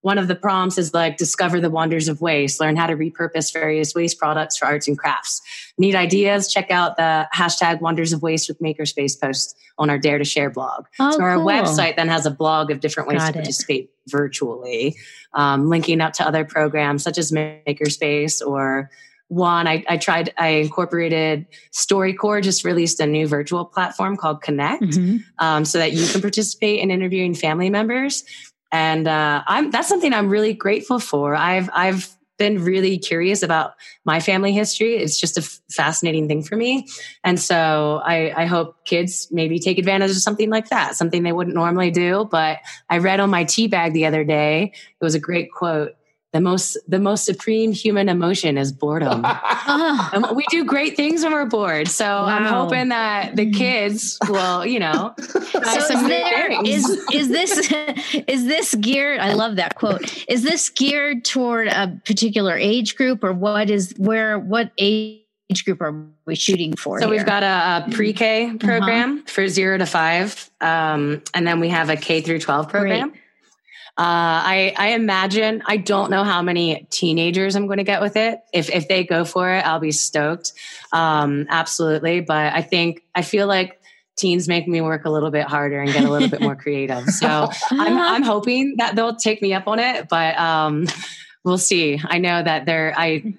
one 0.00 0.18
of 0.18 0.28
the 0.28 0.36
prompts 0.36 0.78
is 0.78 0.94
like 0.94 1.16
discover 1.16 1.60
the 1.60 1.70
wonders 1.70 2.08
of 2.08 2.20
waste, 2.20 2.60
learn 2.60 2.76
how 2.76 2.86
to 2.86 2.96
repurpose 2.96 3.52
various 3.52 3.94
waste 3.94 4.18
products 4.18 4.56
for 4.56 4.66
arts 4.66 4.86
and 4.86 4.96
crafts. 4.96 5.42
Need 5.76 5.94
ideas? 5.94 6.52
Check 6.52 6.70
out 6.70 6.96
the 6.96 7.28
hashtag 7.34 7.80
wonders 7.80 8.12
of 8.12 8.22
waste 8.22 8.48
with 8.48 8.60
Makerspace 8.60 9.20
post 9.20 9.56
on 9.76 9.90
our 9.90 9.98
Dare 9.98 10.18
to 10.18 10.24
Share 10.24 10.50
blog. 10.50 10.86
Oh, 11.00 11.10
so 11.10 11.22
our 11.22 11.36
cool. 11.36 11.46
website 11.46 11.96
then 11.96 12.08
has 12.08 12.26
a 12.26 12.30
blog 12.30 12.70
of 12.70 12.80
different 12.80 13.08
ways 13.08 13.18
Got 13.18 13.28
to 13.28 13.32
participate 13.34 13.90
virtually, 14.06 14.96
um, 15.34 15.68
linking 15.68 16.00
up 16.00 16.12
to 16.14 16.26
other 16.26 16.44
programs 16.44 17.02
such 17.02 17.18
as 17.18 17.32
Makerspace 17.32 18.44
or 18.44 18.90
one 19.28 19.66
I, 19.66 19.84
I, 19.86 19.98
tried 19.98 20.32
i 20.38 20.48
incorporated 20.48 21.46
storycorps 21.70 22.44
just 22.44 22.64
released 22.64 22.98
a 22.98 23.06
new 23.06 23.28
virtual 23.28 23.66
platform 23.66 24.16
called 24.16 24.40
connect 24.40 24.82
mm-hmm. 24.82 25.18
um, 25.38 25.66
so 25.66 25.78
that 25.78 25.92
you 25.92 26.06
can 26.08 26.22
participate 26.22 26.80
in 26.80 26.90
interviewing 26.90 27.34
family 27.34 27.68
members 27.68 28.24
and 28.72 29.08
uh, 29.08 29.42
I'm 29.46 29.70
that's 29.70 29.88
something 29.88 30.12
I'm 30.12 30.28
really 30.28 30.54
grateful 30.54 30.98
for. 30.98 31.34
I've 31.34 31.70
I've 31.72 32.08
been 32.38 32.62
really 32.62 32.98
curious 32.98 33.42
about 33.42 33.74
my 34.04 34.20
family 34.20 34.52
history. 34.52 34.96
It's 34.96 35.18
just 35.18 35.36
a 35.36 35.40
f- 35.40 35.58
fascinating 35.72 36.28
thing 36.28 36.42
for 36.42 36.56
me, 36.56 36.86
and 37.24 37.40
so 37.40 38.00
I, 38.04 38.42
I 38.42 38.46
hope 38.46 38.84
kids 38.84 39.28
maybe 39.30 39.58
take 39.58 39.78
advantage 39.78 40.12
of 40.12 40.18
something 40.18 40.50
like 40.50 40.68
that, 40.68 40.94
something 40.94 41.22
they 41.22 41.32
wouldn't 41.32 41.56
normally 41.56 41.90
do. 41.90 42.28
But 42.30 42.58
I 42.88 42.98
read 42.98 43.20
on 43.20 43.30
my 43.30 43.44
tea 43.44 43.66
bag 43.66 43.92
the 43.92 44.06
other 44.06 44.24
day. 44.24 44.72
It 45.00 45.04
was 45.04 45.14
a 45.14 45.20
great 45.20 45.50
quote 45.52 45.94
the 46.32 46.40
most 46.40 46.76
the 46.86 46.98
most 46.98 47.24
supreme 47.24 47.72
human 47.72 48.08
emotion 48.08 48.58
is 48.58 48.70
boredom. 48.70 49.22
and 49.66 50.36
we 50.36 50.44
do 50.50 50.64
great 50.64 50.96
things 50.96 51.22
when 51.22 51.32
we're 51.32 51.46
bored. 51.46 51.88
So 51.88 52.04
wow. 52.04 52.26
I'm 52.26 52.44
hoping 52.44 52.90
that 52.90 53.34
the 53.34 53.50
kids 53.50 54.18
will, 54.28 54.66
you 54.66 54.78
know, 54.78 55.14
so 55.18 55.30
is, 55.30 55.88
there, 55.88 56.64
is, 56.64 57.06
is 57.12 57.28
this 57.28 57.72
is 58.26 58.44
this 58.44 58.74
geared? 58.74 59.20
I 59.20 59.32
love 59.32 59.56
that 59.56 59.76
quote. 59.76 60.24
Is 60.28 60.42
this 60.42 60.68
geared 60.68 61.24
toward 61.24 61.68
a 61.68 61.98
particular 62.04 62.56
age 62.56 62.96
group, 62.96 63.24
or 63.24 63.32
what 63.32 63.70
is 63.70 63.94
where 63.96 64.38
what 64.38 64.72
age? 64.78 65.24
group 65.64 65.80
are 65.80 66.06
we 66.26 66.34
shooting 66.34 66.76
for? 66.76 67.00
So 67.00 67.06
here? 67.06 67.16
we've 67.16 67.26
got 67.26 67.42
a, 67.42 67.86
a 67.86 67.90
pre-K 67.90 68.44
uh-huh. 68.44 68.58
program 68.58 69.12
uh-huh. 69.14 69.22
for 69.28 69.48
zero 69.48 69.78
to 69.78 69.86
five, 69.86 70.50
um, 70.60 71.22
and 71.32 71.46
then 71.46 71.58
we 71.58 71.70
have 71.70 71.88
a 71.88 71.96
K 71.96 72.20
through 72.20 72.40
twelve 72.40 72.68
program. 72.68 73.08
Great. 73.08 73.22
Uh, 73.98 74.46
I, 74.46 74.74
I 74.78 74.88
imagine 74.90 75.60
I 75.66 75.76
don't 75.76 76.08
know 76.08 76.22
how 76.22 76.40
many 76.40 76.86
teenagers 76.88 77.56
I'm 77.56 77.66
going 77.66 77.78
to 77.78 77.84
get 77.84 78.00
with 78.00 78.16
it. 78.16 78.38
If 78.52 78.70
if 78.70 78.86
they 78.86 79.02
go 79.02 79.24
for 79.24 79.52
it, 79.52 79.66
I'll 79.66 79.80
be 79.80 79.90
stoked. 79.90 80.52
Um, 80.92 81.46
absolutely, 81.48 82.20
but 82.20 82.54
I 82.54 82.62
think 82.62 83.02
I 83.12 83.22
feel 83.22 83.48
like 83.48 83.80
teens 84.16 84.46
make 84.46 84.68
me 84.68 84.80
work 84.80 85.04
a 85.04 85.10
little 85.10 85.32
bit 85.32 85.46
harder 85.46 85.80
and 85.80 85.92
get 85.92 86.04
a 86.04 86.10
little 86.10 86.28
bit 86.28 86.40
more 86.40 86.54
creative. 86.54 87.06
So 87.06 87.50
I'm 87.72 87.98
I'm 87.98 88.22
hoping 88.22 88.76
that 88.76 88.94
they'll 88.94 89.16
take 89.16 89.42
me 89.42 89.52
up 89.52 89.66
on 89.66 89.80
it, 89.80 90.08
but 90.08 90.38
um, 90.38 90.86
we'll 91.42 91.58
see. 91.58 92.00
I 92.04 92.18
know 92.18 92.40
that 92.40 92.66
they're 92.66 92.94
I 92.96 93.34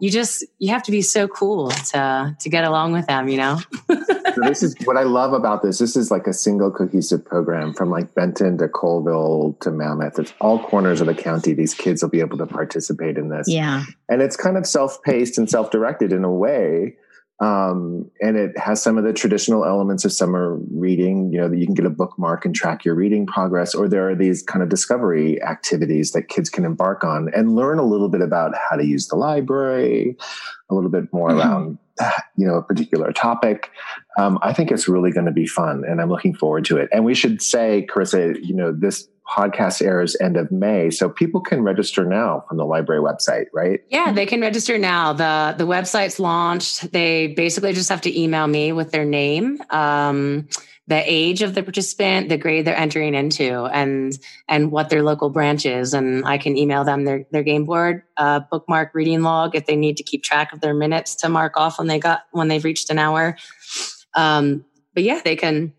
you 0.00 0.10
just 0.10 0.44
you 0.58 0.70
have 0.72 0.82
to 0.84 0.90
be 0.90 1.02
so 1.02 1.26
cool 1.28 1.70
to 1.70 2.36
to 2.38 2.48
get 2.48 2.64
along 2.64 2.92
with 2.92 3.06
them 3.06 3.28
you 3.28 3.36
know? 3.36 3.60
So 4.38 4.44
this 4.44 4.62
is 4.62 4.76
what 4.84 4.96
i 4.96 5.02
love 5.02 5.32
about 5.32 5.62
this 5.62 5.78
this 5.78 5.96
is 5.96 6.12
like 6.12 6.28
a 6.28 6.32
single 6.32 6.70
cohesive 6.70 7.24
program 7.24 7.74
from 7.74 7.90
like 7.90 8.14
benton 8.14 8.56
to 8.58 8.68
Coleville 8.68 9.58
to 9.60 9.72
mammoth. 9.72 10.18
It's 10.18 10.32
all 10.40 10.62
corners 10.62 11.00
of 11.00 11.08
the 11.08 11.14
county. 11.14 11.54
These 11.54 11.74
kids 11.74 12.02
will 12.02 12.10
be 12.10 12.20
able 12.20 12.38
to 12.38 12.46
participate 12.46 13.18
in 13.18 13.30
this. 13.30 13.48
Yeah. 13.48 13.84
and 14.08 14.22
it's 14.22 14.36
kind 14.36 14.56
of 14.56 14.64
self-paced 14.64 15.38
and 15.38 15.50
self-directed 15.50 16.12
in 16.12 16.22
a 16.22 16.30
way 16.30 16.96
um, 17.40 18.10
and 18.20 18.36
it 18.36 18.58
has 18.58 18.82
some 18.82 18.98
of 18.98 19.04
the 19.04 19.12
traditional 19.12 19.64
elements 19.64 20.04
of 20.04 20.12
summer 20.12 20.58
reading 20.72 21.32
you 21.32 21.40
know 21.40 21.48
that 21.48 21.56
you 21.58 21.66
can 21.66 21.74
get 21.74 21.86
a 21.86 21.90
bookmark 21.90 22.44
and 22.44 22.54
track 22.54 22.84
your 22.84 22.94
reading 22.94 23.26
progress 23.26 23.74
or 23.74 23.88
there 23.88 24.08
are 24.08 24.14
these 24.16 24.42
kind 24.42 24.62
of 24.62 24.68
discovery 24.68 25.40
activities 25.42 26.12
that 26.12 26.28
kids 26.28 26.50
can 26.50 26.64
embark 26.64 27.04
on 27.04 27.30
and 27.34 27.54
learn 27.54 27.78
a 27.78 27.84
little 27.84 28.08
bit 28.08 28.20
about 28.22 28.52
how 28.68 28.76
to 28.76 28.84
use 28.84 29.06
the 29.08 29.16
library 29.16 30.16
a 30.70 30.74
little 30.74 30.90
bit 30.90 31.04
more 31.12 31.30
Mhm. 31.30 31.38
around 31.38 31.78
you 32.36 32.46
know 32.46 32.54
a 32.54 32.62
particular 32.62 33.12
topic 33.12 33.70
um, 34.18 34.38
i 34.42 34.52
think 34.52 34.70
it's 34.70 34.88
really 34.88 35.10
going 35.10 35.26
to 35.26 35.32
be 35.32 35.46
fun 35.46 35.84
and 35.88 36.00
i'm 36.00 36.08
looking 36.08 36.34
forward 36.34 36.64
to 36.64 36.76
it 36.76 36.88
and 36.92 37.04
we 37.04 37.14
should 37.14 37.42
say 37.42 37.86
carissa 37.90 38.36
you 38.44 38.54
know 38.54 38.72
this 38.72 39.08
podcast 39.28 39.82
airs 39.84 40.16
end 40.20 40.36
of 40.36 40.50
may. 40.50 40.90
So 40.90 41.08
people 41.08 41.40
can 41.40 41.62
register 41.62 42.04
now 42.04 42.44
from 42.48 42.56
the 42.56 42.64
library 42.64 43.02
website 43.02 43.46
right? 43.52 43.80
Yeah 43.88 44.12
they 44.12 44.26
can 44.26 44.40
register 44.40 44.78
now. 44.78 45.12
The 45.12 45.54
the 45.56 45.66
website's 45.66 46.18
launched. 46.18 46.92
They 46.92 47.28
basically 47.28 47.72
just 47.72 47.88
have 47.90 48.00
to 48.02 48.20
email 48.20 48.46
me 48.46 48.72
with 48.72 48.90
their 48.90 49.04
name 49.04 49.58
um, 49.70 50.48
the 50.86 51.02
age 51.04 51.42
of 51.42 51.54
the 51.54 51.62
participant 51.62 52.30
the 52.30 52.38
grade 52.38 52.64
they're 52.64 52.76
entering 52.76 53.14
into 53.14 53.66
and 53.66 54.18
and 54.48 54.72
what 54.72 54.88
their 54.88 55.02
local 55.02 55.28
branch 55.28 55.66
is. 55.66 55.92
And 55.94 56.24
i 56.24 56.38
can 56.38 56.56
email 56.56 56.84
them 56.84 57.04
their 57.04 57.24
their 57.30 57.42
game 57.42 57.64
board 57.64 58.02
uh, 58.16 58.40
bookmark 58.50 58.92
reading 58.94 59.22
log 59.22 59.54
if 59.54 59.66
they 59.66 59.76
need 59.76 59.98
to 59.98 60.02
keep 60.02 60.22
track 60.22 60.52
of 60.52 60.60
their 60.60 60.74
minutes 60.74 61.14
to 61.16 61.28
mark 61.28 61.56
off 61.56 61.78
when 61.78 61.86
they 61.86 61.98
got 61.98 62.22
when 62.32 62.48
they've 62.48 62.64
reached 62.64 62.90
an 62.90 62.98
hour. 62.98 63.36
Um, 64.14 64.64
but 64.94 65.02
yeah 65.02 65.20
they 65.22 65.36
can 65.36 65.74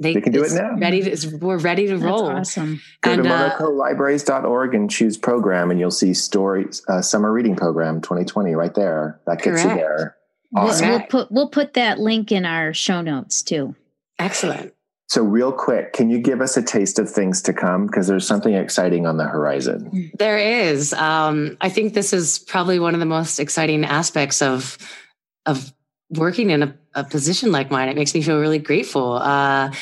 they, 0.00 0.14
They 0.14 0.20
can 0.22 0.32
do 0.32 0.42
it 0.42 0.52
now. 0.52 0.76
ready 0.78 1.02
to, 1.02 1.36
we're 1.36 1.58
ready 1.58 1.86
to 1.86 1.92
That's 1.98 2.02
roll 2.04 2.26
awesome. 2.26 2.80
Go 3.02 3.12
And, 3.12 3.24
to 3.24 3.30
uh, 3.30 3.50
monocolibraries.org 3.58 4.74
and 4.74 4.90
choose 4.90 5.16
program, 5.18 5.70
and 5.70 5.78
you'll 5.78 5.90
see 5.90 6.14
stories 6.14 6.82
uh, 6.88 7.02
summer 7.02 7.32
reading 7.32 7.54
program 7.54 8.00
2020 8.00 8.54
right 8.54 8.74
there. 8.74 9.20
That 9.26 9.42
gets 9.42 9.62
you 9.62 9.68
Correct. 9.70 9.76
there. 9.76 10.16
We'll, 10.52 10.64
Awesome. 10.64 10.88
we'll 10.88 11.00
put 11.02 11.30
we'll 11.30 11.48
put 11.48 11.74
that 11.74 12.00
link 12.00 12.32
in 12.32 12.44
our 12.44 12.74
show 12.74 13.02
notes 13.02 13.40
too. 13.42 13.76
excellent 14.18 14.72
So, 15.08 15.22
real 15.22 15.52
quick, 15.52 15.92
can 15.92 16.08
you 16.10 16.18
give 16.18 16.40
us 16.40 16.56
a 16.56 16.62
taste 16.62 16.98
of 16.98 17.08
things 17.10 17.42
to 17.42 17.52
come? 17.52 17.86
Because 17.86 18.06
there's 18.08 18.26
something 18.26 18.54
exciting 18.54 19.06
on 19.06 19.16
the 19.16 19.24
horizon. 19.24 20.10
There 20.18 20.38
is. 20.38 20.92
Um, 20.92 21.56
I 21.60 21.68
think 21.68 21.94
this 21.94 22.12
is 22.12 22.38
probably 22.40 22.78
one 22.80 22.94
of 22.94 23.00
the 23.00 23.06
most 23.06 23.38
exciting 23.38 23.84
aspects 23.84 24.40
of 24.42 24.76
of 25.46 25.72
working 26.10 26.50
in 26.50 26.62
a, 26.62 26.74
a 26.94 27.04
position 27.04 27.52
like 27.52 27.70
mine. 27.70 27.88
It 27.88 27.96
makes 27.96 28.14
me 28.14 28.22
feel 28.22 28.40
really 28.40 28.58
grateful. 28.58 29.14
Uh, 29.14 29.72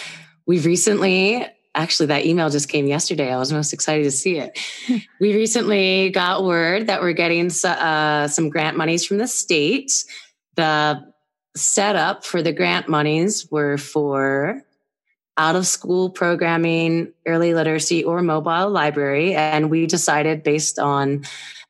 we've 0.47 0.67
recently, 0.67 1.47
actually, 1.75 2.07
that 2.07 2.27
email 2.27 2.51
just 2.51 2.69
came 2.69 2.87
yesterday. 2.87 3.33
I 3.33 3.39
was 3.39 3.53
most 3.53 3.73
excited 3.73 4.05
to 4.05 4.11
see 4.11 4.39
it. 4.39 4.59
we 5.21 5.35
recently 5.35 6.11
got 6.11 6.45
word 6.45 6.87
that 6.87 7.01
we're 7.01 7.13
getting 7.13 7.51
uh, 7.65 8.29
some 8.29 8.49
grant 8.51 8.77
monies 8.77 9.05
from 9.05 9.19
the 9.19 9.27
state. 9.27 10.05
The 10.57 11.13
setup 11.57 12.25
for 12.25 12.43
the 12.43 12.53
grant 12.53 12.89
monies 12.89 13.51
were 13.51 13.79
for 13.79 14.63
out 15.39 15.55
of 15.55 15.67
school 15.67 16.11
programming, 16.11 17.13
early 17.25 17.55
literacy, 17.55 18.03
or 18.03 18.23
mobile 18.23 18.71
library. 18.71 19.35
And 19.35 19.71
we 19.71 19.87
decided 19.87 20.43
based 20.43 20.79
on 20.79 21.25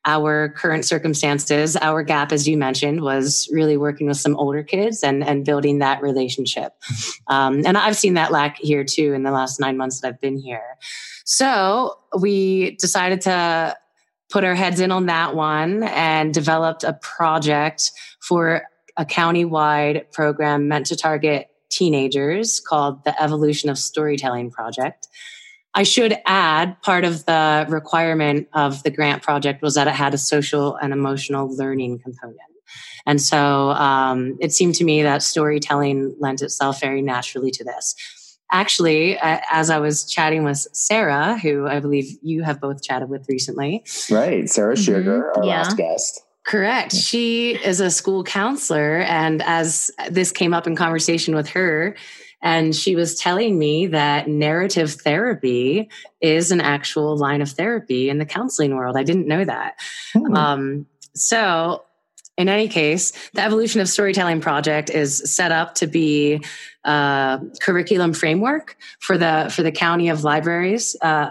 our 0.05 0.49
current 0.51 0.85
circumstances, 0.85 1.77
our 1.77 2.03
gap, 2.03 2.33
as 2.33 2.49
you 2.49 2.57
mentioned, 2.57 3.03
was 3.03 3.49
really 3.53 3.77
working 3.77 4.07
with 4.07 4.17
some 4.17 4.37
older 4.37 4.63
kids 4.63 5.03
and, 5.03 5.23
and 5.23 5.45
building 5.45 5.79
that 5.79 6.03
relationship. 6.03 6.73
Um, 7.31 7.67
and 7.67 7.77
I've 7.77 7.95
seen 7.95 8.15
that 8.15 8.33
lack 8.33 8.57
here 8.57 8.85
too 8.85 9.13
in 9.13 9.23
the 9.23 9.31
last 9.31 9.61
nine 9.61 9.77
months 9.77 10.01
that 10.01 10.09
I've 10.09 10.21
been 10.21 10.39
here. 10.39 10.79
So 11.27 11.99
we 12.19 12.71
decided 12.77 13.21
to 13.23 13.77
put 14.31 14.45
our 14.45 14.55
heads 14.55 14.81
in 14.81 14.91
on 14.91 15.07
that 15.07 15.35
one 15.37 15.83
and 15.83 16.33
developed 16.33 16.85
a 16.85 16.95
project 16.95 17.93
for 18.21 18.63
a 18.97 19.05
county-wide 19.05 20.11
program 20.11 20.69
meant 20.69 20.87
to 20.87 20.97
target 20.97 21.49
teenagers 21.69 22.61
called 22.61 23.05
the 23.05 23.23
Evolution 23.23 23.69
of 23.69 23.79
Storytelling 23.79 24.51
Project. 24.51 25.09
I 25.75 25.83
should 25.83 26.17
add 26.27 26.81
part 26.83 27.05
of 27.05 27.25
the 27.27 27.67
requirement 27.69 28.49
of 28.53 28.83
the 28.83 28.91
grant 28.91 29.23
project 29.23 29.63
was 29.63 29.75
that 29.75 29.87
it 29.87 29.95
had 29.95 30.15
a 30.15 30.19
social 30.19 30.77
and 30.77 30.93
emotional 30.93 31.55
learning 31.57 32.01
component. 32.01 32.39
And 33.07 33.21
so 33.23 33.71
um, 33.71 34.37
it 34.41 34.53
seemed 34.53 34.75
to 34.77 34.85
me 34.85 35.03
that 35.03 35.23
storytelling 35.23 36.15
lent 36.19 36.43
itself 36.43 36.81
very 36.81 37.01
naturally 37.01 37.51
to 37.53 37.65
this. 37.65 37.95
Actually, 38.51 39.19
uh, 39.19 39.41
as 39.51 39.71
I 39.71 39.79
was 39.79 40.05
chatting 40.11 40.43
with 40.43 40.59
Sarah, 40.73 41.39
who 41.39 41.67
I 41.67 41.81
believe 41.81 42.07
you 42.23 42.43
have 42.43 42.61
both 42.61 42.83
chatted 42.83 43.09
with 43.11 43.27
recently, 43.29 43.85
Right. 44.11 44.49
Sarah. 44.49 44.77
Sugar, 44.77 45.33
our 45.37 45.45
Yeah. 45.45 45.59
last 45.63 45.77
guest. 45.77 46.23
Correct. 46.47 46.95
She 46.95 47.59
is 47.63 47.81
a 47.81 47.91
school 47.91 48.25
counselor. 48.25 49.01
And 49.01 49.43
as 49.43 49.91
this 50.11 50.33
came 50.33 50.55
up 50.55 50.67
in 50.67 50.77
conversation 50.77 51.35
with 51.35 51.49
her, 51.51 51.95
and 52.41 52.75
she 52.75 52.95
was 52.95 53.19
telling 53.19 53.59
me 53.59 53.87
that 53.89 54.29
narrative 54.29 54.93
therapy 54.93 55.89
is 56.21 56.51
an 56.51 56.61
actual 56.61 57.17
line 57.17 57.43
of 57.43 57.51
therapy 57.51 58.09
in 58.09 58.19
the 58.19 58.27
counseling 58.27 58.77
world. 58.77 58.97
I 58.97 59.03
didn't 59.03 59.27
know 59.27 59.45
that. 59.45 59.75
Hmm. 60.13 60.35
Um, 60.35 60.87
so, 61.15 61.85
in 62.37 62.49
any 62.49 62.69
case, 62.69 63.13
the 63.33 63.43
Evolution 63.43 63.81
of 63.81 63.89
Storytelling 63.89 64.41
project 64.41 64.91
is 64.91 65.35
set 65.35 65.51
up 65.51 65.75
to 65.77 65.89
be 65.89 66.41
a 66.85 67.41
curriculum 67.61 68.13
framework 68.13 68.77
for 69.01 69.19
the 69.19 69.53
for 69.55 69.63
the 69.63 69.73
county 69.73 70.09
of 70.09 70.23
libraries. 70.23 70.97
Uh, 71.03 71.31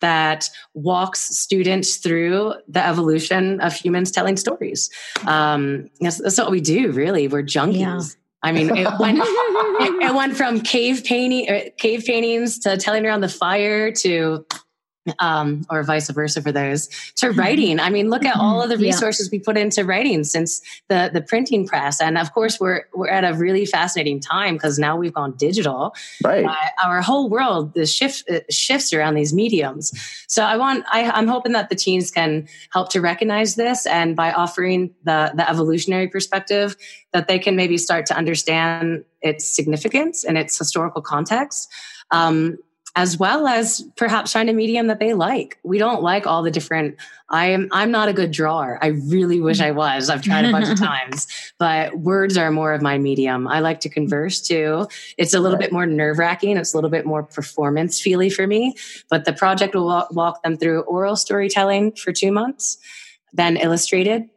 that 0.00 0.48
walks 0.74 1.36
students 1.36 1.96
through 1.96 2.54
the 2.68 2.84
evolution 2.84 3.60
of 3.60 3.72
humans 3.72 4.12
telling 4.12 4.36
stories. 4.36 4.90
Um, 5.26 5.90
that's, 6.00 6.22
that's 6.22 6.38
what 6.38 6.52
we 6.52 6.60
do, 6.60 6.92
really. 6.92 7.26
We're 7.26 7.42
junkies. 7.42 8.16
I 8.42 8.52
mean, 8.52 8.76
it 8.76 8.88
went, 9.00 9.18
it, 9.18 10.02
it 10.02 10.14
went 10.14 10.36
from 10.36 10.60
cave 10.60 11.02
painting, 11.04 11.50
uh, 11.50 11.70
cave 11.76 12.04
paintings 12.06 12.60
to 12.60 12.76
telling 12.76 13.04
around 13.04 13.22
the 13.22 13.28
fire 13.28 13.90
to, 13.92 14.46
um, 15.18 15.64
or 15.70 15.82
vice 15.82 16.10
versa 16.10 16.42
for 16.42 16.52
those 16.52 16.88
to 17.16 17.30
writing. 17.32 17.80
I 17.80 17.90
mean, 17.90 18.10
look 18.10 18.24
at 18.24 18.36
all 18.36 18.62
of 18.62 18.68
the 18.68 18.76
Yeah. 18.78 18.92
resources 18.92 19.30
we 19.30 19.38
put 19.38 19.56
into 19.56 19.84
writing 19.84 20.24
since 20.24 20.60
the 20.88 21.10
the 21.12 21.20
printing 21.22 21.66
press, 21.66 22.00
and 22.00 22.18
of 22.18 22.32
course, 22.32 22.58
we're 22.60 22.84
we're 22.94 23.08
at 23.08 23.24
a 23.24 23.34
really 23.34 23.66
fascinating 23.66 24.20
time 24.20 24.54
because 24.54 24.78
now 24.78 24.96
we've 24.96 25.12
gone 25.12 25.34
digital 25.36 25.94
Right. 26.24 26.44
uh, 26.44 26.54
our 26.84 27.00
whole 27.02 27.28
world 27.28 27.74
the 27.74 27.86
shift 27.86 28.28
uh, 28.30 28.40
shifts 28.50 28.92
around 28.92 29.14
these 29.14 29.32
mediums 29.32 29.92
so 30.26 30.42
i 30.42 30.56
want 30.56 30.84
I, 30.90 31.10
i'm 31.10 31.28
hoping 31.28 31.52
that 31.52 31.68
the 31.68 31.74
teens 31.76 32.10
can 32.10 32.48
help 32.72 32.90
to 32.90 33.00
recognize 33.00 33.54
this 33.56 33.86
and 33.86 34.16
by 34.16 34.32
offering 34.32 34.94
the 35.04 35.32
the 35.34 35.48
evolutionary 35.48 36.08
perspective 36.08 36.76
that 37.12 37.28
they 37.28 37.38
can 37.38 37.56
maybe 37.56 37.78
start 37.78 38.06
to 38.06 38.16
understand 38.16 39.04
its 39.22 39.54
significance 39.54 40.24
and 40.24 40.36
its 40.38 40.58
historical 40.58 41.02
context 41.02 41.68
um, 42.10 42.56
as 42.96 43.18
well 43.18 43.46
as 43.46 43.84
perhaps 43.96 44.32
find 44.32 44.48
a 44.48 44.52
medium 44.52 44.86
that 44.86 44.98
they 44.98 45.14
like 45.14 45.58
we 45.62 45.78
don't 45.78 46.02
like 46.02 46.26
all 46.26 46.42
the 46.42 46.50
different 46.50 46.96
i 47.28 47.46
am 47.46 47.68
i'm 47.72 47.90
not 47.90 48.08
a 48.08 48.12
good 48.12 48.30
drawer 48.30 48.78
i 48.82 48.88
really 48.88 49.40
wish 49.40 49.60
i 49.60 49.70
was 49.70 50.08
i've 50.08 50.22
tried 50.22 50.44
a 50.44 50.52
bunch 50.52 50.68
of 50.68 50.78
times 50.86 51.26
but 51.58 51.98
words 51.98 52.36
are 52.36 52.50
more 52.50 52.72
of 52.72 52.82
my 52.82 52.98
medium 52.98 53.46
i 53.48 53.60
like 53.60 53.80
to 53.80 53.88
converse 53.88 54.40
too 54.40 54.86
it's 55.16 55.34
a 55.34 55.40
little 55.40 55.58
bit 55.58 55.72
more 55.72 55.86
nerve 55.86 56.18
wracking. 56.18 56.56
It's 56.56 56.74
a 56.74 56.76
little 56.76 56.90
bit 56.90 57.06
more 57.06 57.22
performance 57.22 58.00
feely 58.00 58.30
for 58.30 58.46
me. 58.46 58.74
But 59.08 59.24
the 59.24 59.32
project 59.32 59.74
will 59.74 59.86
walk, 59.86 60.12
walk 60.12 60.42
them 60.42 60.56
through 60.56 60.80
oral 60.82 61.16
storytelling 61.16 61.92
for 61.92 62.12
two 62.12 62.32
months, 62.32 62.78
then 63.32 63.56
illustrated. 63.56 64.28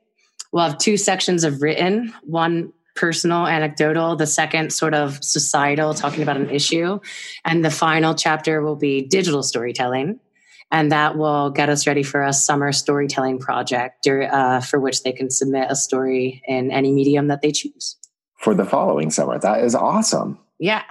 We'll 0.52 0.64
have 0.64 0.78
two 0.78 0.98
sections 0.98 1.44
of 1.44 1.62
written, 1.62 2.14
one 2.24 2.74
personal, 3.02 3.48
anecdotal, 3.48 4.16
the 4.16 4.28
second 4.28 4.72
sort 4.72 4.94
of 4.94 5.22
societal, 5.24 5.96
talking 5.96 6.22
about 6.22 6.38
an 6.38 6.52
issue. 6.52 7.00
And 7.44 7.66
the 7.66 7.72
final 7.72 8.14
chapter 8.14 8.62
will 8.62 8.76
be 8.76 9.02
digital 9.02 9.42
storytelling. 9.42 10.20
And 10.72 10.92
that 10.92 11.18
will 11.18 11.50
get 11.50 11.68
us 11.68 11.88
ready 11.88 12.04
for 12.04 12.24
a 12.24 12.32
summer 12.32 12.72
storytelling 12.72 13.40
project 13.40 14.08
uh, 14.08 14.62
for 14.62 14.80
which 14.80 15.02
they 15.02 15.12
can 15.12 15.32
submit 15.32 15.66
a 15.70 15.76
story 15.76 16.44
in 16.48 16.72
any 16.72 16.92
medium 16.92 17.28
that 17.28 17.42
they 17.42 17.52
choose. 17.52 17.98
For 18.38 18.54
the 18.54 18.66
following 18.66 19.10
summer. 19.10 19.40
That 19.40 19.64
is 19.64 19.74
awesome. 19.74 20.38
Yeah. 20.60 20.84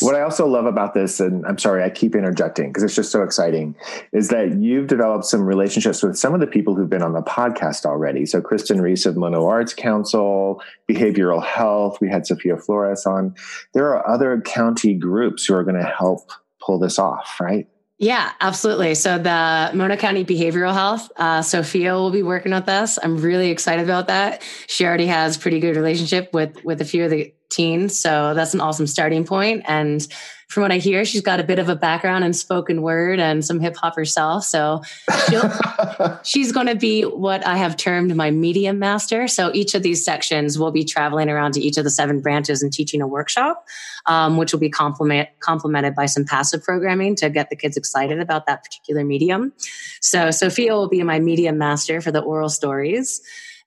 What 0.00 0.14
I 0.14 0.22
also 0.22 0.46
love 0.46 0.66
about 0.66 0.94
this, 0.94 1.18
and 1.18 1.44
I'm 1.44 1.58
sorry, 1.58 1.82
I 1.82 1.90
keep 1.90 2.14
interjecting 2.14 2.68
because 2.68 2.84
it's 2.84 2.94
just 2.94 3.10
so 3.10 3.22
exciting, 3.22 3.74
is 4.12 4.28
that 4.28 4.56
you've 4.58 4.86
developed 4.86 5.24
some 5.24 5.42
relationships 5.42 6.02
with 6.02 6.16
some 6.16 6.34
of 6.34 6.40
the 6.40 6.46
people 6.46 6.74
who've 6.74 6.88
been 6.88 7.02
on 7.02 7.12
the 7.12 7.22
podcast 7.22 7.84
already. 7.84 8.26
So, 8.26 8.40
Kristen 8.40 8.80
Reese 8.80 9.06
of 9.06 9.16
Mono 9.16 9.46
Arts 9.46 9.74
Council, 9.74 10.62
Behavioral 10.88 11.44
Health, 11.44 12.00
we 12.00 12.08
had 12.08 12.26
Sophia 12.26 12.56
Flores 12.56 13.06
on. 13.06 13.34
There 13.74 13.86
are 13.94 14.08
other 14.08 14.40
county 14.40 14.94
groups 14.94 15.46
who 15.46 15.54
are 15.54 15.64
going 15.64 15.76
to 15.76 15.84
help 15.84 16.30
pull 16.60 16.78
this 16.78 16.98
off, 16.98 17.38
right? 17.40 17.68
Yeah, 17.98 18.30
absolutely. 18.40 18.94
So 18.94 19.16
the 19.16 19.70
Mono 19.72 19.96
County 19.96 20.22
Behavioral 20.22 20.74
Health, 20.74 21.10
uh, 21.16 21.40
Sophia 21.40 21.94
will 21.94 22.10
be 22.10 22.22
working 22.22 22.52
with 22.52 22.68
us. 22.68 22.98
I'm 23.02 23.16
really 23.16 23.50
excited 23.50 23.84
about 23.84 24.08
that. 24.08 24.42
She 24.66 24.84
already 24.84 25.06
has 25.06 25.38
pretty 25.38 25.60
good 25.60 25.76
relationship 25.76 26.32
with 26.34 26.62
with 26.62 26.82
a 26.82 26.84
few 26.84 27.04
of 27.04 27.10
the 27.10 27.32
teens, 27.50 27.98
so 27.98 28.34
that's 28.34 28.54
an 28.54 28.60
awesome 28.60 28.86
starting 28.86 29.24
point. 29.24 29.62
And 29.66 30.06
from 30.48 30.62
what 30.62 30.70
I 30.70 30.78
hear, 30.78 31.04
she's 31.04 31.22
got 31.22 31.40
a 31.40 31.44
bit 31.44 31.58
of 31.58 31.68
a 31.68 31.74
background 31.74 32.24
in 32.24 32.32
spoken 32.32 32.80
word 32.80 33.18
and 33.18 33.44
some 33.44 33.58
hip 33.58 33.76
hop 33.76 33.96
herself. 33.96 34.44
So 34.44 34.80
she's 36.22 36.52
going 36.52 36.68
to 36.68 36.76
be 36.76 37.02
what 37.02 37.44
I 37.44 37.56
have 37.56 37.76
termed 37.76 38.14
my 38.14 38.30
medium 38.30 38.78
master. 38.78 39.26
So 39.26 39.50
each 39.54 39.74
of 39.74 39.82
these 39.82 40.04
sections 40.04 40.56
will 40.56 40.70
be 40.70 40.84
traveling 40.84 41.28
around 41.28 41.52
to 41.54 41.60
each 41.60 41.76
of 41.78 41.84
the 41.84 41.90
seven 41.90 42.20
branches 42.20 42.62
and 42.62 42.72
teaching 42.72 43.02
a 43.02 43.08
workshop, 43.08 43.66
um, 44.06 44.36
which 44.36 44.52
will 44.52 44.60
be 44.60 44.70
complement, 44.70 45.28
complemented 45.40 45.96
by 45.96 46.06
some 46.06 46.24
passive 46.24 46.62
programming 46.62 47.16
to 47.16 47.28
get 47.28 47.50
the 47.50 47.56
kids 47.56 47.76
excited 47.76 48.20
about 48.20 48.46
that 48.46 48.62
particular 48.62 49.04
medium. 49.04 49.52
So 50.00 50.30
Sophia 50.30 50.74
will 50.74 50.88
be 50.88 51.02
my 51.02 51.18
medium 51.18 51.58
master 51.58 52.00
for 52.00 52.12
the 52.12 52.20
oral 52.20 52.50
stories. 52.50 53.20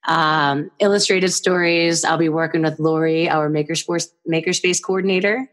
Um, 0.06 0.70
illustrated 0.78 1.30
stories, 1.30 2.04
I'll 2.04 2.18
be 2.18 2.28
working 2.28 2.62
with 2.62 2.78
Lori, 2.78 3.28
our 3.28 3.50
makerspace, 3.50 4.08
makerspace 4.28 4.82
coordinator. 4.82 5.50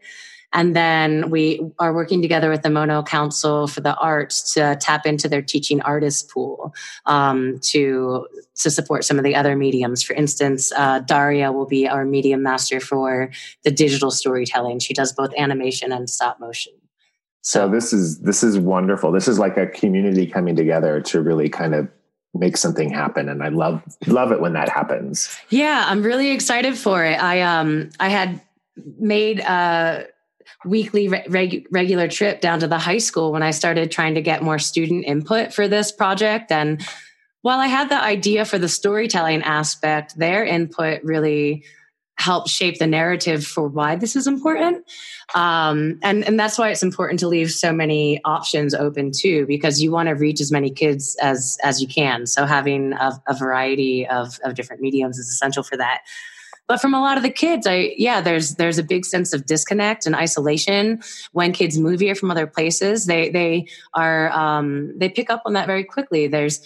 And 0.52 0.74
then 0.74 1.28
we 1.28 1.60
are 1.78 1.92
working 1.92 2.22
together 2.22 2.48
with 2.48 2.62
the 2.62 2.70
Mono 2.70 3.02
Council 3.02 3.66
for 3.66 3.82
the 3.82 3.94
Arts 3.96 4.54
to 4.54 4.76
tap 4.80 5.04
into 5.04 5.28
their 5.28 5.42
teaching 5.42 5.82
artist 5.82 6.30
pool 6.30 6.74
um, 7.04 7.58
to 7.64 8.26
to 8.56 8.70
support 8.70 9.04
some 9.04 9.18
of 9.18 9.24
the 9.24 9.36
other 9.36 9.56
mediums. 9.56 10.02
For 10.02 10.14
instance, 10.14 10.72
uh, 10.72 11.00
Daria 11.00 11.52
will 11.52 11.66
be 11.66 11.86
our 11.86 12.06
medium 12.06 12.42
master 12.42 12.80
for 12.80 13.30
the 13.62 13.70
digital 13.70 14.10
storytelling. 14.10 14.78
She 14.78 14.94
does 14.94 15.12
both 15.12 15.32
animation 15.36 15.92
and 15.92 16.08
stop 16.08 16.40
motion. 16.40 16.72
So 17.42 17.68
this 17.68 17.92
is 17.92 18.20
this 18.20 18.42
is 18.42 18.58
wonderful. 18.58 19.12
This 19.12 19.28
is 19.28 19.38
like 19.38 19.58
a 19.58 19.66
community 19.66 20.26
coming 20.26 20.56
together 20.56 21.00
to 21.02 21.20
really 21.20 21.50
kind 21.50 21.74
of 21.74 21.88
make 22.34 22.56
something 22.56 22.90
happen. 22.90 23.28
And 23.28 23.42
i 23.42 23.48
love 23.48 23.82
love 24.06 24.32
it 24.32 24.40
when 24.40 24.52
that 24.54 24.68
happens. 24.68 25.28
Yeah 25.48 25.84
i'm 25.88 26.02
really 26.02 26.30
excited 26.30 26.76
for 26.76 27.04
it. 27.04 27.22
I 27.22 27.42
um 27.42 27.90
i 28.00 28.08
had 28.08 28.40
made 28.98 29.40
a 29.40 30.06
weekly 30.64 31.08
reg- 31.08 31.66
regular 31.70 32.08
trip 32.08 32.40
down 32.40 32.60
to 32.60 32.66
the 32.66 32.78
high 32.78 32.98
school 32.98 33.32
when 33.32 33.42
I 33.42 33.52
started 33.52 33.90
trying 33.90 34.14
to 34.14 34.22
get 34.22 34.42
more 34.42 34.58
student 34.58 35.04
input 35.04 35.52
for 35.52 35.68
this 35.68 35.92
project. 35.92 36.50
And 36.50 36.84
while 37.42 37.60
I 37.60 37.68
had 37.68 37.88
the 37.88 38.02
idea 38.02 38.44
for 38.44 38.58
the 38.58 38.68
storytelling 38.68 39.42
aspect, 39.42 40.18
their 40.18 40.44
input 40.44 41.02
really 41.04 41.64
helped 42.18 42.48
shape 42.48 42.78
the 42.78 42.86
narrative 42.86 43.46
for 43.46 43.68
why 43.68 43.96
this 43.96 44.16
is 44.16 44.26
important. 44.26 44.84
Um, 45.34 45.98
and, 46.02 46.26
and 46.26 46.38
that's 46.38 46.58
why 46.58 46.70
it's 46.70 46.82
important 46.82 47.20
to 47.20 47.28
leave 47.28 47.50
so 47.50 47.72
many 47.72 48.20
options 48.24 48.74
open 48.74 49.12
too, 49.12 49.46
because 49.46 49.80
you 49.80 49.92
want 49.92 50.08
to 50.08 50.14
reach 50.14 50.40
as 50.40 50.50
many 50.50 50.70
kids 50.70 51.16
as, 51.22 51.58
as 51.62 51.80
you 51.80 51.86
can. 51.86 52.26
So 52.26 52.44
having 52.44 52.92
a, 52.94 53.12
a 53.28 53.34
variety 53.34 54.06
of, 54.06 54.38
of 54.44 54.54
different 54.54 54.82
mediums 54.82 55.18
is 55.18 55.28
essential 55.28 55.62
for 55.62 55.76
that 55.76 56.00
but 56.66 56.82
from 56.82 56.92
a 56.92 57.00
lot 57.00 57.16
of 57.16 57.22
the 57.22 57.30
kids 57.30 57.66
i 57.66 57.94
yeah 57.96 58.20
there's 58.20 58.56
there's 58.56 58.76
a 58.78 58.82
big 58.82 59.04
sense 59.04 59.32
of 59.32 59.46
disconnect 59.46 60.04
and 60.04 60.14
isolation 60.14 61.02
when 61.32 61.50
kids 61.50 61.78
move 61.78 61.98
here 61.98 62.14
from 62.14 62.30
other 62.30 62.46
places 62.46 63.06
they 63.06 63.30
they 63.30 63.66
are 63.94 64.30
um, 64.32 64.92
they 64.98 65.08
pick 65.08 65.30
up 65.30 65.42
on 65.46 65.54
that 65.54 65.66
very 65.66 65.82
quickly 65.82 66.26
there's 66.26 66.60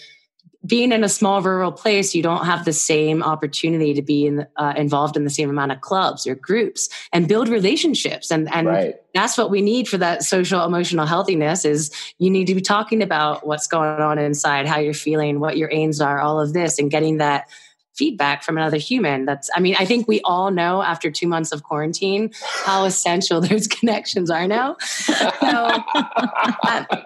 being 0.65 0.91
in 0.91 1.03
a 1.03 1.09
small 1.09 1.41
rural 1.41 1.71
place, 1.71 2.15
you 2.15 2.23
don't 2.23 2.45
have 2.45 2.63
the 2.63 2.73
same 2.73 3.21
opportunity 3.21 3.93
to 3.93 4.01
be 4.01 4.27
in, 4.27 4.47
uh, 4.55 4.73
involved 4.77 5.17
in 5.17 5.25
the 5.25 5.29
same 5.29 5.49
amount 5.49 5.73
of 5.73 5.81
clubs 5.81 6.25
or 6.25 6.35
groups 6.35 6.87
and 7.11 7.27
build 7.27 7.49
relationships. 7.49 8.31
And, 8.31 8.51
and 8.53 8.67
right. 8.67 8.95
that's 9.13 9.37
what 9.37 9.49
we 9.49 9.61
need 9.61 9.89
for 9.89 9.97
that 9.97 10.23
social 10.23 10.63
emotional 10.63 11.05
healthiness 11.05 11.65
is 11.65 11.91
you 12.17 12.29
need 12.29 12.45
to 12.45 12.55
be 12.55 12.61
talking 12.61 13.01
about 13.01 13.45
what's 13.45 13.67
going 13.67 14.01
on 14.01 14.17
inside, 14.17 14.65
how 14.65 14.79
you're 14.79 14.93
feeling, 14.93 15.41
what 15.41 15.57
your 15.57 15.69
aims 15.71 15.99
are, 15.99 16.21
all 16.21 16.39
of 16.39 16.53
this, 16.53 16.79
and 16.79 16.89
getting 16.89 17.17
that 17.17 17.49
feedback 17.95 18.43
from 18.43 18.57
another 18.57 18.77
human 18.77 19.25
that's 19.25 19.49
i 19.55 19.59
mean 19.59 19.75
i 19.79 19.85
think 19.85 20.07
we 20.07 20.19
all 20.21 20.51
know 20.51 20.81
after 20.81 21.11
two 21.11 21.27
months 21.27 21.51
of 21.51 21.63
quarantine 21.63 22.31
how 22.65 22.85
essential 22.85 23.41
those 23.49 23.67
connections 23.67 24.29
are 24.29 24.47
now 24.47 24.75
so 24.79 25.67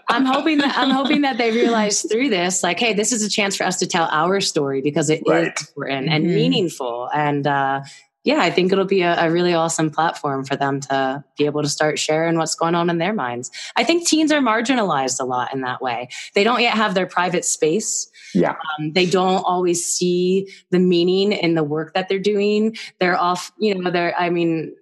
i'm 0.10 0.26
hoping 0.26 0.58
that 0.60 0.74
i'm 0.78 0.92
hoping 0.92 1.22
that 1.22 1.38
they 1.38 1.52
realize 1.52 2.04
through 2.04 2.30
this 2.30 2.64
like 2.64 2.80
hey 2.80 2.94
this 2.94 3.12
is 3.12 3.24
a 3.24 3.30
chance 3.30 3.56
for 3.56 3.64
us 3.64 3.78
to 3.78 3.88
tell 3.88 4.08
our 4.12 4.40
story 4.40 4.82
because 4.82 5.10
it 5.10 5.22
right. 5.28 5.54
is 5.56 5.68
important 5.68 6.10
and 6.10 6.26
mm-hmm. 6.26 6.36
meaningful 6.36 7.10
and 7.14 7.48
uh, 7.48 7.82
yeah, 8.28 8.42
I 8.42 8.52
think 8.52 8.74
it'll 8.74 8.84
be 8.84 9.04
a, 9.04 9.18
a, 9.18 9.32
really 9.32 9.54
awesome 9.54 9.90
platform 9.90 10.44
for 10.44 10.58
them 10.58 10.82
to 10.82 11.24
be 11.38 11.46
able 11.46 11.62
to 11.62 11.70
start 11.70 11.98
sharing 11.98 12.38
what's 12.38 12.56
going 12.56 12.76
on 12.76 12.90
in 12.90 12.98
their 12.98 13.14
minds. 13.14 13.50
I 13.78 13.86
think 13.86 14.06
teens 14.06 14.34
are 14.34 14.42
marginalized 14.42 15.22
a 15.22 15.24
lot 15.24 15.54
in 15.54 15.62
that 15.62 15.82
way. 15.82 16.10
They 16.36 16.44
don't 16.44 16.62
yet 16.62 16.74
have 16.74 16.94
their 16.94 17.06
private 17.06 17.46
space. 17.46 18.12
Yeah. 18.36 18.52
Um, 18.52 18.92
they 18.92 19.06
don't 19.06 19.44
always 19.46 19.86
see 19.86 20.54
the 20.72 20.80
meaning 20.80 21.32
in 21.32 21.56
the 21.56 21.64
work 21.64 21.94
that 21.94 22.10
they're 22.10 22.20
doing. 22.20 22.76
They're 23.00 23.18
off, 23.18 23.54
you 23.60 23.74
know, 23.74 23.92
they're, 23.92 24.14
I 24.20 24.30
mean, 24.30 24.76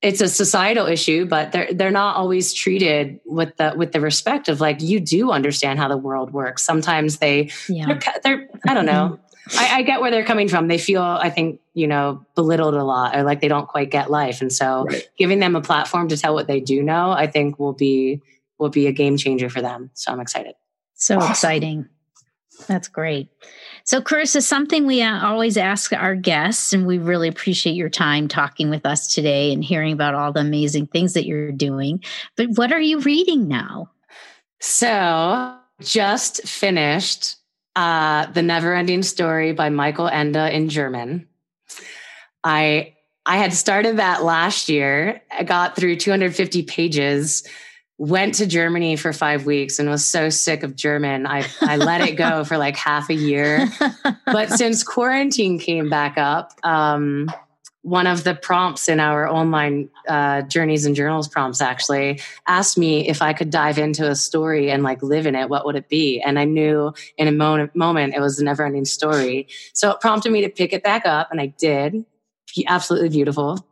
it's 0.00 0.22
a 0.22 0.28
societal 0.28 0.86
issue, 0.86 1.26
but 1.26 1.52
they're 1.52 1.72
they're 1.72 1.90
not 1.90 2.16
always 2.16 2.52
treated 2.54 3.18
with 3.24 3.56
the 3.56 3.74
with 3.76 3.92
the 3.92 4.00
respect 4.00 4.48
of 4.48 4.60
like 4.60 4.80
you 4.80 5.00
do 5.00 5.30
understand 5.30 5.78
how 5.78 5.88
the 5.88 5.96
world 5.96 6.32
works. 6.32 6.62
Sometimes 6.62 7.18
they 7.18 7.50
yeah. 7.68 7.86
they're, 7.86 8.00
they're 8.22 8.48
I 8.68 8.74
don't 8.74 8.86
know. 8.86 9.18
I, 9.54 9.76
I, 9.76 9.82
get 9.82 10.00
where 10.00 10.10
they're 10.10 10.24
coming 10.24 10.48
from. 10.48 10.66
They 10.66 10.78
feel, 10.78 11.02
I 11.02 11.30
think, 11.30 11.60
you 11.72 11.86
know, 11.86 12.24
belittled 12.34 12.74
a 12.74 12.82
lot 12.82 13.16
or 13.16 13.22
like 13.22 13.40
they 13.40 13.48
don't 13.48 13.68
quite 13.68 13.90
get 13.90 14.10
life. 14.10 14.40
And 14.40 14.52
so 14.52 14.84
right. 14.84 15.08
giving 15.16 15.38
them 15.38 15.54
a 15.54 15.60
platform 15.60 16.08
to 16.08 16.16
tell 16.16 16.34
what 16.34 16.48
they 16.48 16.60
do 16.60 16.82
know, 16.82 17.10
I 17.10 17.26
think 17.26 17.58
will 17.58 17.72
be 17.72 18.22
will 18.58 18.70
be 18.70 18.86
a 18.86 18.92
game 18.92 19.16
changer 19.16 19.48
for 19.48 19.60
them. 19.60 19.90
So 19.94 20.10
I'm 20.10 20.20
excited. 20.20 20.54
So 20.94 21.18
awesome. 21.18 21.30
exciting. 21.30 21.88
That's 22.66 22.88
great. 22.88 23.28
So, 23.84 24.00
Carissa, 24.00 24.42
something 24.42 24.86
we 24.86 25.02
uh, 25.02 25.24
always 25.24 25.56
ask 25.56 25.92
our 25.92 26.14
guests, 26.14 26.72
and 26.72 26.86
we 26.86 26.98
really 26.98 27.28
appreciate 27.28 27.76
your 27.76 27.90
time 27.90 28.28
talking 28.28 28.70
with 28.70 28.86
us 28.86 29.14
today 29.14 29.52
and 29.52 29.62
hearing 29.62 29.92
about 29.92 30.14
all 30.14 30.32
the 30.32 30.40
amazing 30.40 30.86
things 30.86 31.12
that 31.12 31.26
you're 31.26 31.52
doing. 31.52 32.02
But 32.36 32.48
what 32.56 32.72
are 32.72 32.80
you 32.80 33.00
reading 33.00 33.46
now? 33.46 33.90
So, 34.58 35.56
just 35.80 36.48
finished 36.48 37.36
uh, 37.76 38.26
The 38.26 38.42
Never 38.42 38.74
Ending 38.74 39.04
Story 39.04 39.52
by 39.52 39.68
Michael 39.68 40.08
Ende 40.08 40.36
in 40.36 40.68
German. 40.68 41.28
I 42.42 42.94
I 43.24 43.36
had 43.38 43.52
started 43.52 43.98
that 43.98 44.24
last 44.24 44.68
year. 44.68 45.20
I 45.30 45.44
got 45.44 45.76
through 45.76 45.96
250 45.96 46.62
pages 46.62 47.46
went 47.98 48.34
to 48.34 48.46
Germany 48.46 48.96
for 48.96 49.12
five 49.12 49.46
weeks 49.46 49.78
and 49.78 49.88
was 49.88 50.04
so 50.04 50.28
sick 50.28 50.62
of 50.62 50.76
German. 50.76 51.26
I, 51.26 51.46
I 51.62 51.76
let 51.76 52.02
it 52.02 52.16
go 52.16 52.44
for 52.44 52.58
like 52.58 52.76
half 52.76 53.08
a 53.08 53.14
year. 53.14 53.68
But 54.26 54.50
since 54.50 54.82
quarantine 54.82 55.58
came 55.58 55.88
back 55.88 56.18
up, 56.18 56.52
um, 56.62 57.30
one 57.86 58.08
of 58.08 58.24
the 58.24 58.34
prompts 58.34 58.88
in 58.88 58.98
our 58.98 59.28
online 59.28 59.88
uh, 60.08 60.42
journeys 60.42 60.86
and 60.86 60.96
journals 60.96 61.28
prompts 61.28 61.60
actually 61.60 62.20
asked 62.48 62.76
me 62.76 63.08
if 63.08 63.22
I 63.22 63.32
could 63.32 63.48
dive 63.48 63.78
into 63.78 64.10
a 64.10 64.16
story 64.16 64.72
and 64.72 64.82
like 64.82 65.04
live 65.04 65.24
in 65.24 65.36
it, 65.36 65.48
what 65.48 65.64
would 65.64 65.76
it 65.76 65.88
be? 65.88 66.20
And 66.20 66.36
I 66.36 66.46
knew 66.46 66.92
in 67.16 67.28
a 67.28 67.32
moment, 67.32 67.76
moment 67.76 68.14
it 68.16 68.20
was 68.20 68.40
a 68.40 68.44
never 68.44 68.66
ending 68.66 68.86
story. 68.86 69.46
So 69.72 69.92
it 69.92 70.00
prompted 70.00 70.32
me 70.32 70.40
to 70.40 70.48
pick 70.48 70.72
it 70.72 70.82
back 70.82 71.06
up 71.06 71.28
and 71.30 71.40
I 71.40 71.46
did. 71.46 72.04
Absolutely 72.66 73.10
beautiful. 73.10 73.64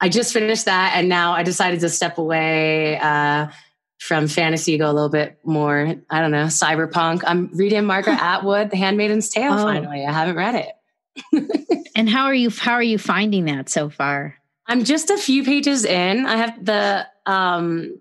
I 0.00 0.08
just 0.08 0.32
finished 0.32 0.66
that, 0.66 0.94
and 0.96 1.08
now 1.08 1.32
I 1.32 1.42
decided 1.42 1.80
to 1.80 1.88
step 1.88 2.18
away 2.18 2.98
uh, 2.98 3.48
from 4.00 4.26
fantasy, 4.26 4.76
go 4.76 4.90
a 4.90 4.92
little 4.92 5.08
bit 5.08 5.38
more. 5.44 5.94
I 6.10 6.20
don't 6.20 6.32
know, 6.32 6.46
cyberpunk. 6.46 7.22
I'm 7.24 7.50
reading 7.54 7.84
Margaret 7.84 8.18
Atwood, 8.20 8.70
The 8.70 8.76
Handmaid's 8.76 9.28
Tale. 9.28 9.54
Oh. 9.54 9.62
Finally, 9.62 10.04
I 10.04 10.12
haven't 10.12 10.36
read 10.36 10.56
it. 10.56 10.72
And 11.96 12.08
how 12.08 12.24
are 12.24 12.34
you? 12.34 12.50
How 12.50 12.72
are 12.72 12.82
you 12.82 12.98
finding 12.98 13.46
that 13.46 13.68
so 13.68 13.88
far? 13.88 14.36
I'm 14.66 14.84
just 14.84 15.10
a 15.10 15.18
few 15.18 15.44
pages 15.44 15.84
in. 15.84 16.26
I 16.26 16.36
have 16.36 16.64
the. 16.64 17.06
Um, 17.26 17.98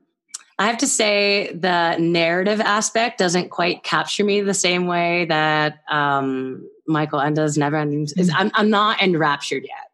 I 0.59 0.67
have 0.67 0.77
to 0.79 0.87
say 0.87 1.51
the 1.53 1.97
narrative 1.97 2.61
aspect 2.61 3.17
doesn't 3.17 3.49
quite 3.49 3.83
capture 3.83 4.23
me 4.23 4.41
the 4.41 4.53
same 4.53 4.85
way 4.85 5.25
that 5.25 5.79
um, 5.89 6.69
Michael 6.85 7.19
Ende's 7.19 7.57
Never 7.57 7.77
Ending. 7.77 8.03
Is, 8.03 8.29
mm. 8.29 8.33
I'm, 8.35 8.51
I'm 8.53 8.69
not 8.69 9.01
enraptured 9.01 9.63
yet 9.63 9.91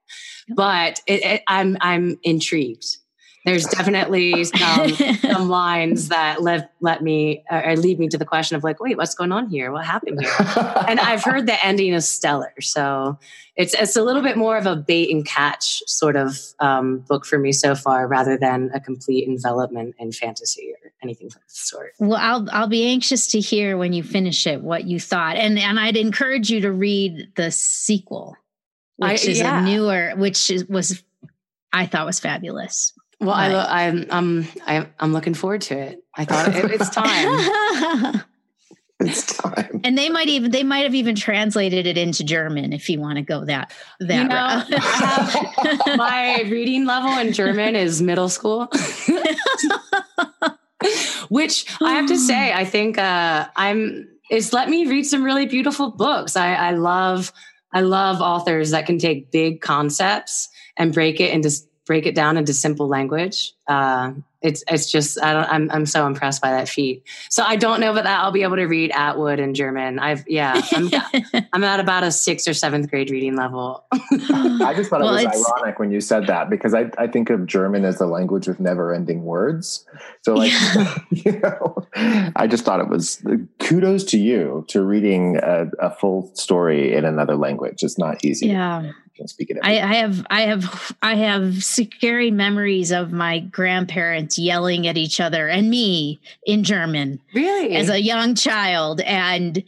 but 0.50 1.02
it, 1.08 1.24
it, 1.24 1.44
I'm 1.48 1.78
I'm 1.82 2.20
intrigued. 2.24 2.98
There's 3.48 3.66
definitely 3.66 4.44
some, 4.44 4.90
some 5.22 5.50
lines 5.50 6.10
that 6.10 6.42
let 6.42 6.72
let 6.82 7.02
me 7.02 7.44
or 7.50 7.76
lead 7.76 7.98
me 7.98 8.08
to 8.10 8.18
the 8.18 8.26
question 8.26 8.58
of 8.58 8.64
like, 8.64 8.80
wait, 8.80 8.98
what's 8.98 9.16
going 9.16 9.32
on 9.32 9.50
here? 9.50 9.72
What 9.72 9.86
happened 9.86 10.22
here? 10.22 10.36
and 10.88 11.00
I've 11.00 11.24
heard 11.24 11.48
the 11.48 11.66
ending 11.66 11.94
is 11.94 12.08
stellar, 12.08 12.54
so 12.60 13.18
it's 13.56 13.74
it's 13.74 13.96
a 13.96 14.04
little 14.04 14.22
bit 14.22 14.38
more 14.38 14.58
of 14.58 14.66
a 14.66 14.76
bait 14.76 15.10
and 15.10 15.26
catch 15.26 15.82
sort 15.88 16.16
of 16.16 16.38
um, 16.60 17.00
book 17.08 17.26
for 17.26 17.40
me 17.40 17.52
so 17.52 17.74
far, 17.74 18.08
rather 18.08 18.38
than 18.38 18.70
a 18.74 18.80
complete 18.80 19.28
envelopment 19.28 19.96
in 19.98 20.12
fantasy 20.12 20.74
or 20.84 20.92
anything 21.02 21.28
of 21.28 21.34
the 21.34 21.40
sort. 21.48 21.94
Well, 22.00 22.20
I'll 22.22 22.48
I'll 22.52 22.68
be 22.68 22.86
anxious 22.86 23.28
to 23.28 23.40
hear 23.40 23.78
when 23.78 23.94
you 23.94 24.04
finish 24.04 24.46
it 24.46 24.62
what 24.62 24.86
you 24.86 25.00
thought, 25.00 25.38
and 25.38 25.58
and 25.58 25.80
I'd 25.80 25.98
encourage 25.98 26.50
you 26.52 26.62
to 26.62 26.72
read 26.72 27.32
the 27.36 27.50
sequel 27.52 28.36
which 28.98 29.28
I, 29.28 29.30
is 29.30 29.40
yeah. 29.40 29.60
a 29.60 29.64
newer, 29.64 30.14
which 30.18 30.50
is, 30.50 30.66
was 30.68 31.04
I 31.72 31.86
thought 31.86 32.06
was 32.06 32.20
fabulous. 32.20 32.94
Well, 33.20 33.32
I, 33.32 33.48
lo- 33.48 33.66
I'm 33.68 34.06
I'm 34.12 34.48
I'm 34.66 34.94
I'm 35.00 35.14
looking 35.14 35.34
forward 35.34 35.62
to 35.62 35.78
it. 35.78 36.04
I 36.16 36.26
thought 36.26 36.50
it, 36.56 36.72
it's 36.72 36.90
time. 36.92 38.22
It's 39.00 39.28
time. 39.38 39.82
and 39.84 39.96
they 39.96 40.10
might 40.10 40.28
even 40.28 40.50
they 40.50 40.64
might 40.64 40.80
have 40.80 40.96
even 40.96 41.16
translated 41.16 41.86
it 41.86 42.00
into 42.00 42.24
German 42.24 42.74
if 42.74 42.90
you 42.90 43.00
want 43.00 43.18
to 43.18 43.22
go 43.22 43.46
that 43.46 43.72
that 44.00 44.24
You 44.24 44.28
know, 44.28 45.86
route. 45.86 45.98
My 46.00 46.42
reading 46.50 46.86
level 46.88 47.12
in 47.20 47.32
German 47.32 47.76
is 47.76 48.02
middle 48.02 48.28
school. 48.28 48.68
Which 51.30 51.66
I 51.82 51.92
have 51.94 52.08
to 52.08 52.18
say, 52.18 52.54
I 52.54 52.66
think 52.66 52.98
uh, 52.98 53.48
I'm. 53.56 54.08
It's 54.30 54.52
let 54.52 54.68
me 54.70 54.88
read 54.88 55.04
some 55.06 55.24
really 55.24 55.46
beautiful 55.46 55.92
books. 55.92 56.36
I, 56.36 56.54
I 56.56 56.72
love, 56.72 57.32
I 57.72 57.82
love 57.82 58.20
authors 58.20 58.72
that 58.72 58.86
can 58.88 58.98
take 59.00 59.32
big 59.32 59.62
concepts 59.62 60.50
and 60.76 60.94
break 60.94 61.20
it 61.20 61.32
into 61.34 61.52
break 61.88 62.06
it 62.06 62.14
down 62.14 62.38
into 62.38 62.54
simple 62.54 62.88
language. 62.88 63.54
Uh, 63.66 64.12
it's 64.42 64.64
it's 64.70 64.92
just 64.92 65.22
I 65.22 65.34
don't 65.34 65.50
I'm 65.50 65.72
I'm 65.72 65.86
so 65.88 66.06
impressed 66.06 66.42
by 66.42 66.52
that 66.52 66.70
feat. 66.70 67.04
So 67.30 67.44
I 67.44 67.56
don't 67.56 67.80
know 67.80 67.92
about 67.92 68.04
that 68.04 68.20
I'll 68.20 68.32
be 68.32 68.44
able 68.44 68.58
to 68.58 68.66
read 68.66 68.92
Atwood 68.92 69.40
in 69.40 69.56
German. 69.56 69.98
I've 69.98 70.28
yeah 70.28 70.62
I'm 70.72 70.92
I'm 71.54 71.64
at 71.64 71.80
about 71.80 72.04
a 72.04 72.12
sixth 72.12 72.48
or 72.48 72.54
seventh 72.54 72.90
grade 72.90 73.10
reading 73.10 73.36
level. 73.36 73.86
I 73.92 74.74
just 74.76 74.92
thought 74.92 75.02
Well, 75.02 75.18
it 75.18 75.26
was 75.26 75.52
ironic 75.58 75.80
when 75.80 75.92
you 75.92 76.02
said 76.02 76.28
that 76.28 76.52
because 76.52 76.76
I, 76.76 76.92
I 77.00 77.08
think 77.08 77.32
of 77.32 77.48
German 77.48 77.84
as 77.84 78.00
a 78.00 78.06
language 78.06 78.48
with 78.48 78.60
never 78.60 78.94
ending 78.94 79.24
words. 79.24 79.86
So, 80.22 80.36
like, 80.36 80.54
you 81.10 81.40
know, 81.40 81.88
I 82.36 82.48
just 82.48 82.64
thought 82.64 82.80
it 82.80 82.90
was 82.90 83.26
kudos 83.60 84.04
to 84.06 84.20
you 84.20 84.66
to 84.70 84.84
reading 84.84 85.40
a, 85.42 85.66
a 85.80 85.90
full 85.90 86.32
story 86.36 86.94
in 86.94 87.06
another 87.06 87.36
language. 87.36 87.82
It's 87.82 87.98
not 87.98 88.24
easy. 88.24 88.48
yeah. 88.48 88.92
You 89.18 89.24
can 89.24 89.28
speak 89.28 89.50
it. 89.50 89.58
I, 89.64 89.80
I 89.80 89.96
have 89.96 90.28
I 90.30 90.42
have 90.42 90.96
I 91.02 91.16
have 91.16 91.64
scary 91.64 92.30
memories 92.30 92.92
of 92.92 93.12
my 93.12 93.40
grandparents 93.40 94.38
yelling 94.38 94.86
at 94.86 94.96
each 94.96 95.20
other 95.20 95.48
and 95.48 95.70
me 95.72 96.20
in 96.46 96.64
German 96.64 97.20
Really? 97.34 97.76
as 97.76 97.90
a 97.90 98.00
young 98.00 98.36
child 98.36 99.02
and 99.02 99.64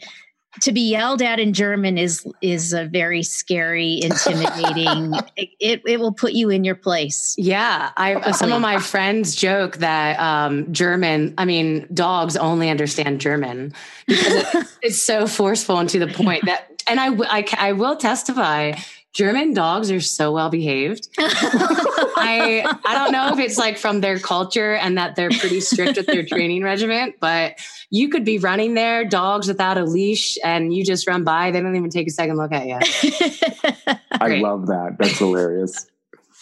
to 0.62 0.72
be 0.72 0.82
yelled 0.90 1.22
at 1.22 1.40
in 1.40 1.54
German 1.54 1.98
is 1.98 2.28
is 2.42 2.74
a 2.74 2.86
very 2.86 3.24
scary, 3.24 4.02
intimidating. 4.04 5.14
it, 5.36 5.50
it 5.60 5.82
it 5.86 6.00
will 6.00 6.12
put 6.14 6.34
you 6.34 6.50
in 6.50 6.64
your 6.64 6.76
place. 6.76 7.34
Yeah, 7.38 7.92
I 7.98 8.16
uh, 8.16 8.34
some 8.34 8.52
of 8.52 8.62
my 8.62 8.80
friends 8.80 9.36
joke 9.36 9.78
that 9.78 10.20
um, 10.20 10.72
German, 10.74 11.34
I 11.38 11.46
mean, 11.46 11.88
dogs 11.94 12.36
only 12.38 12.70
understand 12.70 13.22
German 13.22 13.74
because 14.06 14.68
it's 14.82 15.02
so 15.02 15.26
forceful 15.28 15.78
and 15.80 15.90
to 15.90 16.00
the 16.00 16.08
point 16.08 16.46
that, 16.46 16.84
and 16.88 17.00
I, 17.00 17.10
w- 17.10 17.30
I, 17.30 17.44
ca- 17.44 17.58
I 17.60 17.72
will 17.74 17.96
testify, 17.96 18.74
German 19.14 19.54
dogs 19.54 19.90
are 19.92 20.00
so 20.00 20.32
well 20.32 20.50
behaved. 20.50 21.10
I 21.18 22.64
I 22.86 22.94
don't 22.94 23.12
know 23.12 23.34
if 23.34 23.40
it's 23.40 23.58
like 23.58 23.78
from 23.78 24.02
their 24.02 24.20
culture 24.20 24.74
and 24.76 24.98
that 24.98 25.16
they're 25.16 25.32
pretty 25.32 25.62
strict 25.62 25.98
with 25.98 26.06
their 26.06 26.24
training 26.24 26.64
regiment, 26.64 27.16
but 27.20 27.56
you 27.90 28.10
could 28.10 28.24
be 28.24 28.38
running 28.38 28.76
there, 28.76 29.06
dogs 29.06 29.48
without 29.48 29.78
a 29.78 29.84
leash, 29.84 30.38
and 30.44 30.74
you 30.74 30.86
just 30.86 31.08
run 31.08 31.24
by, 31.24 31.50
they 31.52 31.60
don't 31.60 31.76
even 31.76 31.90
take 31.90 32.08
a 32.08 32.12
second 32.12 32.38
look 32.38 32.52
at 32.52 32.68
you. 32.68 32.76
I 34.12 34.40
love 34.40 34.68
that. 34.68 34.98
That's 35.00 35.18
hilarious. 35.18 35.88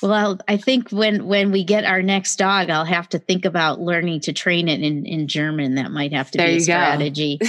Well, 0.01 0.39
I 0.47 0.57
think 0.57 0.89
when 0.91 1.25
when 1.25 1.51
we 1.51 1.63
get 1.63 1.83
our 1.85 2.01
next 2.01 2.35
dog, 2.35 2.69
I'll 2.69 2.85
have 2.85 3.09
to 3.09 3.19
think 3.19 3.45
about 3.45 3.79
learning 3.79 4.21
to 4.21 4.33
train 4.33 4.67
it 4.67 4.81
in 4.81 5.05
in 5.05 5.27
German. 5.27 5.75
That 5.75 5.91
might 5.91 6.13
have 6.13 6.29
to 6.31 6.37
There 6.37 6.47
be 6.47 6.57
a 6.57 6.61
strategy. 6.61 7.39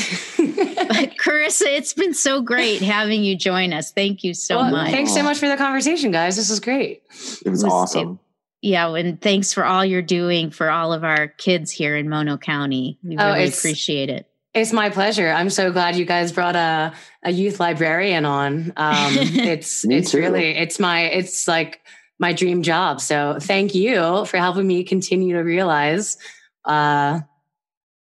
But 0.88 1.18
Carissa, 1.18 1.66
it's 1.66 1.92
been 1.92 2.14
so 2.14 2.40
great 2.40 2.80
having 2.80 3.22
you 3.22 3.36
join 3.36 3.74
us. 3.74 3.92
Thank 3.92 4.24
you 4.24 4.32
so 4.32 4.56
Well, 4.56 4.70
much. 4.70 4.90
Thanks 4.90 5.12
so 5.12 5.22
much 5.22 5.38
for 5.38 5.46
the 5.46 5.56
conversation, 5.56 6.10
guys. 6.10 6.36
This 6.36 6.48
was 6.48 6.60
great. 6.60 7.02
It 7.44 7.50
was 7.50 7.62
was- 7.62 7.72
awesome. 7.72 8.20
Yeah, 8.62 8.92
and 8.94 9.20
thanks 9.20 9.52
for 9.52 9.64
all 9.66 9.84
you're 9.84 10.00
doing 10.02 10.50
for 10.50 10.70
all 10.70 10.92
of 10.94 11.04
our 11.04 11.28
kids 11.28 11.70
here 11.70 11.94
in 11.94 12.08
Mono 12.08 12.38
County. 12.38 12.98
We 13.04 13.16
Oh, 13.18 13.34
really 13.34 13.48
appreciate 13.50 14.08
it. 14.08 14.26
It's 14.54 14.72
my 14.72 14.88
pleasure. 14.90 15.28
I'm 15.28 15.50
so 15.50 15.70
glad 15.70 15.94
you 15.94 16.04
guys 16.06 16.32
brought 16.32 16.56
a, 16.56 16.92
a 17.22 17.30
youth 17.30 17.60
librarian 17.60 18.24
on. 18.24 18.72
Um, 18.76 19.12
it's 19.18 19.84
it's 19.84 20.10
too. 20.12 20.18
really 20.20 20.56
it's 20.56 20.80
my 20.80 21.02
it's 21.02 21.46
like 21.46 21.80
my 22.18 22.32
dream 22.32 22.62
job. 22.62 23.00
So 23.00 23.38
thank 23.40 23.74
you 23.74 24.24
for 24.26 24.38
helping 24.38 24.66
me 24.66 24.84
continue 24.84 25.36
to 25.36 25.42
realize 25.42 26.16
uh, 26.64 27.20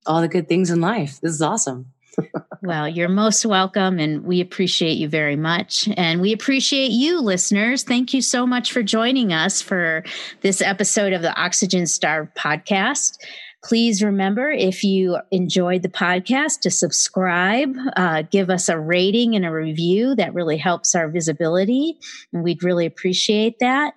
all 0.06 0.20
the 0.20 0.28
good 0.28 0.48
things 0.48 0.70
in 0.70 0.80
life. 0.80 1.20
This 1.20 1.32
is 1.32 1.43
awesome. 1.43 1.93
Well, 2.60 2.89
you're 2.89 3.09
most 3.09 3.47
welcome, 3.47 4.01
and 4.01 4.24
we 4.24 4.40
appreciate 4.40 4.98
you 4.98 5.09
very 5.09 5.36
much. 5.36 5.89
And 5.97 6.20
we 6.20 6.32
appreciate 6.32 6.90
you, 6.90 7.20
listeners. 7.20 7.85
Thank 7.85 8.12
you 8.12 8.20
so 8.20 8.48
much 8.48 8.72
for 8.72 8.82
joining 8.82 9.32
us 9.32 9.62
for 9.62 10.02
this 10.40 10.60
episode 10.60 11.12
of 11.12 11.22
the 11.22 11.32
Oxygen 11.40 11.86
Starved 11.86 12.35
podcast. 12.35 13.18
Please 13.64 14.02
remember 14.02 14.51
if 14.51 14.85
you 14.85 15.18
enjoyed 15.32 15.82
the 15.82 15.89
podcast 15.89 16.60
to 16.60 16.70
subscribe, 16.70 17.74
uh, 17.97 18.22
give 18.30 18.51
us 18.51 18.68
a 18.68 18.78
rating 18.78 19.35
and 19.35 19.44
a 19.44 19.51
review. 19.51 20.14
That 20.14 20.32
really 20.32 20.56
helps 20.56 20.94
our 20.94 21.09
visibility, 21.09 21.98
and 22.32 22.44
we'd 22.44 22.62
really 22.62 22.86
appreciate 22.86 23.59
that. 23.59 23.94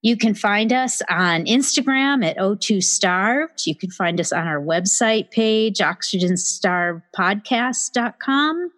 You 0.00 0.16
can 0.16 0.34
find 0.34 0.72
us 0.72 1.02
on 1.08 1.44
Instagram 1.44 2.24
at 2.24 2.36
O2 2.36 2.82
Starved. 2.82 3.66
You 3.66 3.76
can 3.76 3.90
find 3.90 4.18
us 4.18 4.32
on 4.32 4.48
our 4.48 4.60
website 4.60 5.30
page, 5.30 5.78
oxygenstarvedpodcast.com, 5.78 8.70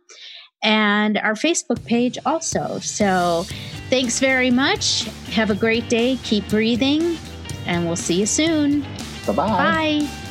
and 0.62 1.18
our 1.18 1.34
Facebook 1.34 1.84
page 1.86 2.18
also. 2.26 2.78
So 2.80 3.46
thanks 3.88 4.18
very 4.18 4.50
much. 4.50 5.04
Have 5.30 5.50
a 5.50 5.54
great 5.54 5.88
day. 5.88 6.18
Keep 6.24 6.48
breathing, 6.48 7.16
and 7.66 7.86
we'll 7.86 7.96
see 7.96 8.20
you 8.20 8.26
soon. 8.26 8.80
Bye-bye. 9.26 9.46
Bye. 9.46 10.23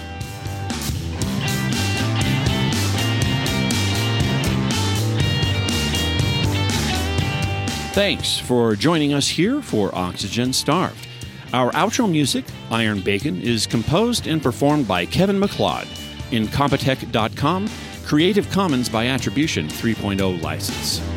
Thanks 7.93 8.39
for 8.39 8.75
joining 8.75 9.13
us 9.13 9.27
here 9.27 9.61
for 9.61 9.93
Oxygen 9.93 10.51
Starved. 10.51 11.07
Our 11.53 11.71
outro 11.73 12.09
music, 12.09 12.43
Iron 12.71 13.01
Bacon, 13.01 13.39
is 13.39 13.67
composed 13.67 14.25
and 14.25 14.41
performed 14.41 14.87
by 14.87 15.05
Kevin 15.05 15.37
MacLeod 15.37 15.87
in 16.31 16.47
Compotech.com, 16.47 17.69
Creative 18.03 18.49
Commons 18.49 18.89
by 18.89 19.05
Attribution 19.05 19.67
3.0 19.67 20.41
license. 20.41 21.12